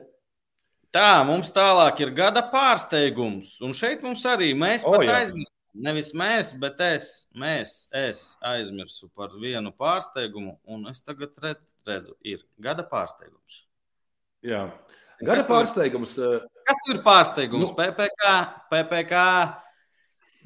Tā, 0.93 1.21
mums 1.27 1.53
tālāk 1.55 2.01
ir 2.03 2.11
gada 2.15 2.43
pārsteigums. 2.51 3.57
Un 3.63 3.75
šeit 3.75 4.03
mums 4.03 4.23
arī 4.27 4.51
mēs 4.57 4.85
oh, 4.87 4.97
pat 4.97 5.13
aizmirsām. 5.21 5.53
Nevis 5.77 6.09
mēs, 6.17 6.55
bet 6.57 6.79
es, 6.81 7.07
mēs, 7.37 7.83
es 7.93 8.21
aizmirsu 8.45 9.11
par 9.13 9.35
vienu 9.37 9.69
pārsteigumu, 9.77 10.55
un 10.73 10.87
es 10.89 11.03
tagad 11.05 11.35
redzu, 11.37 12.15
ir 12.25 12.41
gada 12.57 12.85
pārsteigums. 12.87 13.59
Jā, 14.45 14.63
gada 15.21 15.43
kas 15.43 15.49
pārsteigums. 15.51 16.15
Tur, 16.17 16.39
eh, 16.39 16.63
kas 16.65 16.81
tur 16.85 16.95
ir 16.95 17.03
pārsteigums? 17.05 17.67
Nu, 17.67 17.77
PPC, 17.77 18.33
PPC, 18.71 19.21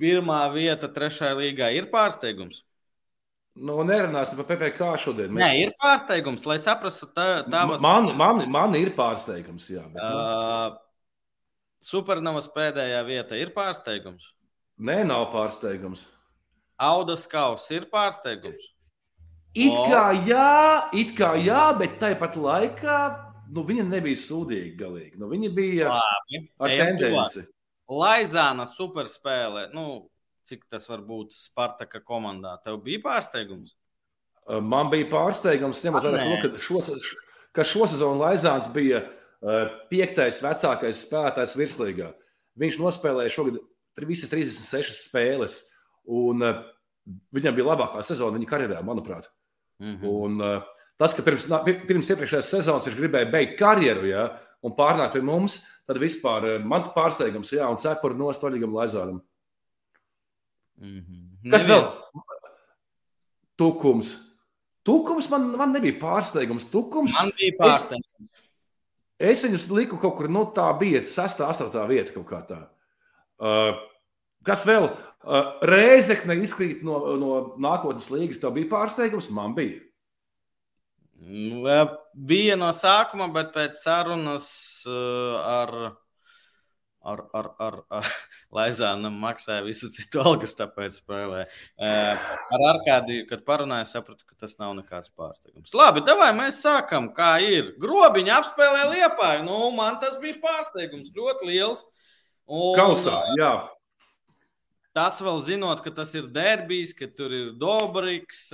pirmā 0.01 0.41
vieta, 0.53 0.89
trešajā 0.91 1.37
līgā 1.37 1.71
ir 1.77 1.87
pārsteigums. 1.93 2.63
Nu, 3.51 3.81
nerunāsim 3.83 4.39
par 4.39 4.47
PPC 4.53 4.93
šodien. 5.03 5.33
Mēs... 5.35 5.43
Nē, 5.43 5.49
ir 5.65 5.73
pārsteigums, 5.79 6.45
lai 6.47 6.55
saprastu, 6.63 7.09
tā, 7.11 7.43
tavas... 7.51 7.81
man, 7.83 8.07
man, 8.17 8.45
man 8.49 8.77
ir 8.79 8.93
pārsteigums. 8.95 9.67
Jā, 9.73 9.83
bet, 9.91 9.99
nu... 9.99 10.21
uh, 10.21 10.79
Supernovas 11.83 12.47
pēdējā 12.53 13.01
vieta 13.07 13.39
ir 13.39 13.51
pārsteigums. 13.55 14.29
Nē, 14.81 15.01
nav 15.05 15.27
pārsteigums. 15.33 16.05
Audas 16.81 17.27
kaus 17.29 17.67
ir 17.73 17.89
pārsteigums. 17.91 18.71
It 19.51 19.75
kā 19.75 20.05
jā, 20.23 20.51
it 20.95 21.11
kā 21.17 21.33
jā, 21.43 21.65
bet 21.75 21.99
tāpat 21.99 22.37
laikā 22.39 22.99
nu, 23.51 23.65
viņa 23.67 23.83
nebija 23.89 24.19
sūdīga 24.19 24.77
galīgi. 24.79 25.19
Nu, 25.19 25.27
viņa 25.31 25.49
bija 25.55 25.89
Labi, 25.91 26.39
ar 26.61 26.75
tendenci. 26.79 27.43
Laizāna 27.91 28.65
superspēle. 28.69 29.67
Nu, 29.75 30.07
cik 30.47 30.65
tas 30.71 30.87
var 30.89 31.03
būt 31.05 31.35
Spartaka 31.35 32.01
komandā. 32.03 32.55
Tev 32.63 32.79
bija 32.85 33.01
pārsteigums? 33.03 33.75
Man 34.47 34.89
bija 34.91 35.09
pārsteigums, 35.11 35.83
ņemot 35.85 36.07
vērā 36.07 36.23
to, 36.25 36.37
ka 36.41 36.61
šo, 36.61 36.81
ka 37.55 37.65
šo 37.67 37.87
sezonu 37.89 38.23
Laizāns 38.23 38.71
bija 38.73 39.03
piektais 39.91 40.41
vecākais 40.43 41.05
spēlētājs 41.05 41.57
virslīgā. 41.59 42.11
Viņš 42.61 42.79
nospēlēja 42.81 43.33
šogad 43.33 43.61
visas 44.07 44.31
36 44.31 45.05
spēles, 45.07 45.57
un 46.09 46.43
viņam 47.33 47.57
bija 47.57 47.69
labākā 47.71 48.03
sezona 48.05 48.37
viņa 48.37 48.49
karjerā, 48.49 48.81
manuprāt. 48.85 49.29
Mm 49.81 49.97
-hmm. 49.97 50.07
un, 50.09 50.63
tas, 50.97 51.13
ka 51.17 51.23
pirms, 51.25 51.47
pirms 51.87 52.09
iepriekšējās 52.13 52.51
sezonas 52.53 52.85
viņš 52.85 52.97
gribēja 52.97 53.31
beigt 53.31 53.57
karjeru 53.59 54.05
ja, 54.09 54.27
un 54.61 54.75
pārnākt 54.77 55.17
pie 55.17 55.23
mums, 55.25 55.61
tad 55.89 55.99
vispār 56.01 56.59
man 56.65 56.87
pārsteigums, 56.95 57.53
jā, 57.55 57.67
un 57.69 57.79
cepuri 57.81 58.19
nostoļīgam 58.19 58.75
Laizānam. 58.77 59.21
Mm 60.81 60.99
-hmm. 60.99 61.51
Kas 61.51 61.67
vēl? 61.69 61.85
Tukums. 63.57 64.15
Tukums 64.83 65.29
man, 65.29 65.51
man 65.57 65.71
nebija 65.71 65.99
pārsteigums. 66.01 66.69
Tukums, 66.71 67.13
man 67.13 67.31
bija 67.37 67.57
pārsteigums. 67.59 68.29
Es, 69.21 69.37
es 69.37 69.43
viņus 69.45 69.69
liku 69.69 69.99
kaut 70.01 70.15
kur, 70.17 70.29
nu, 70.29 70.47
tā 70.55 70.65
bija 70.79 71.01
6, 71.01 71.43
8 71.45 71.87
vieta 71.87 72.13
kaut 72.15 72.27
kā 72.29 72.41
tā. 72.47 72.61
Uh, 73.41 73.77
kas 74.43 74.65
vēl? 74.65 74.89
Uh, 75.21 75.61
Rēzekne 75.61 76.39
izkrīt 76.41 76.81
no, 76.85 76.97
no 77.21 77.55
nākotnes 77.61 78.09
līgas. 78.09 78.41
Tev 78.41 78.55
bija 78.57 78.69
pārsteigums? 78.73 79.29
Man 79.29 79.53
bija. 79.57 79.77
Nu, 81.21 81.61
bija 82.17 82.55
no 82.57 82.71
sākuma, 82.73 83.27
bet 83.33 83.51
pēc 83.53 83.77
sarunas 83.77 84.47
uh, 84.89 85.37
ar 85.41 85.75
ar, 87.01 87.23
ar, 87.33 87.49
ar, 87.59 87.77
ar 87.89 88.09
Laizānam 88.55 89.15
maksāja 89.21 89.63
visu 89.65 89.89
citu 89.93 90.21
algas, 90.23 90.53
tāpēc 90.57 90.99
spēlē. 91.01 91.45
Ar 91.81 92.65
Arkādiju, 92.73 93.25
kad 93.29 93.45
parunāju, 93.47 93.89
sapratu, 93.89 94.25
ka 94.27 94.37
tas 94.45 94.57
nav 94.61 94.75
nekāds 94.77 95.11
pārsteigums. 95.17 95.73
Labi, 95.77 96.05
davai 96.05 96.31
mēs 96.37 96.61
sākam, 96.63 97.11
kā 97.17 97.33
ir. 97.45 97.73
Grobiņa 97.81 98.39
apspēlē 98.39 98.87
liepāju. 98.95 99.45
Nu, 99.47 99.59
man 99.75 99.99
tas 100.01 100.17
bija 100.21 100.39
pārsteigums, 100.43 101.13
ļoti 101.17 101.49
liels. 101.49 101.85
Un, 102.51 102.73
Kausā, 102.77 103.21
jā. 103.39 103.53
Tas 104.95 105.21
vēl 105.23 105.39
zinot, 105.45 105.79
ka 105.85 105.93
tas 105.95 106.11
ir 106.19 106.27
derbijs, 106.33 106.91
ka 106.97 107.07
tur 107.15 107.31
ir 107.31 107.53
Dobriks. 107.59 108.49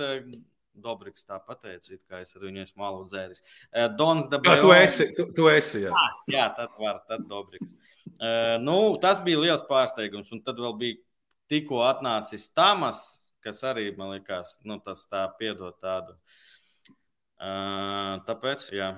Dobriks 0.82 1.26
tā 1.26 1.40
pateica, 1.42 1.98
kā 2.08 2.22
es 2.24 2.34
ar 2.36 2.46
viņu 2.46 2.64
esmu 2.64 2.82
malu 2.82 3.04
dzēris. 3.10 3.42
Dons 3.98 4.30
Dabēlis. 4.32 4.64
Tu 4.64 4.72
esi, 4.76 5.08
tu, 5.16 5.28
tu 5.36 5.48
esi, 5.52 5.84
jā. 5.86 5.92
Ah, 5.94 6.16
jā, 6.30 6.48
tad 6.56 6.74
var, 6.80 7.02
tad 7.10 7.26
Dobriks. 7.30 7.68
Uh, 8.18 8.56
nu, 8.62 8.96
tas 9.02 9.20
bija 9.22 9.38
liels 9.42 9.64
pārsteigums. 9.68 10.32
Un 10.34 10.42
tad 10.46 10.58
vēl 10.58 10.74
bija 10.80 10.98
tikko 11.52 11.82
atnācis 11.86 12.48
Tamas, 12.56 13.02
kas 13.44 13.62
arī 13.66 13.90
man 13.98 14.16
liekas, 14.16 14.56
nu, 14.66 14.80
tas 14.84 15.04
tā 15.10 15.24
piedod 15.38 15.76
tādu. 15.82 16.16
Uh, 17.38 18.18
tāpēc, 18.26 18.70
jā. 18.74 18.92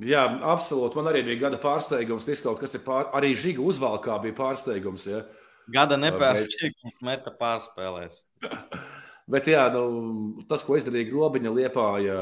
Jā, 0.00 0.24
absolūti. 0.52 0.98
Man 0.98 1.10
arī 1.10 1.22
bija 1.26 1.44
gada 1.46 1.60
pārsteigums, 1.60 2.26
ka 2.26 2.38
kaut 2.48 2.62
kas 2.62 2.74
ir 2.78 2.82
pār... 2.86 3.08
arī 3.16 3.34
žiga 3.38 3.62
uzvalkā 3.62 4.16
bija 4.22 4.36
pārsteigums. 4.38 5.06
Ja. 5.10 5.24
Gada 5.70 5.98
nepārsteigums, 6.00 6.98
meta 7.06 7.34
pārspēlēs. 7.38 8.22
Bet 9.30 9.46
jā, 9.50 9.68
nu, 9.74 10.42
tas, 10.50 10.64
ko 10.66 10.74
izdarīja 10.78 11.10
Grobiņa 11.12 11.52
liepā, 11.54 11.88
ja 12.02 12.20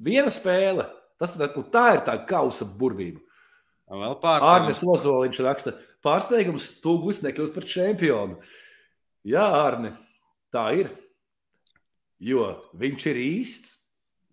viena 0.00 0.32
spēle, 0.32 0.84
tas, 1.20 1.36
tā 1.36 1.84
ir 1.94 2.02
tā 2.04 2.16
kausa 2.28 2.68
burvība. 2.78 3.22
Vēl. 3.90 4.18
Arnēs 4.22 4.84
Ozoliņš 4.86 5.40
raksta, 5.42 5.72
pārsteigums 6.04 6.68
Tūglis 6.84 7.24
nekļūst 7.24 7.56
par 7.56 7.66
čempionu. 7.66 8.36
Jā, 9.26 9.42
Arne, 9.64 9.96
tā 10.54 10.68
ir. 10.78 10.92
Jo 12.20 12.52
viņš 12.76 13.06
ir 13.10 13.20
īsts. 13.24 13.76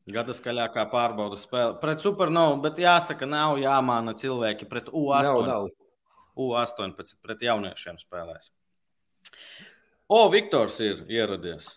Gada 0.08 0.32
skaļākā 0.32 0.86
pārbaudas 0.88 1.41
spēle 1.43 1.74
pret 1.82 2.00
supernovu, 2.00 2.62
bet 2.64 2.78
jāsaka, 2.80 3.28
nav 3.28 3.58
jāmāna 3.60 4.14
cilvēki 4.16 4.68
pret 4.70 4.88
U8. 4.88 5.26
Nav, 5.26 5.41
nav. 5.48 5.68
U18 6.38 7.18
pret 7.26 7.43
jauniešiem 7.43 7.98
spēlēs. 8.00 8.52
O, 10.08 10.28
Viktors 10.32 10.78
ir 10.84 11.01
ieradies. 11.12 11.72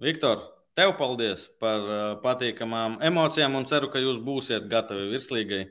Viktor, 0.00 0.42
tev 0.76 0.96
paldies 0.98 1.46
par 1.60 1.86
uh, 1.86 2.00
patīkamām 2.24 2.98
emocijām 3.04 3.56
un 3.56 3.68
ceru, 3.68 3.88
ka 3.92 4.02
jūs 4.02 4.20
būsiet 4.24 4.68
gatavi 4.68 5.08
virslīgai. 5.14 5.64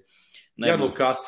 Nebūs. 0.59 0.71
Ja 0.71 0.79
nu 0.81 0.89
kas? 0.95 1.27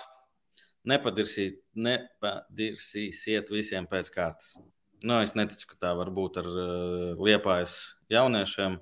nepadirsīs, 0.88 1.56
nepadirsīsiet 1.78 3.52
visiem 3.54 3.88
pēc 3.90 4.10
kārtas. 4.14 4.56
Nu, 5.02 5.18
es 5.26 5.34
neticu, 5.38 5.72
ka 5.72 5.80
tā 5.82 5.92
var 5.98 6.12
būt 6.14 6.40
ar 6.42 6.48
uh, 6.50 7.22
liepājas 7.22 7.76
jauniešiem. 8.14 8.78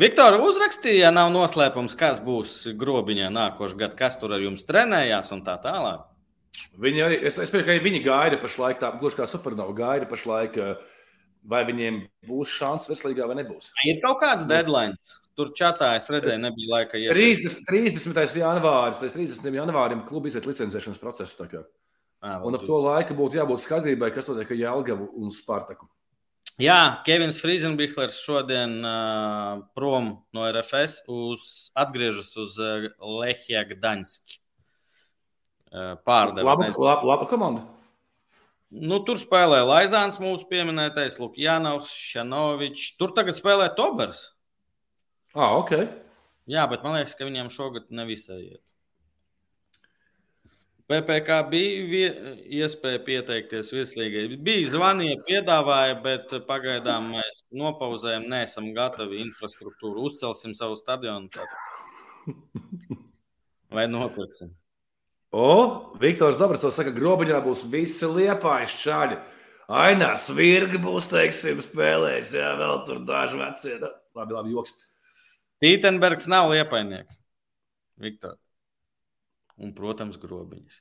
Viktor 0.00 0.38
uzrakstīja, 0.40 1.10
nav 1.12 1.30
noslēpums, 1.34 1.94
kas 1.98 2.22
būs 2.24 2.62
grobiņā 2.78 3.28
nākošais 3.34 3.78
gads, 3.78 3.98
kas 3.98 4.16
tur 4.18 4.34
ar 4.34 4.42
jums 4.42 4.64
trenējās 4.66 5.30
un 5.34 5.44
tā 5.46 5.58
tālāk. 5.62 6.06
Viņi 6.80 7.02
arī, 7.04 7.18
es, 7.26 7.36
es 7.42 7.50
pieņemu, 7.50 7.66
ka 7.66 7.84
viņi 7.84 8.02
gaida 8.04 8.38
pašlaik, 8.40 8.78
tā 8.80 8.92
gluži 9.00 9.18
kā 9.18 9.26
supernova 9.28 9.74
gaida 9.76 10.06
pašlaik, 10.08 10.56
vai 11.50 11.64
viņiem 11.68 12.02
būs 12.28 12.52
šāds 12.54 12.88
veselīgā 12.92 13.26
vai 13.28 13.40
nebūs. 13.40 13.72
Ir 13.88 14.00
kaut 14.04 14.20
kāds 14.22 14.46
deadline. 14.48 14.94
tur 15.40 15.52
čatā 15.56 15.94
es 15.96 16.08
redzēju, 16.12 16.40
nebija 16.42 16.72
laika 16.74 17.00
iesaistīt. 17.00 17.64
30, 17.68 18.10
30. 18.12 18.40
janvāris, 18.42 19.00
līdz 19.00 19.14
30. 19.40 19.54
janvārim 19.56 20.02
klubu 20.08 20.28
iziet 20.28 20.48
licencēšanas 20.48 21.00
process. 21.00 21.38
À, 22.20 22.36
un 22.44 22.52
ap 22.52 22.66
to 22.68 22.76
laiku 22.84 23.16
būtu 23.16 23.38
jābūt 23.40 23.62
skaidrībai, 23.62 24.10
kas 24.12 24.28
notiek 24.28 24.50
ar 24.52 24.58
Jālgavu 24.60 25.06
un 25.16 25.32
Spartaku. 25.32 25.88
Jā, 26.60 27.00
Kevins 27.06 27.38
Friesenbihlers 27.40 28.18
šodien 28.20 28.74
uh, 28.84 29.62
prom 29.72 30.10
no 30.36 30.44
RFS 30.44 31.06
uz, 31.08 31.46
atgriežas 31.72 32.34
uz 32.36 32.58
uh, 32.60 32.90
Lehija 33.00 33.62
Gdaņski. 33.70 34.36
Pārdevis. 35.70 36.46
Laba, 36.46 36.70
laba, 36.74 37.06
laba 37.12 37.28
komanda. 37.30 37.66
Nu, 38.70 39.00
tur 39.02 39.18
spēlē 39.18 39.64
Laizāns, 39.66 40.20
mūsu 40.22 40.46
pieminētais, 40.50 41.18
Lukjanovs, 41.18 41.90
Šanovičs. 42.12 42.94
Tur 42.98 43.14
tagad 43.16 43.38
spēlē 43.38 43.66
Tobers. 43.74 44.28
Ah, 45.34 45.56
ok. 45.58 45.74
Jā, 46.50 46.66
bet 46.70 46.82
man 46.86 46.98
liekas, 46.98 47.16
ka 47.18 47.26
viņiem 47.26 47.50
šogad 47.54 47.90
nevisai 47.94 48.40
iet. 48.44 48.62
PPC 50.90 51.34
bija 51.50 52.10
iespēja 52.58 53.02
pieteikties 53.06 53.68
virslīgai. 53.70 54.24
Bija 54.42 54.72
zvanīja, 54.72 55.20
piedāvāja, 55.28 55.98
bet 56.02 56.34
pagaidām 56.48 57.12
mēs 57.14 57.44
nopauzējam, 57.54 58.26
neesam 58.30 58.72
gatavi 58.74 59.20
infrastruktūru, 59.22 60.08
uzcelsim 60.10 60.54
savu 60.58 60.78
stadionu. 60.78 61.30
Vai 63.70 63.86
nopirksim? 63.86 64.50
O, 65.30 65.50
Viktors 66.02 66.40
Dabracovs 66.40 66.78
saka, 66.80 66.92
grobiņā 66.94 67.38
būs 67.44 67.64
visi 67.70 68.08
liepājas 68.10 68.74
čaļi. 68.82 69.20
Ainā 69.70 70.16
svirgi 70.18 70.80
būs, 70.82 71.06
teiksim, 71.12 71.62
spēlējis, 71.62 72.34
jā, 72.40 72.50
vēl 72.58 72.84
tur 72.88 73.04
daži 73.06 73.38
vecie. 73.38 73.78
Labi, 74.18 74.34
labi, 74.34 74.54
joks. 74.56 74.74
Tītenbergs 75.62 76.26
nav 76.30 76.50
liepainieks. 76.50 77.20
Viktor 78.00 78.38
un, 79.60 79.74
protams, 79.76 80.18
grobiņas. 80.20 80.80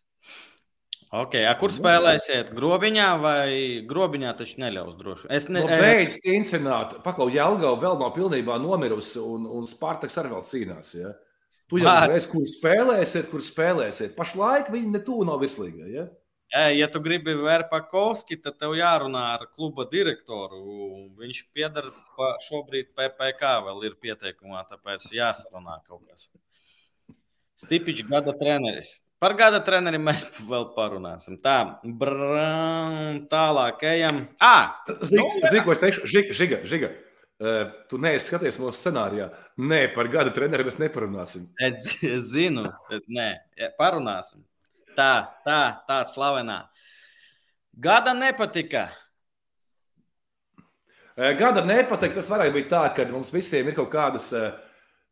Okay, 1.10 1.42
a, 1.50 1.56
kur 1.58 1.74
spēlēsiet? 1.74 2.52
Grobiņā 2.54 3.08
vai 3.18 3.50
grobiņā 3.90 4.34
taču 4.38 4.60
neļaus 4.62 4.98
droši? 5.00 5.30
Es 5.34 5.48
ne, 5.50 5.64
no, 5.64 5.66
nu, 5.66 5.80
beidz 5.82 6.20
cincināt. 6.22 7.00
Paklau, 7.06 7.32
Jelgava 7.34 7.80
vēl 7.82 7.98
nav 7.98 8.14
pilnībā 8.14 8.60
nomirusi 8.62 9.18
un, 9.24 9.48
un 9.58 9.66
Spartaks 9.70 10.20
arī 10.22 10.36
vēl 10.36 10.46
cīnās. 10.46 10.94
Ja? 11.00 11.16
Tu 11.70 11.84
jau 11.84 11.92
zinās, 12.04 12.26
kur 12.32 12.46
spēlēsiet, 12.50 13.28
kur 13.30 13.44
spēlēsiet. 13.46 14.16
Pašlaik 14.18 14.72
viņi 14.74 14.94
ne 14.96 15.02
tuvu 15.06 15.28
nav 15.30 15.44
vislīgai. 15.44 15.90
Ja? 15.94 16.08
Ja, 16.74 16.88
tu 16.90 16.98
gribi 17.06 17.36
Verpakovski, 17.38 18.40
tad 18.42 18.56
tev 18.58 18.74
jārunā 18.74 19.22
ar 19.36 19.44
kluba 19.54 19.86
direktoru. 19.92 20.64
Viņš 21.20 21.44
pieder 21.54 21.92
šobrīd 22.48 22.90
PPC, 22.98 23.52
vēl 23.68 23.86
ir 23.86 24.00
pieteikumā, 24.02 24.64
tāpēc 24.72 25.06
jāsarunā 25.14 25.78
kaut 25.86 26.02
kas. 26.10 26.26
Stipiņš 27.62 28.02
gada 28.10 28.34
treneris. 28.40 28.96
Par 29.20 29.36
gada 29.38 29.60
treneri 29.62 30.00
mēs 30.02 30.24
vēl 30.52 30.72
parunāsim. 30.74 31.38
Tā, 31.44 31.58
brāl, 31.84 33.22
tālāk 33.30 33.86
ejam. 33.92 34.24
Ah, 34.42 34.80
Zini, 35.04 35.44
nu, 35.44 35.64
ko 35.68 35.76
es 35.76 35.84
teikšu? 35.84 36.10
Žiga, 36.10 36.38
žiga, 36.40 36.62
žiga. 36.72 36.92
Tu 37.40 37.98
neesi 38.04 38.28
skaties 38.28 38.58
mūsu 38.60 38.76
scenārijā. 38.82 39.30
Nē, 39.64 39.86
par 39.96 40.10
gada 40.12 40.32
treneri 40.36 40.66
mēs 40.68 40.80
neparunāsim. 40.82 41.46
Es, 41.64 41.94
es 42.04 42.26
zinu, 42.34 42.66
bet 42.90 43.06
nē, 43.08 43.30
parunāsim. 43.80 44.44
Tā, 44.98 45.14
tā, 45.46 45.60
tā 45.88 46.02
slavenā. 46.12 46.66
Gada 47.80 48.12
nepatika. 48.18 48.90
Gada 51.40 51.64
nepatika. 51.64 52.18
Tas 52.20 52.28
varētu 52.32 52.58
būt 52.58 52.68
tā, 52.72 52.84
ka 52.96 53.08
mums 53.08 53.32
visiem 53.32 53.72
ir 53.72 53.78
kaut 53.78 53.92
kādas. 53.94 54.34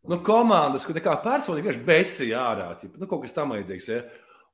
Nu, 0.07 0.19
komandas, 0.23 0.83
kur 0.87 0.95
nekā 0.95 1.15
personīgi 1.23 1.63
vienkārši 1.63 1.87
besija 1.87 2.43
ārā. 2.51 2.67
Nu, 2.95 3.07
kaut 3.07 3.23
kas 3.23 3.35
tam 3.35 3.55
līdzīgs. 3.55 3.87
Ja? 3.91 4.03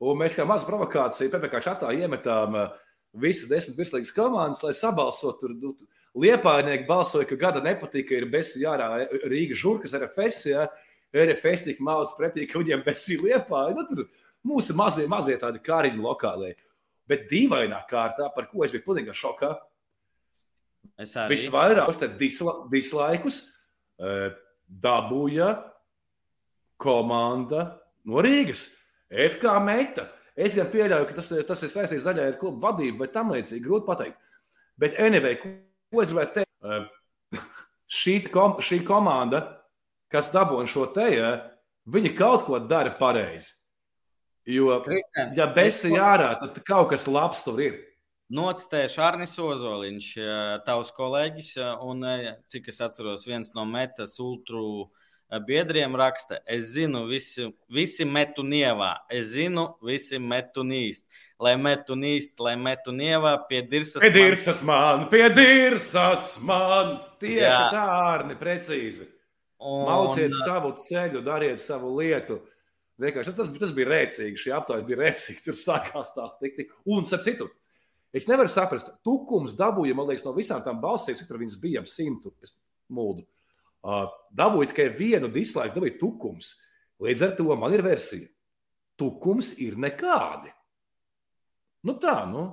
Un 0.04 0.18
mēs 0.22 0.38
kā 0.38 0.46
mazu 0.50 0.66
provokāciju 0.70 1.34
PPC 1.34 1.62
čatā 1.66 1.90
iemetām 1.94 2.58
uh, 2.58 2.83
visas 3.14 3.50
desmit 3.50 3.78
virslīgas 3.80 4.14
komandas, 4.16 4.64
lai 4.66 4.74
sabalsotu. 4.78 5.48
Tur, 5.48 5.58
nu, 5.60 5.92
Liepājnieki 6.14 6.86
balsoja, 6.86 7.26
ka 7.26 7.36
gada 7.42 7.62
nepatika, 7.66 8.14
ir 8.14 8.28
besija 8.30 8.76
ārā 8.76 9.08
Rīgas 9.26 9.58
žurkas 9.64 9.96
RFS. 9.98 10.44
Ja? 10.52 10.68
RFS 11.14 11.66
tika 11.66 11.86
maudz 11.86 12.14
pretī, 12.18 12.46
ka 12.50 12.62
viņiem 12.62 12.84
besija 12.86 13.22
liepāja. 13.26 13.74
Nu, 13.74 13.86
tur 13.90 14.04
mūsu 14.46 14.76
mazie, 14.78 15.08
mazie 15.10 15.40
tādi 15.42 15.62
kāriņi 15.66 16.02
lokālie. 16.04 16.54
Bet 17.10 17.26
dīvainā 17.32 17.82
kārtā, 17.90 18.30
par 18.36 18.48
ko 18.52 18.62
es 18.66 18.74
biju 18.74 18.86
pilnīgi 18.86 19.16
šokā. 19.18 19.56
Visvairāk 21.32 21.90
disla, 22.20 22.60
dislaikus. 22.70 23.42
Uh, 23.98 24.30
dabūja 24.68 25.50
komanda 26.82 27.66
no 28.06 28.22
Rīgas. 28.24 28.68
FK 29.10 29.58
meta. 29.66 30.08
Es 30.34 30.56
gan 30.58 30.70
pieļauju, 30.74 31.08
ka 31.10 31.18
tas, 31.20 31.30
tas 31.48 31.64
ir 31.66 31.70
saistīts 31.70 32.06
daļai 32.08 32.32
ar 32.32 32.38
klubu 32.40 32.64
vadību 32.64 33.04
vai 33.04 33.10
tam 33.14 33.34
līdzīgi. 33.36 33.64
Grūti 33.66 33.86
pateikt. 33.90 34.22
Bet 34.82 34.98
anyway, 35.02 35.38
ko 35.38 36.02
es 36.02 36.10
gribētu 36.10 36.40
teikt? 36.40 36.54
Uh, 36.66 36.88
šī, 38.02 38.16
kom, 38.34 38.58
šī 38.64 38.82
komanda, 38.88 39.44
kas 40.14 40.32
dabūja 40.34 40.72
šo 40.74 40.88
te, 40.96 41.10
viņi 41.94 42.16
kaut 42.18 42.48
ko 42.48 42.62
dara 42.62 42.96
pareizi. 42.98 43.54
Jo, 44.50 44.76
Kristēn, 44.84 45.32
ja 45.38 45.46
besi 45.56 45.94
jārā, 45.94 46.34
tad 46.42 46.58
kaut 46.68 46.90
kas 46.92 47.06
labs 47.08 47.46
tur 47.46 47.62
ir. 47.64 47.78
Nocitējuši 48.34 49.00
Arnis 49.04 49.38
Ozoliņš, 49.40 50.08
tavs 50.66 50.92
kolēģis, 50.98 51.52
un 51.86 52.04
cik 52.52 52.68
es 52.74 52.82
atceros, 52.84 53.28
viens 53.30 53.54
no 53.56 53.64
metas 53.70 54.18
ultru 54.24 54.90
biedriem 55.40 55.96
raksta, 55.98 56.40
es 56.46 56.74
zinu, 56.76 57.06
visi, 57.10 57.48
visi 57.72 58.06
metu 58.06 58.44
nievā, 58.46 58.92
es 59.10 59.32
zinu, 59.34 59.70
visi 59.86 60.20
metu 60.20 60.66
nīst. 60.68 61.08
Lai 61.42 61.56
metu 61.60 61.98
nīst, 62.00 62.38
lai 62.44 62.54
metu 62.60 62.94
nievā, 62.96 63.34
pie 63.50 63.64
dirsas 63.68 64.02
man. 64.02 64.12
Pie 64.12 64.22
dirsas 64.30 64.62
man, 64.68 65.08
pie 65.12 65.26
dirsas 65.34 66.30
man. 66.46 66.94
Tieši 67.24 67.48
Jā. 67.48 67.66
tā, 67.74 67.88
Arni, 68.14 68.38
precīzi. 68.40 69.10
Un... 69.64 69.88
Mauciet 69.88 70.36
savu 70.44 70.74
ceļu, 70.78 71.24
dariet 71.26 71.62
savu 71.64 71.96
lietu. 71.98 72.42
Vienkārši 73.02 73.34
tas, 73.36 73.50
tas 73.60 73.74
bija 73.74 73.90
rēcīgi, 73.90 74.40
šī 74.40 74.54
aptaujā 74.54 74.86
bija 74.86 75.02
rēcīgi, 75.06 75.44
tur 75.48 75.58
sākās 75.58 76.14
tās 76.16 76.38
tik, 76.40 76.56
tik. 76.60 76.74
Un, 76.86 77.08
starp 77.10 77.26
citu, 77.26 77.50
Es 78.14 78.28
nevaru 78.30 78.52
saprast, 78.54 78.92
tukums 79.02 79.56
dabūja, 79.58 79.96
man 79.98 80.06
liekas, 80.06 80.22
no 80.28 80.36
visām 80.38 80.62
tām 80.62 80.78
balsīm, 80.82 81.18
cik 81.18 81.26
tur 81.26 81.40
viņas 81.42 81.58
bija 81.62 81.82
ap 81.82 81.90
simtu. 81.90 82.30
Es 82.46 82.54
mūdu. 82.94 83.26
Uh, 83.84 84.08
dabūja 84.32 84.72
tikai 84.72 84.88
vienu 84.96 85.28
dislaiku, 85.32 85.76
dabūja 85.78 85.98
tukums. 86.00 86.54
Līdz 87.04 87.26
ar 87.28 87.38
to 87.38 87.56
man 87.60 87.76
ir 87.76 87.84
versija. 87.84 88.30
Tukums 89.00 89.54
ir 89.60 89.76
nekādi. 89.82 90.54
Nu 91.84 91.98
tā, 92.00 92.22
nu. 92.30 92.48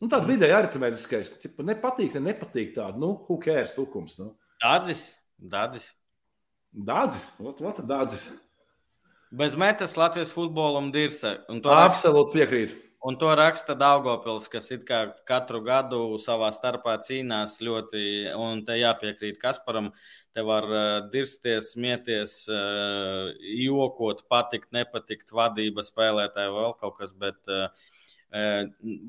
Nu, 0.00 0.08
tāda 0.10 0.26
vidēja 0.26 0.58
aritmētiskais. 0.58 1.36
Nepatīk, 1.62 2.16
ne 2.16 2.32
nepatīk 2.32 2.72
tāda. 2.74 2.98
Nu, 2.98 3.12
who 3.28 3.36
cares, 3.42 3.76
tukums. 3.76 4.16
Nu. 4.18 4.32
Dādzis. 4.62 5.04
Dādzis. 5.38 5.84
Dādzis. 6.74 7.28
Ot, 7.38 7.60
ot, 7.62 7.78
dādzis. 7.86 8.32
Bez 9.30 9.54
metas 9.56 9.94
Latvijas 9.96 10.34
futbolam 10.34 10.90
dirsa. 10.92 11.36
Absolūti 11.46 12.34
piekrītu. 12.34 12.80
Un 13.02 13.16
to 13.18 13.32
raksta 13.34 13.74
Daugopils, 13.74 14.44
kas 14.46 14.68
it 14.70 14.84
kā 14.86 15.00
katru 15.26 15.58
gadu 15.66 16.20
savā 16.22 16.52
starpā 16.54 16.92
cīnās 17.02 17.56
ļoti, 17.58 18.02
un 18.38 18.60
te 18.62 18.76
jāpiekrīt 18.78 19.40
Kasparam, 19.42 19.88
te 20.30 20.44
var 20.46 20.68
uh, 20.70 20.82
dirsties, 21.10 21.72
smieties, 21.74 22.36
uh, 22.46 23.32
jokot, 23.58 24.20
patikt, 24.30 24.68
nepatikt, 24.76 25.34
vadība, 25.34 25.82
spēlētāji, 25.82 26.52
vēl 26.54 26.76
kaut 26.78 26.94
kas, 27.00 27.10
bet 27.18 27.50
uh, 27.50 27.90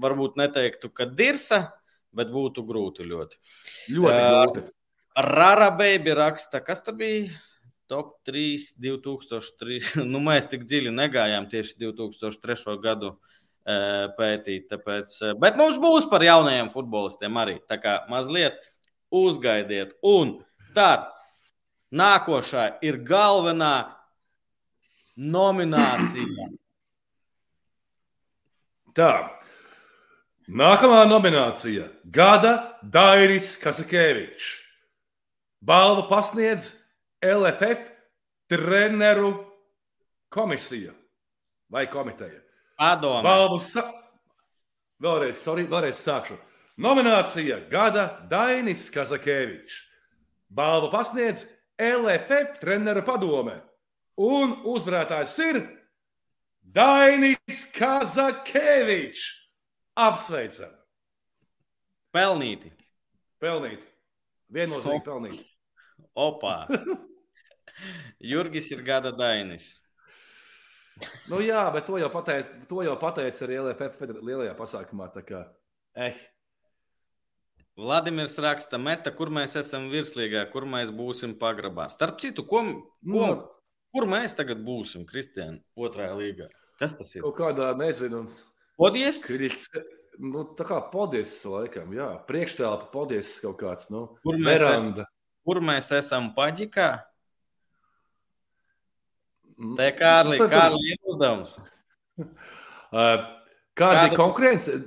varbūt 0.01 0.41
neteiktu, 0.41 0.89
ka 0.89 1.05
dirsa, 1.05 1.59
bet 2.17 2.31
būtu 2.33 2.63
grūti 2.65 3.05
ļoti. 3.11 3.37
Ļoti 3.93 4.23
grūti. 4.23 4.63
Rara 5.21 5.67
Baby 5.69 6.15
raksta, 6.17 6.63
kas 6.65 6.81
tur 6.81 6.97
bija? 6.97 7.29
Top 7.93 8.15
3, 8.25 8.73
2003. 8.81 9.79
nu, 10.15 10.23
mēs 10.31 10.49
tik 10.49 10.65
dziļi 10.65 10.95
negājām 10.97 11.45
tieši 11.53 11.77
2003. 11.83 12.79
gadu. 12.81 13.13
Uh, 13.13 13.29
pētīt. 13.64 14.68
Tāpēc, 14.72 15.16
bet 15.39 15.57
mums 15.59 15.80
būs 15.82 16.07
par 16.11 16.24
jaunajiem 16.26 16.72
futbolistiem 16.74 17.38
arī. 17.39 17.57
Tā 17.70 17.80
kā 17.82 17.97
mazliet 18.11 18.59
uzgaidiet. 19.14 19.95
Un 20.03 20.39
tad 20.76 21.07
nākošā 21.93 22.80
ir 22.86 22.99
galvenā 23.05 23.76
nominācija. 25.16 26.49
Tā. 28.93 29.14
Nākamā 30.43 31.05
nominācija- 31.07 31.88
Gada 32.18 32.78
Dairis 32.84 33.55
Kasakēvičs. 33.61 34.59
Balvu 35.64 36.09
pasniedz 36.09 36.74
LFF 37.24 37.80
treneru 38.51 39.32
komisija 40.30 40.91
vai 41.72 41.88
komiteja. 41.88 42.41
Padome. 42.84 43.23
Balvu 43.23 43.59
sa... 43.63 43.86
Vēlreiz, 45.03 45.39
sorry, 45.39 45.63
vēlreiz 45.71 45.99
sākšu. 46.03 46.36
Nominācija 46.84 47.61
Gada 47.71 48.03
Dainis 48.27 48.89
Kazakēvičs. 48.91 49.77
Balvu 50.51 50.89
pasniedz 50.91 51.45
LFF 51.79 52.59
treneru 52.59 53.05
padome. 53.07 53.55
Un 54.19 54.57
uzvarētājs 54.67 55.36
ir 55.45 55.61
Dainis 56.75 57.63
Kazakevičs. 57.77 59.23
Apsveicam! 60.03 60.73
Pelnīti. 62.13 62.73
Pelnīti. 63.39 63.88
Viennozīmīgi 64.53 65.05
pelnīti. 65.07 65.45
Opā. 66.19 66.57
Jurgis 68.34 68.69
ir 68.75 68.84
gada 68.86 69.15
Dainis. 69.15 69.71
Nu, 71.31 71.39
jā, 71.41 71.63
bet 71.73 71.87
to 71.89 71.97
jau 71.97 72.09
pateica, 72.13 72.59
to 72.69 72.83
jau 72.85 72.93
pateica 73.01 73.45
arī 73.47 73.57
LFF 73.63 74.03
lielajā 74.21 74.53
pasākumā. 74.59 75.07
Kā, 75.25 75.41
eh. 75.97 76.19
Vladimirs 77.77 78.35
raksta, 78.37 78.77
meta, 78.77 79.09
kur 79.17 79.31
mēs 79.33 79.55
esam 79.57 79.87
virslīgā, 79.89 80.43
kur 80.53 80.67
mēs 80.69 80.91
būsim 80.93 81.33
pagrabā. 81.39 81.87
Starp 81.89 82.19
citu, 82.21 82.45
ko, 82.45 82.61
ko, 82.61 82.83
Nu, 83.09 83.29
kur 83.93 84.05
mēs 84.09 84.35
tagad 84.37 84.61
būsim, 84.65 85.07
Kristiāna, 85.09 85.57
otrajā 85.75 86.13
līgā? 86.19 86.49
Kas 86.79 86.93
tas 86.99 87.15
ir? 87.15 87.25
kaut 87.25 87.37
kādā, 87.39 87.71
nezinu, 87.77 88.27
Podies? 88.77 89.23
kriļs, 89.25 89.65
nu, 90.21 90.43
tā 90.57 90.65
kā 90.69 90.77
podies 90.93 91.33
laikam, 91.49 91.89
jā, 91.97 92.11
priekštelpa 92.29 92.91
podies 92.93 93.33
kaut 93.41 93.57
kāds, 93.61 93.89
nu, 93.93 94.05
Kur 94.21 94.37
mēs 94.37 94.61
esam? 94.61 94.69
veranda. 94.93 95.07
Kur 95.43 95.59
mēs 95.65 95.89
esam 95.97 96.29
paģikā? 96.37 96.91
Mm. 99.58 99.76
Te 99.78 99.88
Kārli, 99.99 100.38
Nu, 100.39 100.47
tad- 100.47 100.54
Kārli 100.56 100.93
ir 100.93 100.97
uzdevums. 101.14 101.51
Uh, 102.20 102.28
Kāda 103.80 104.04
Kāda- 104.04 104.08
ir 104.12 104.16
konkurence? 104.18 104.78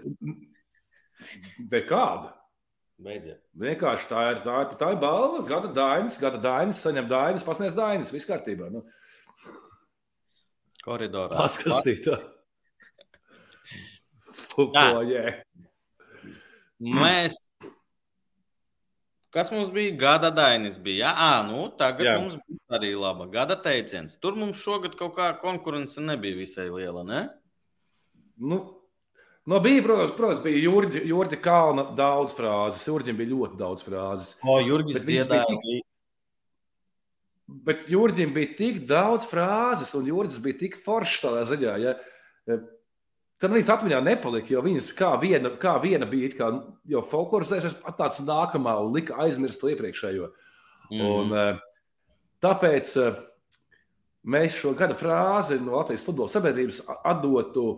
Nekāda. 1.72 2.32
Beidziet. 3.02 3.42
Vienkārši 3.60 4.06
tā 4.08 4.20
ir, 4.32 4.38
tā 4.46 4.54
ir, 4.64 4.70
tā 4.80 4.90
ir 4.94 5.00
balva. 5.02 5.42
Gada 5.48 5.68
dainis, 5.76 6.16
gada 6.22 6.38
dainis, 6.40 6.78
saņem 6.86 7.08
dainis, 7.10 7.44
pasniedz 7.44 7.74
dainis. 7.76 8.12
Viss 8.14 8.24
kārtībā. 8.28 8.70
Nu, 8.72 8.84
Koridorā. 10.86 11.36
paskastītā. 11.36 12.16
Tā. 12.16 12.32
Fujē. 14.54 15.24
Mēs. 16.80 17.36
Kas 19.36 19.50
mums 19.52 19.68
bija? 19.74 19.92
Gada 20.00 20.30
dainis 20.32 20.78
bija. 20.80 21.10
Jā, 21.12 21.32
nu, 21.44 21.66
tagad 21.76 22.06
Jā. 22.08 22.14
Mums 22.22 22.38
būs 22.40 22.72
arī 22.72 22.94
laba 22.96 23.26
gada 23.28 23.56
teiciens. 23.60 24.14
Tur 24.20 24.32
mums 24.40 24.56
šogad 24.62 24.94
kaut 24.96 25.12
kā 25.18 25.26
konkurence 25.42 26.00
nebija 26.00 26.38
visai 26.38 26.70
liela, 26.72 27.02
ne? 27.04 27.20
Nu, 28.40 28.62
no 29.48 29.60
bija, 29.60 29.82
protams, 29.84 30.14
protams 30.16 30.40
bija 30.44 30.62
Jurģa, 30.64 31.02
Jurģa 31.10 31.40
Kalna 31.44 31.84
daudz 31.98 32.32
frāzes. 32.36 32.86
Jurģim 32.88 33.18
bija 33.20 33.34
ļoti 33.34 33.60
daudz 33.60 33.84
frāzes. 33.84 34.32
O, 34.40 34.56
bija 35.04 35.04
dziedāja. 35.04 35.44
tik- 35.52 35.84
Bet 37.68 37.84
Jurģim 37.92 38.32
bija 38.34 38.56
tik 38.58 38.80
daudz 38.88 39.28
frāzes, 39.30 39.92
un 39.94 40.08
Jurģis 40.08 40.40
bija 40.42 40.58
tik 40.64 40.80
foršs 40.82 41.20
tādā 41.22 41.44
ziņā. 41.52 41.76
Ja? 41.84 41.92
Tad 43.36 43.52
viņas 43.52 43.68
atmiņā 43.74 43.98
nepalika, 44.00 44.54
jo 44.54 44.62
viņas 44.64 44.86
kā 44.96 45.10
viena, 45.20 45.50
kā 45.60 45.74
viena 45.82 46.06
bija 46.08 46.30
kā, 46.32 46.46
jau 46.88 47.02
folklorizējušās, 47.10 47.82
atnāca 47.84 48.24
nākamā 48.24 48.78
un 48.80 48.96
lika 48.96 49.18
aizmirst 49.26 49.60
to 49.60 49.68
iepriekšējo. 49.74 50.30
Mm. 50.88 51.02
Un, 51.04 51.34
eh, 51.36 51.60
tāpēc 52.40 52.94
eh, 53.02 53.20
mēs 54.32 54.56
šo 54.56 54.72
gada 54.78 54.96
frāzi 54.96 55.60
no 55.60 55.76
Latvijas 55.76 56.06
futbola 56.08 56.32
sabiedrības 56.32 56.80
atdotu 57.04 57.68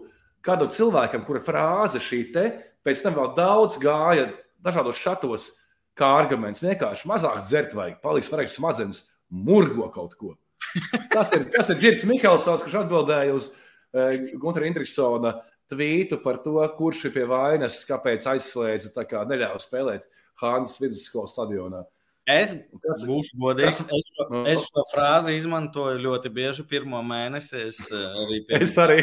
kādam 0.46 0.70
cilvēkam, 0.70 1.26
kura 1.26 1.42
frāze 1.42 1.98
šī 1.98 2.22
te 2.32 2.48
pēc 2.86 3.02
tam 3.02 3.18
vēl 3.18 3.34
daudz 3.34 3.82
gāja 3.82 4.30
dažādos 4.62 5.02
šatos, 5.02 5.52
kā 5.98 6.06
arguments. 6.20 6.62
Vienkārši 6.62 7.08
mazāk 7.10 7.42
dzert 7.42 7.74
vajag, 7.74 7.98
paliks 8.04 8.30
varēs 8.30 8.54
smadzenes, 8.54 9.08
murgo 9.26 9.90
kaut 9.90 10.14
ko. 10.14 10.36
Tas 11.14 11.32
ir, 11.34 11.48
tas 11.50 11.70
ir 11.72 11.78
Girts 11.80 12.04
Mihelsons, 12.06 12.62
kurš 12.62 12.82
atbildēja 12.82 13.32
uz 13.34 13.46
uh, 13.48 13.56
Gunter 13.92 14.64
Indriksona 14.68 15.34
tvītu 15.70 16.22
par 16.22 16.38
to, 16.44 16.56
kurš 16.78 17.06
ir 17.08 17.12
pie 17.14 17.24
vainas, 17.28 17.82
kāpēc 17.88 18.24
aizslēdza, 18.34 18.92
tā 18.94 19.04
kā 19.08 19.24
neļāva 19.28 19.60
spēlēt 19.60 20.06
Hānas 20.42 20.78
vidusskolas 20.80 21.32
stadionā. 21.36 21.84
Es 22.28 22.52
Kas, 22.84 23.00
būšu 23.08 23.38
godīgs. 23.40 23.78
kas- 23.80 23.88
Es, 23.88 24.08
šo- 24.12 24.46
es 24.52 24.64
šo 24.68 24.82
frāzi 24.92 25.36
izmantoju 25.38 25.98
ļoti 26.04 26.28
bieži 26.32 26.64
pirmo 26.68 27.00
mēnesi. 27.02 27.66
Es 27.68 27.78
eh, 27.90 27.96
arī, 27.96 28.40
pie, 28.46 28.60
Es 28.60 28.76
arī. 28.76 28.98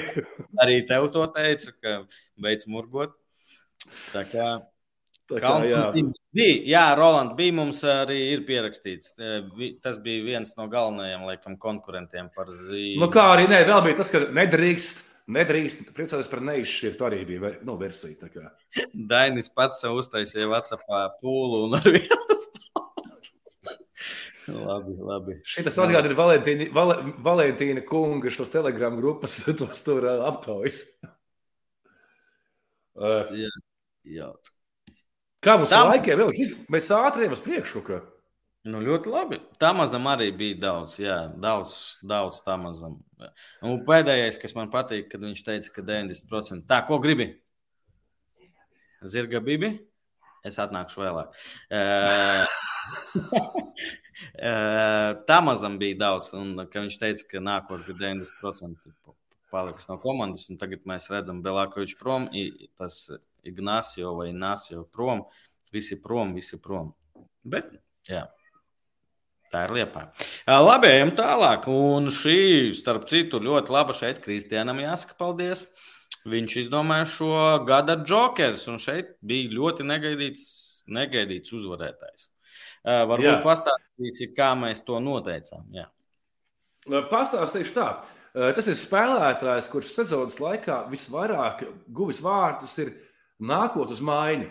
arī 0.61 0.87
tev 0.87 1.09
to 1.11 1.25
teicu, 1.33 1.73
ka 1.81 2.05
beidz 2.37 2.67
murgot. 2.69 3.13
Tā 4.13 4.21
kā 4.29 4.61
Tā 5.25 5.39
kā, 5.41 5.51
jā. 5.65 5.81
bija. 5.95 6.53
Jā, 6.69 6.83
Roland, 6.97 7.33
bija 7.37 7.55
mums 7.57 7.79
arī 7.89 8.19
ir 8.35 8.43
pierakstīts. 8.45 9.15
Tas 9.81 9.97
bija 10.03 10.25
viens 10.27 10.53
no 10.59 10.67
galvenajiem 10.69 11.25
laikam, 11.25 11.57
konkurentiem 11.61 12.29
par 12.35 12.51
zīmi. 12.53 12.99
Nu, 13.01 13.09
kā 13.13 13.23
arī 13.33 13.47
ne, 13.49 13.63
vēl 13.65 13.81
bija 13.87 13.99
tas, 14.03 14.13
ka 14.13 14.21
nedrīkst, 14.37 15.01
nedrīkst 15.33 15.89
priecāties 15.97 16.29
par 16.29 16.45
neizšķirtu. 16.45 17.07
Arī 17.09 17.23
bija 17.31 17.55
nu, 17.65 17.77
versija. 17.81 18.29
tā. 18.29 18.51
Dainis 19.13 19.49
pats 19.49 19.81
sev 19.81 19.97
uztaisīja 20.03 20.51
Vācijā 20.53 21.01
pūlu 21.23 21.65
un 21.65 21.79
ar 21.79 21.89
vienu. 21.89 22.21
labi, 24.69 24.95
labi. 25.09 25.41
Šitas 25.55 25.81
atgādina 25.81 26.21
Valentīna, 26.21 26.69
Val, 26.75 26.97
Valentīna 27.25 27.81
kunga 27.87 28.29
šos 28.29 28.53
telegramu 28.53 29.01
grupas, 29.01 29.41
tos 29.59 29.81
tur 29.87 30.05
aptaujas. 30.13 30.83
Uh, 32.95 33.25
Jā. 34.05 34.29
Kā 35.45 35.55
mums 35.59 35.73
Tam- 35.73 35.91
laikiem 35.91 36.21
vēl 36.23 36.31
ir? 36.41 36.53
Mēs 36.73 36.89
ātri 36.95 37.25
ejam 37.25 37.35
uz 37.35 37.41
priekšu. 37.45 37.81
Ka... 37.85 37.99
Nu, 38.65 38.79
ļoti 38.81 39.11
labi. 39.13 39.37
Tā 39.61 39.69
mazam 39.77 40.07
arī 40.09 40.31
bija 40.33 40.57
daudz. 40.63 40.95
Jā, 40.97 41.17
daudz, 41.41 41.71
daudz 42.01 42.39
tā 42.45 42.55
mazam. 42.57 42.95
Un 43.61 43.83
pēdējais, 43.85 44.39
kas 44.41 44.55
man 44.57 44.71
patīk, 44.73 45.05
kad 45.11 45.21
viņš 45.21 45.43
teica, 45.45 45.73
ka 45.75 45.83
90%. 45.85 46.65
Tā, 46.69 46.79
ko 46.87 46.97
gribi? 47.03 47.27
Zirga 49.05 49.39
bibi? 49.45 49.69
Es 50.45 50.57
atnākšu 50.61 51.03
vēlāk. 51.03 51.29
Tā 55.29 55.37
mazam 55.45 55.77
bija 55.81 55.99
daudz, 56.01 56.31
un 56.37 56.47
viņš 56.57 56.97
teica, 57.01 57.23
ka 57.29 57.37
nākošais 57.43 57.85
gada 57.89 57.99
90% 58.17 58.89
paliks 59.53 59.85
no 59.89 59.95
komandas, 60.01 60.49
un 60.49 60.57
tagad 60.61 60.81
mēs 60.89 61.09
redzam 61.13 61.43
Belākoviču 61.45 61.95
prom, 62.01 62.21
tas 62.79 62.95
Ignācio 63.49 64.15
vai 64.19 64.31
Nācio 64.35 64.85
prom, 64.91 65.25
visi 65.73 65.99
prom, 66.01 66.33
visi 66.37 66.59
prom. 66.61 66.93
Bet, 67.45 67.71
jā. 68.09 68.25
Tā 69.53 69.67
ir 69.67 69.75
liepa. 69.77 70.07
Labi, 70.49 70.89
ejam 70.91 71.13
tālāk. 71.15 71.67
Un 71.71 72.09
šī, 72.11 72.73
starp 72.75 73.05
citu, 73.07 73.39
ļoti 73.39 73.71
laba 73.71 73.93
šeit 73.95 74.19
Kristiānam 74.23 74.81
jāsaka 74.81 75.15
paldies. 75.19 75.63
Viņš 76.25 76.55
izdomāja 76.65 77.05
šo 77.07 77.33
gada 77.67 77.99
jokers, 78.01 78.65
un 78.71 78.81
šeit 78.81 79.13
bija 79.21 79.53
ļoti 79.53 79.85
negaidīts, 79.85 80.45
negaidīts 80.89 81.53
uzvarētājs. 81.53 82.27
Varbūt 82.85 83.29
Jā. 83.29 83.39
pastāstīsi, 83.45 84.31
kā 84.37 84.51
mēs 84.57 84.83
to 84.85 84.97
noteicām. 85.01 85.65
Jā. 85.73 85.85
Pastāstīšu 87.09 87.73
tā. 87.77 87.89
Tas 88.35 88.67
ir 88.67 88.75
spēlētājs, 88.77 89.69
kurš 89.71 89.93
sezonas 89.95 90.41
laikā 90.43 90.81
visvairāk 90.91 91.63
guvis 91.87 92.19
vārdus 92.25 92.75
ir 92.83 92.91
nākot 93.39 93.91
uz 93.91 94.01
maiņu. 94.01 94.49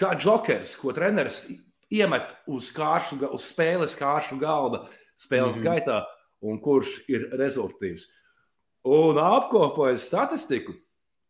Kā 0.00 0.14
jokers, 0.16 0.76
ko 0.80 0.94
treneris 0.96 1.44
iemet 1.90 2.32
uz, 2.48 2.70
kāršu, 2.72 3.18
uz 3.34 3.44
spēles 3.50 3.96
kāršu 3.98 4.38
galda 4.40 4.86
spēles 5.20 5.58
mm. 5.58 5.62
-hmm. 5.62 5.68
gaitā, 5.68 6.04
un 6.40 6.60
kurš 6.60 6.94
ir 7.08 7.28
rezultātīvs. 7.36 8.06
Un 8.88 9.18
apkopojot 9.18 10.00
statistiku, 10.00 10.72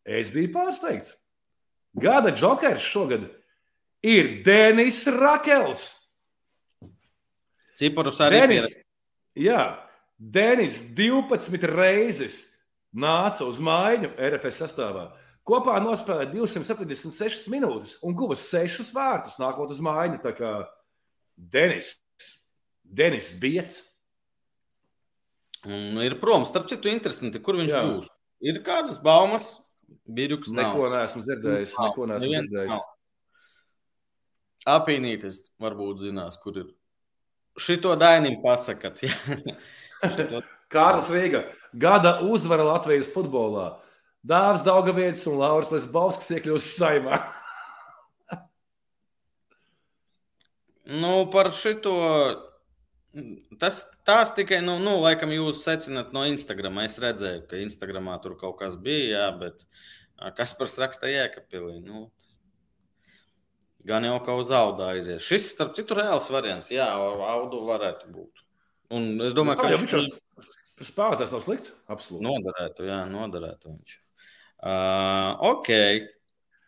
es 0.05 0.31
biju 0.31 0.53
pārsteigts. 0.53 1.17
Gada 1.93 2.31
jokers 2.31 2.81
šogad 2.81 3.27
ir 4.01 4.43
Denis 4.45 5.07
Rakels. 5.07 5.97
Ciparus 7.75 8.21
arī 8.23 8.39
Denis, 8.39 8.77
jā, 9.35 9.75
Denis 10.17 10.83
12 10.95 11.67
reizes 11.67 12.45
nāca 12.93 13.47
uz 13.47 13.59
maiņu 13.59 14.13
RFS 14.15 14.63
sastāvā. 14.63 15.09
Kopā 15.47 15.79
nospēlēja 15.81 16.29
276 16.35 17.47
minūtes 17.49 17.95
un 18.05 18.13
guva 18.15 18.35
6 18.37 18.91
vārtus, 18.93 19.39
nākot 19.41 19.71
uz 19.73 19.79
maiņu. 19.81 20.19
Tā 20.21 20.35
kā 20.37 20.51
Denis, 21.35 21.95
Denis 22.85 23.31
Biets. 23.41 23.81
Un 25.65 25.97
ir 26.01 26.15
prom. 26.21 26.45
Starp 26.45 26.69
citu, 26.69 26.89
interesanti, 26.89 27.41
kur 27.41 27.57
viņš 27.59 27.73
Jā. 27.73 27.81
būs. 27.89 28.07
Ir 28.41 28.61
kādas 28.65 28.97
baumas, 29.01 29.51
Birjuks 30.07 30.53
nav. 30.55 30.71
Neko 30.75 30.87
neesmu 30.93 31.21
dzirdējis. 31.25 31.73
Nav. 31.77 31.89
Neko 31.89 32.05
neesmu 32.09 32.29
Neviens 32.29 32.53
dzirdējis. 32.53 32.71
nav. 32.71 32.87
Apīnītis 34.71 35.39
varbūt 35.61 36.03
zinās, 36.05 36.37
kur 36.41 36.57
ir. 36.61 36.67
Šito 37.59 37.93
dainim 37.99 38.37
pasakat. 38.43 39.01
Šito- 40.01 40.43
Kārlis 40.71 41.09
Rīga, 41.11 41.41
gada 41.75 42.19
uzvara 42.23 42.63
Latvijas 42.63 43.09
futbolā. 43.11 43.73
Dāvis 44.27 44.65
Daugavietis 44.65 45.25
un 45.31 45.39
Lauris 45.41 45.71
Lesbovskis 45.73 46.35
iekļūst 46.37 46.77
saimā. 46.77 47.17
Nu, 50.91 51.25
par 51.31 51.51
šito 51.55 51.95
Tas 53.59 53.81
tās 54.07 54.31
tikai, 54.37 54.61
nu, 54.63 54.77
nu, 54.79 54.95
laikam, 55.03 55.33
jūs 55.35 55.65
secināt 55.65 56.13
no 56.15 56.23
Instagram. 56.29 56.79
Es 56.85 56.95
redzēju, 57.01 57.43
ka 57.49 57.59
Instagramā 57.59 58.15
tur 58.23 58.37
kaut 58.39 58.55
kas 58.61 58.77
bija, 58.79 59.09
jā, 59.17 59.25
bet 59.41 59.65
kas 60.37 60.53
par 60.55 60.71
raksta 60.79 61.11
Jēkabpilī? 61.11 61.81
Nu, 61.83 62.05
gan 63.87 64.07
jau 64.07 64.15
kā 64.23 64.37
uz 64.39 64.53
audu 64.55 64.87
aizies. 64.87 65.27
Šis, 65.27 65.49
starp 65.57 65.75
citu, 65.75 65.97
reāls 65.99 66.31
variants. 66.31 66.71
Jā, 66.71 66.87
audu 67.33 67.65
varētu 67.67 68.13
būt. 68.15 68.45
Un 68.95 69.11
es 69.27 69.35
domāju, 69.35 69.59
Nu, 69.59 69.75
ka 69.75 69.99
viņš 69.99 70.87
spēlētājs 70.87 71.35
nav 71.35 71.43
slikts. 71.43 71.75
Absolūti. 71.91 72.25
noderētu, 72.29 72.87
jā, 72.87 73.01
noderētu 73.11 73.75
viņš. 73.75 73.99
Uh, 74.61 75.33
ok, 75.41 75.69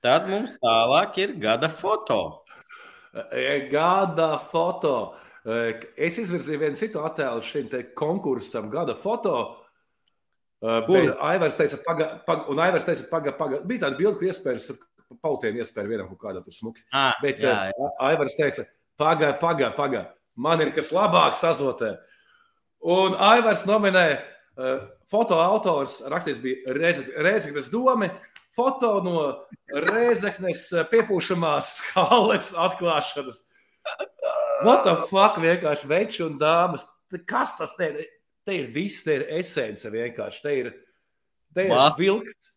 tad 0.01 0.25
mums 0.31 0.55
tālāk 0.57 1.19
ir 1.21 1.35
gada 1.37 1.69
foto. 1.69 2.43
E, 3.13 3.69
Gada 3.69 4.37
foto. 4.49 5.13
E, 5.45 5.73
Es 6.01 6.17
izvirzīju 6.17 6.61
vienu 6.63 6.79
citu 6.79 7.03
attēlu 7.05 7.43
šim 7.45 7.69
konkursam, 7.97 8.71
gada 8.73 8.95
foto. 8.97 9.35
E, 10.57 10.79
Kur? 10.87 11.11
Aivars 11.21 11.59
teica, 11.59 11.77
paga, 11.85 12.09
paga, 12.25 12.47
un 12.49 12.63
Aivars 12.65 12.89
teica, 12.89 13.05
paga, 13.11 13.35
paga. 13.37 13.61
Bija 13.61 13.85
tāda 13.85 13.99
bilde, 13.99 14.17
kur 14.17 14.31
iespējas 14.31 14.71
ar 14.73 14.81
pautiem 15.21 15.61
iespēja 15.61 15.91
vienam 15.91 16.09
kaut 16.09 16.23
kādam 16.25 16.45
tur 16.45 16.55
smuki. 16.55 16.81
Ah, 16.89 17.13
Bet 17.21 17.43
jā, 17.43 17.53
jā. 17.69 17.93
Aivars 18.09 18.39
teica, 18.39 18.65
paga, 18.97 19.33
paga, 19.37 19.69
paga. 19.77 20.05
Man 20.33 20.65
ir 20.65 20.73
kas 20.73 20.89
labāks 20.95 21.45
azotē. 21.45 21.93
Un 22.81 23.13
Aivars 23.21 23.67
nominē 23.69 24.07
uh, 24.15 24.32
fotoautors, 25.09 26.01
rakstījis 26.11 26.41
bija 26.43 26.75
Rēzeknes 27.25 27.69
domi, 27.73 28.09
foto 28.55 28.95
no 29.05 29.23
Rēzeknes 29.73 30.65
eh, 30.77 30.87
piepūšamās 30.91 31.75
halas 31.95 32.51
atklāšanas. 32.53 33.43
What 34.63 34.85
the 34.87 34.95
fuck, 35.09 35.39
vienkārši 35.43 35.89
veči 35.89 36.23
un 36.25 36.37
dāmas. 36.39 36.85
Kas 37.27 37.57
tas 37.57 37.73
te 37.77 37.89
ir? 37.91 38.03
Te 38.43 38.55
ir 38.59 38.65
viss, 38.75 39.03
te 39.05 39.13
ir 39.19 39.23
esence 39.39 39.87
vienkārši. 39.87 40.41
Te 40.43 40.53
ir, 40.59 40.69
te 41.55 41.63
ir 41.63 41.71
Mas- 41.71 41.95
vilks, 41.99 42.49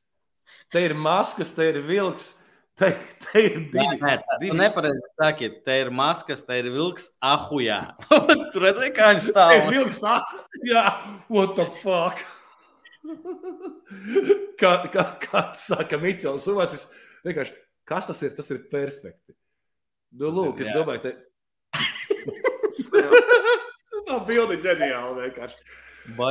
te 0.74 0.82
ir 0.82 0.94
maskas, 0.98 1.52
te 1.54 1.68
ir 1.70 1.78
vilks, 1.86 2.32
te, 2.76 2.90
te 3.24 3.42
ir 3.42 3.56
Nē, 3.58 3.68
divi. 3.72 3.98
nē, 4.02 4.14
divas- 4.42 4.58
nepareizi 4.60 5.04
saki, 5.20 5.48
te 5.66 5.76
ir 5.82 5.90
maskas, 5.94 6.42
te 6.46 6.58
ir 6.60 6.68
vilks, 6.74 7.08
ahujā. 7.24 7.78
Tur 8.52 8.66
redzēji, 8.68 8.92
kā 8.96 9.10
viņš 9.14 9.28
Te 9.28 9.32
stāv. 9.34 9.54
ir 9.58 9.70
vilks, 9.78 10.02
ah, 10.04 10.34
jā, 10.68 10.84
what 11.32 11.54
the 11.58 11.66
fuck? 11.82 12.20
kā, 14.60 14.72
kā, 14.92 15.04
kā 15.22 15.42
saka 15.56 15.98
Mičels 16.02 16.46
Uvasis, 16.52 16.88
vienkārši, 17.26 17.54
kas 17.86 18.08
tas 18.10 18.22
ir? 18.26 18.34
Tas 18.36 18.50
ir 18.54 18.64
perfekti. 18.72 19.36
Nu, 20.16 20.30
lūk, 20.32 20.60
es 20.64 20.70
domāju, 20.74 21.08
te... 21.08 21.16
Tā 24.06 24.16
bilde 24.28 24.54
ir 24.56 24.62
ģeniāla 24.62 25.16
vienkārši. 25.24 25.56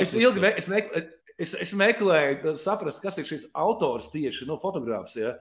Es 0.02 0.14
ilgi 0.16 0.40
me, 0.44 0.52
es 0.56 0.68
mek, 0.72 0.92
es, 1.42 1.52
es 1.66 1.74
meklēju, 1.76 2.54
saprast, 2.62 3.02
kas 3.04 3.18
ir 3.20 3.28
šis 3.28 3.48
autors 3.60 4.08
tieši 4.14 4.48
no 4.48 4.56
fotogrāfs. 4.62 5.18
Ja? 5.20 5.34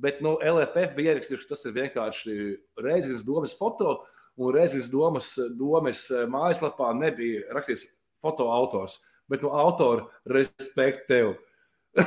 Bet 0.00 0.22
no 0.24 0.38
LFF 0.40 0.94
bija 0.96 1.12
ierakstīts, 1.14 1.44
ka 1.44 1.54
tas 1.54 1.64
ir 1.68 1.74
vienkārši 1.76 2.34
Reizes 2.80 3.24
domas 3.26 3.52
foto, 3.58 3.98
un 4.40 4.54
Reizes 4.56 4.88
domas, 4.92 5.34
domas 5.58 6.06
mājaslapā 6.32 6.94
nebija 6.96 7.42
rakstīts 7.52 7.84
fotoautors, 8.24 8.98
bet 9.28 9.44
no 9.44 9.52
autora 9.60 10.06
respekt 10.32 11.04
tev. 11.10 11.34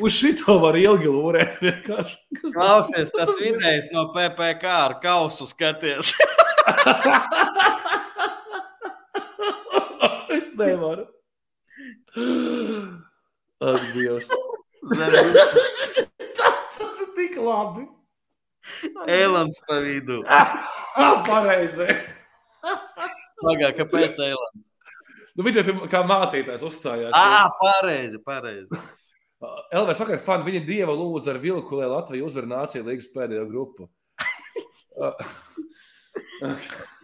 Uz 0.00 0.12
šito 0.12 0.58
var 0.62 0.76
ilgi 0.78 1.08
lūrēt. 1.10 1.56
Kas 1.86 2.12
tas- 2.42 2.52
Klausies, 2.54 3.08
tas 3.14 3.32
vidējs 3.42 3.88
no 3.94 4.02
PPC 4.14 4.64
ar 4.70 4.98
kausu 5.02 5.46
skaties. 5.48 6.12
es 10.36 10.52
nevaru. 10.58 11.06
Ak, 13.56 13.80
Dievs. 13.94 14.28
Tas 16.76 17.00
ir 17.02 17.10
tik 17.16 17.38
labi. 17.42 17.86
Eilants 19.06 19.60
pa 19.66 19.80
vidu. 19.84 20.22
Ah, 20.96 21.20
pareizi. 21.26 21.84
Pagā, 23.44 23.68
kāpēc 23.76 24.16
Eilants? 24.24 24.62
Nu, 25.36 25.44
viņš 25.44 25.58
jau 25.60 25.74
kā 25.92 26.00
mācītājs 26.08 26.64
uzstājās. 26.64 27.12
Ā, 27.12 27.52
pareizi, 27.60 28.16
pareizi. 28.24 28.80
Elvis 29.76 30.00
vakar 30.00 30.22
fani, 30.24 30.46
viņa 30.46 30.62
dieva 30.64 30.94
lūdza 30.96 31.34
ar 31.34 31.38
vilku, 31.42 31.76
lai 31.76 31.90
Latvija 31.92 32.24
uzvar 32.24 32.48
nāciju 32.48 32.88
līgas 32.88 33.10
pēdējo 33.12 33.44
grupu. 33.50 33.90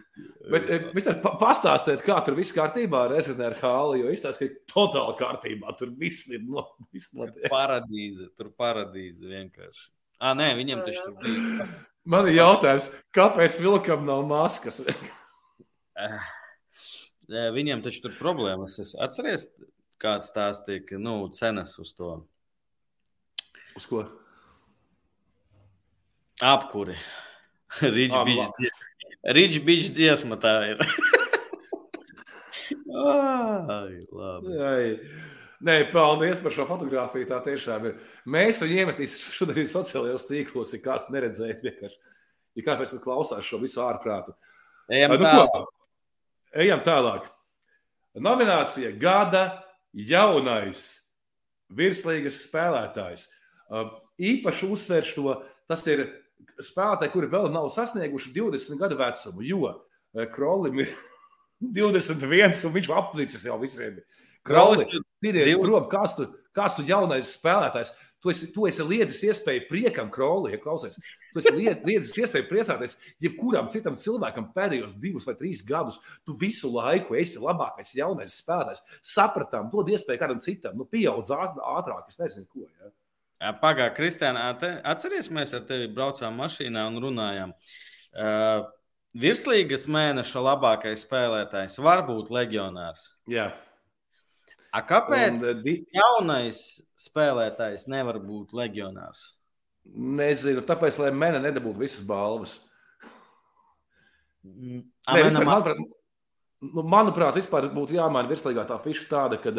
Bet 0.51 0.65
eh, 0.67 0.85
vispār 0.91 1.21
pa- 1.23 1.37
pastāstiet, 1.39 2.01
kā 2.03 2.17
tur 2.25 2.35
viss 2.35 2.51
kārtībā 2.55 3.05
ar 3.07 3.13
Ezreneru 3.15 3.55
Hāli, 3.61 4.01
jo 4.01 4.09
izstāsta, 4.11 4.41
ka 4.41 4.49
ir 4.49 4.57
totāli 4.67 5.15
kārtībā. 5.21 5.71
Tur 5.79 5.93
viss 5.99 6.25
ir 6.35 6.41
no, 6.43 6.65
viss 6.91 7.13
notiek. 7.15 7.45
Paradīze, 7.53 8.27
tur 8.35 8.49
paradīze 8.59 9.23
vienkārši. 9.29 9.85
Ā, 10.23 10.33
nē, 10.35 10.49
viņam 10.59 10.83
taču 10.83 11.05
tur 11.05 11.15
bija. 11.23 11.67
Man 12.11 12.27
ir 12.27 12.35
jautājums, 12.41 12.89
kāpēc 13.15 13.55
vilkam 13.63 14.03
nav 14.09 14.25
maskas? 14.27 14.81
Eh, 15.95 16.19
Viņam 17.55 17.79
taču 17.85 18.01
tur 18.03 18.15
problēmas. 18.19 18.75
Es 18.83 18.91
atceries, 18.99 19.45
kāds 20.03 20.27
stāstīja, 20.33 20.83
ka 20.89 20.97
nu, 20.99 21.15
cenas 21.31 21.77
uz 21.79 21.93
to 21.95 22.09
Uz 23.79 23.85
ko? 23.89 24.03
apkuri. 26.43 26.97
Ah, 28.13 28.27
Rīčbičs 29.23 29.93
dziesma 29.95 30.35
tā 30.41 30.55
ir. 30.73 30.81
Ai, 32.93 34.03
labi. 34.11 34.57
Ai. 34.59 34.87
Nē, 35.63 35.77
paldies 35.93 36.41
par 36.43 36.51
šo 36.51 36.65
fotografiju. 36.67 37.27
Tā 37.29 37.39
tiešām 37.45 37.85
ir. 37.87 37.93
Mēs 38.27 38.59
viņu 38.63 38.81
iemetīsim 38.83 39.35
šodien 39.37 39.69
sociālajos 39.71 40.27
tīklos, 40.27 40.73
ja 40.75 40.81
kāds 40.83 41.07
neredzēja. 41.13 41.55
Vienkārši. 41.63 42.01
Ja 42.59 42.65
kāpēc 42.67 42.91
man 42.93 43.03
klausās 43.05 43.47
šo 43.47 43.61
visu 43.61 43.81
ārprātu? 43.81 44.35
Ejam 44.91 45.15
Nu, 45.15 45.23
tālāk. 45.23 45.71
Ejam 46.65 46.83
tālāk. 46.85 47.29
Nominācija 48.13 48.91
Gada 48.99 49.63
jaunais 49.93 50.83
virslīgas 51.73 52.43
spēlētājs. 52.43 53.29
Īpaši 54.21 54.69
uzsveršu 54.69 55.15
to, 55.17 55.37
tas 55.71 55.81
ir 55.89 56.05
spēlētāji, 56.61 57.13
kuri 57.13 57.29
vēl 57.31 57.49
nav 57.53 57.69
sasnieguši 57.73 58.33
20 58.35 58.79
gadu 58.81 58.97
vecumu, 58.99 59.43
jo 59.47 59.61
uh, 59.69 60.25
Krolim 60.35 60.79
ir 60.83 60.93
21 61.61 62.65
un 62.67 62.73
viņš 62.75 62.89
aplicis 62.97 63.45
jau 63.47 63.59
visiem. 63.61 63.99
Krolis 64.43 64.87
ir 64.91 65.03
divas- 65.47 65.69
prom, 65.69 65.85
kāds 65.91 66.17
tu, 66.17 66.25
kāds 66.55 66.75
tu 66.75 66.83
jaunais 66.87 67.29
spēlētājs. 67.37 67.93
Tu 68.23 68.31
esi, 68.31 68.47
tu 68.55 68.63
esi 68.69 68.83
liedzis 68.87 69.17
iespēju 69.27 69.65
priekam, 69.67 70.07
Kroli, 70.11 70.53
ja 70.53 70.59
klausies. 70.63 70.95
Tu 71.33 71.41
esi 71.41 71.51
lied- 71.57 71.81
liedzis 71.89 72.15
iespēju 72.23 72.47
priecāties 72.47 72.93
jebkuram 73.23 73.67
citam 73.71 73.95
cilvēkam 73.99 74.45
pēdējos 74.55 74.93
divus 74.99 75.27
vai 75.27 75.35
trīs 75.39 75.63
gadus. 75.67 75.97
Tu 76.27 76.35
visu 76.39 76.71
laiku 76.71 77.17
esi 77.19 77.39
labākais 77.43 77.91
jaunais 77.99 78.35
spēlētājs. 78.39 78.83
Sapratām, 79.03 79.67
dod 79.71 79.91
iespēju 79.91 80.21
kādam 80.23 80.39
citam. 80.43 80.75
Nu, 80.79 80.87
pieaudz 80.87 81.31
āt- 81.35 81.59
ātrāk, 81.59 82.07
es 82.11 82.19
nezinu, 82.19 82.47
ko. 82.51 82.63
Ja? 82.67 82.91
Pagaidā, 83.61 83.89
Kristiāna, 83.97 84.45
atcerieties, 84.93 85.31
mēs 85.33 85.53
ar 85.57 85.65
tevi 85.67 85.89
braucām 85.91 86.39
mašīnā 86.39 86.85
un 86.91 87.01
runājām. 87.03 87.53
Uh, 88.13 88.65
virslīgas 89.17 89.87
mēneša 89.91 90.47
labākais 90.47 91.03
spēlētājs 91.05 91.79
var 91.83 92.05
būt 92.07 92.31
leģionārs. 92.33 93.09
Jā, 93.31 93.51
A, 94.73 94.79
kāpēc 94.89 95.37
Un, 95.37 95.59
di, 95.61 95.75
jaunais 95.93 96.59
spēlētājs 96.97 97.85
nevar 97.93 98.17
būt 98.23 98.55
leģionārs? 98.57 99.27
nezinu, 99.93 100.63
tāpēc, 100.65 100.97
lai 101.01 101.11
mene 101.15 101.41
nedabūtu 101.43 101.81
visas 101.81 102.05
balvas. 102.07 102.57
Mm, 104.43 104.83
Nē, 105.07 105.23
vispār, 105.27 105.47
manuprāt, 105.47 105.81
nu, 106.63 106.85
manuprāt, 106.87 107.37
vispār 107.39 107.69
būtu 107.73 107.97
jāmaina 107.97 108.31
virslīgā 108.31 108.65
tā 108.69 108.79
fiša 108.83 109.07
tāda, 109.11 109.39
ka 109.43 109.51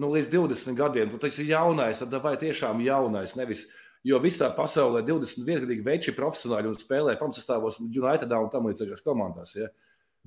nu, 0.00 0.10
līdz 0.14 0.30
20 0.32 0.76
gadiem 0.78 1.12
tu 1.12 1.20
esi 1.28 1.46
jaunais, 1.48 2.00
tad 2.00 2.14
vai 2.24 2.34
tiešām 2.40 2.80
jaunais. 2.84 3.34
Nevis, 3.36 3.66
jo 4.06 4.20
visā 4.22 4.50
pasaulē 4.56 5.02
21 5.06 5.66
gadīgi 5.66 5.86
veči 5.86 6.14
profesionāļi 6.16 6.70
un 6.70 6.78
spēlē 6.78 7.16
pamatsastāvos 7.20 7.80
Unitedā 7.82 8.40
un 8.40 8.50
tam 8.52 8.70
līdzīgās 8.70 9.04
komandās. 9.04 9.56
Ja? 9.58 9.68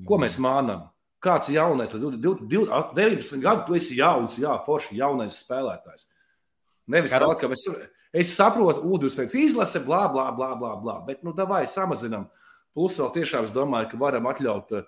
Ko 0.08 0.20
mēs 0.22 0.38
mānām? 0.42 0.90
Kāds 1.24 1.50
jaunais, 1.50 1.94
līdz 1.96 2.20
20, 2.22 2.94
19 2.94 3.42
gadu, 3.42 3.64
tu 3.66 3.78
esi 3.78 3.98
jauns, 3.98 4.38
jā, 4.38 4.54
forši 4.66 5.00
jaunais 5.00 5.40
spēlētājs. 5.42 6.10
Nevis 6.92 7.16
tā, 7.16 7.26
ka 7.40 7.50
es, 7.56 7.64
es 8.14 8.34
saprotu, 8.38 8.84
ūdens 8.86 9.16
pēc 9.18 9.34
izlase, 9.40 9.82
blā, 9.82 10.04
blā, 10.12 10.28
blā, 10.36 10.52
blā, 10.60 10.76
blā. 10.82 11.00
Bet, 11.08 11.24
nu, 11.26 11.34
davai 11.34 11.64
samazinām. 11.70 12.28
Plus 12.76 13.00
vēl 13.00 13.10
tiešām 13.16 13.48
es 13.48 13.56
domāju, 13.56 13.90
ka 13.94 13.98
varam 13.98 14.28
atļaut 14.30 14.76
eh, 14.76 14.86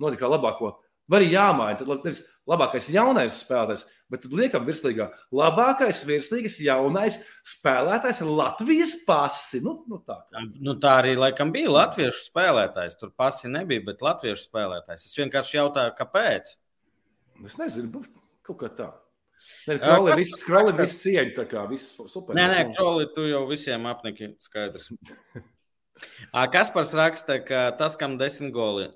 notikā 0.00 0.30
labāko 0.30 0.76
Vai 1.08 1.22
arī 1.22 1.30
jāmaina? 1.32 1.78
Tad 1.80 2.04
nevis 2.04 2.20
labākais 2.48 2.90
jaunais 2.92 3.38
spēlētājs, 3.40 3.86
bet 4.12 4.22
tad 4.24 4.34
liekam 4.36 4.66
virslīgā. 4.68 5.06
Labākais 5.34 6.02
virslīgas 6.08 6.58
jaunais 6.60 7.16
spēlētājs 7.48 8.20
ir 8.24 8.32
Latvijas 8.36 8.94
pasi. 9.08 9.62
Nu, 9.64 9.78
nu 9.88 10.02
tā. 10.04 10.18
Nu, 10.60 10.76
tā 10.80 10.98
arī 11.00 11.16
laikam 11.16 11.52
bija 11.54 11.72
latviešu 11.72 12.26
spēlētājs. 12.26 12.98
Tur 13.00 13.14
pasi 13.16 13.48
nebija, 13.52 13.86
bet 13.88 14.04
latviešu 14.04 14.50
spēlētājs. 14.50 15.08
Es 15.08 15.16
vienkārši 15.22 15.60
jautāju, 15.62 15.96
kāpēc. 15.96 16.52
Es 17.48 17.56
nezinu, 17.56 18.04
kaut 18.44 18.60
kā 18.60 18.72
tā. 18.76 18.92
Kroli 19.64 20.12
visu, 20.18 20.36
kroli 20.44 20.74
visu 20.76 20.98
cieņu, 21.06 21.32
tā 21.38 21.44
kā 21.48 21.62
viss 21.70 21.96
super. 22.10 22.36
Nē, 22.36 22.48
nē, 22.52 22.62
kroli 22.76 23.08
tu 23.14 23.24
jau 23.30 23.46
visiem 23.48 23.86
apniki 23.88 24.34
skaidrs. 24.44 24.90
Kaspars 26.52 26.92
raksta, 26.94 27.38
ka 27.46 27.70
tas, 27.78 27.96
kam 27.96 28.18
desmit 28.20 28.52
goli 28.52 28.90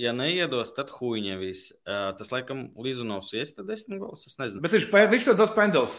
ja 0.00 0.12
neiedos, 0.16 0.72
tad 0.76 0.92
huīņa 0.94 1.40
viss. 1.40 1.72
Uh, 1.84 2.12
tas, 2.18 2.30
laikam, 2.32 2.68
Līzunovs 2.80 3.34
iesta 3.36 3.64
desmit 3.66 4.00
gols. 4.02 4.24
Es 4.28 4.38
nezinu. 4.40 4.62
Bet 4.64 4.76
viņš, 4.76 4.88
viņš 5.12 5.28
to 5.28 5.36
dos 5.38 5.52
pendels. 5.56 5.98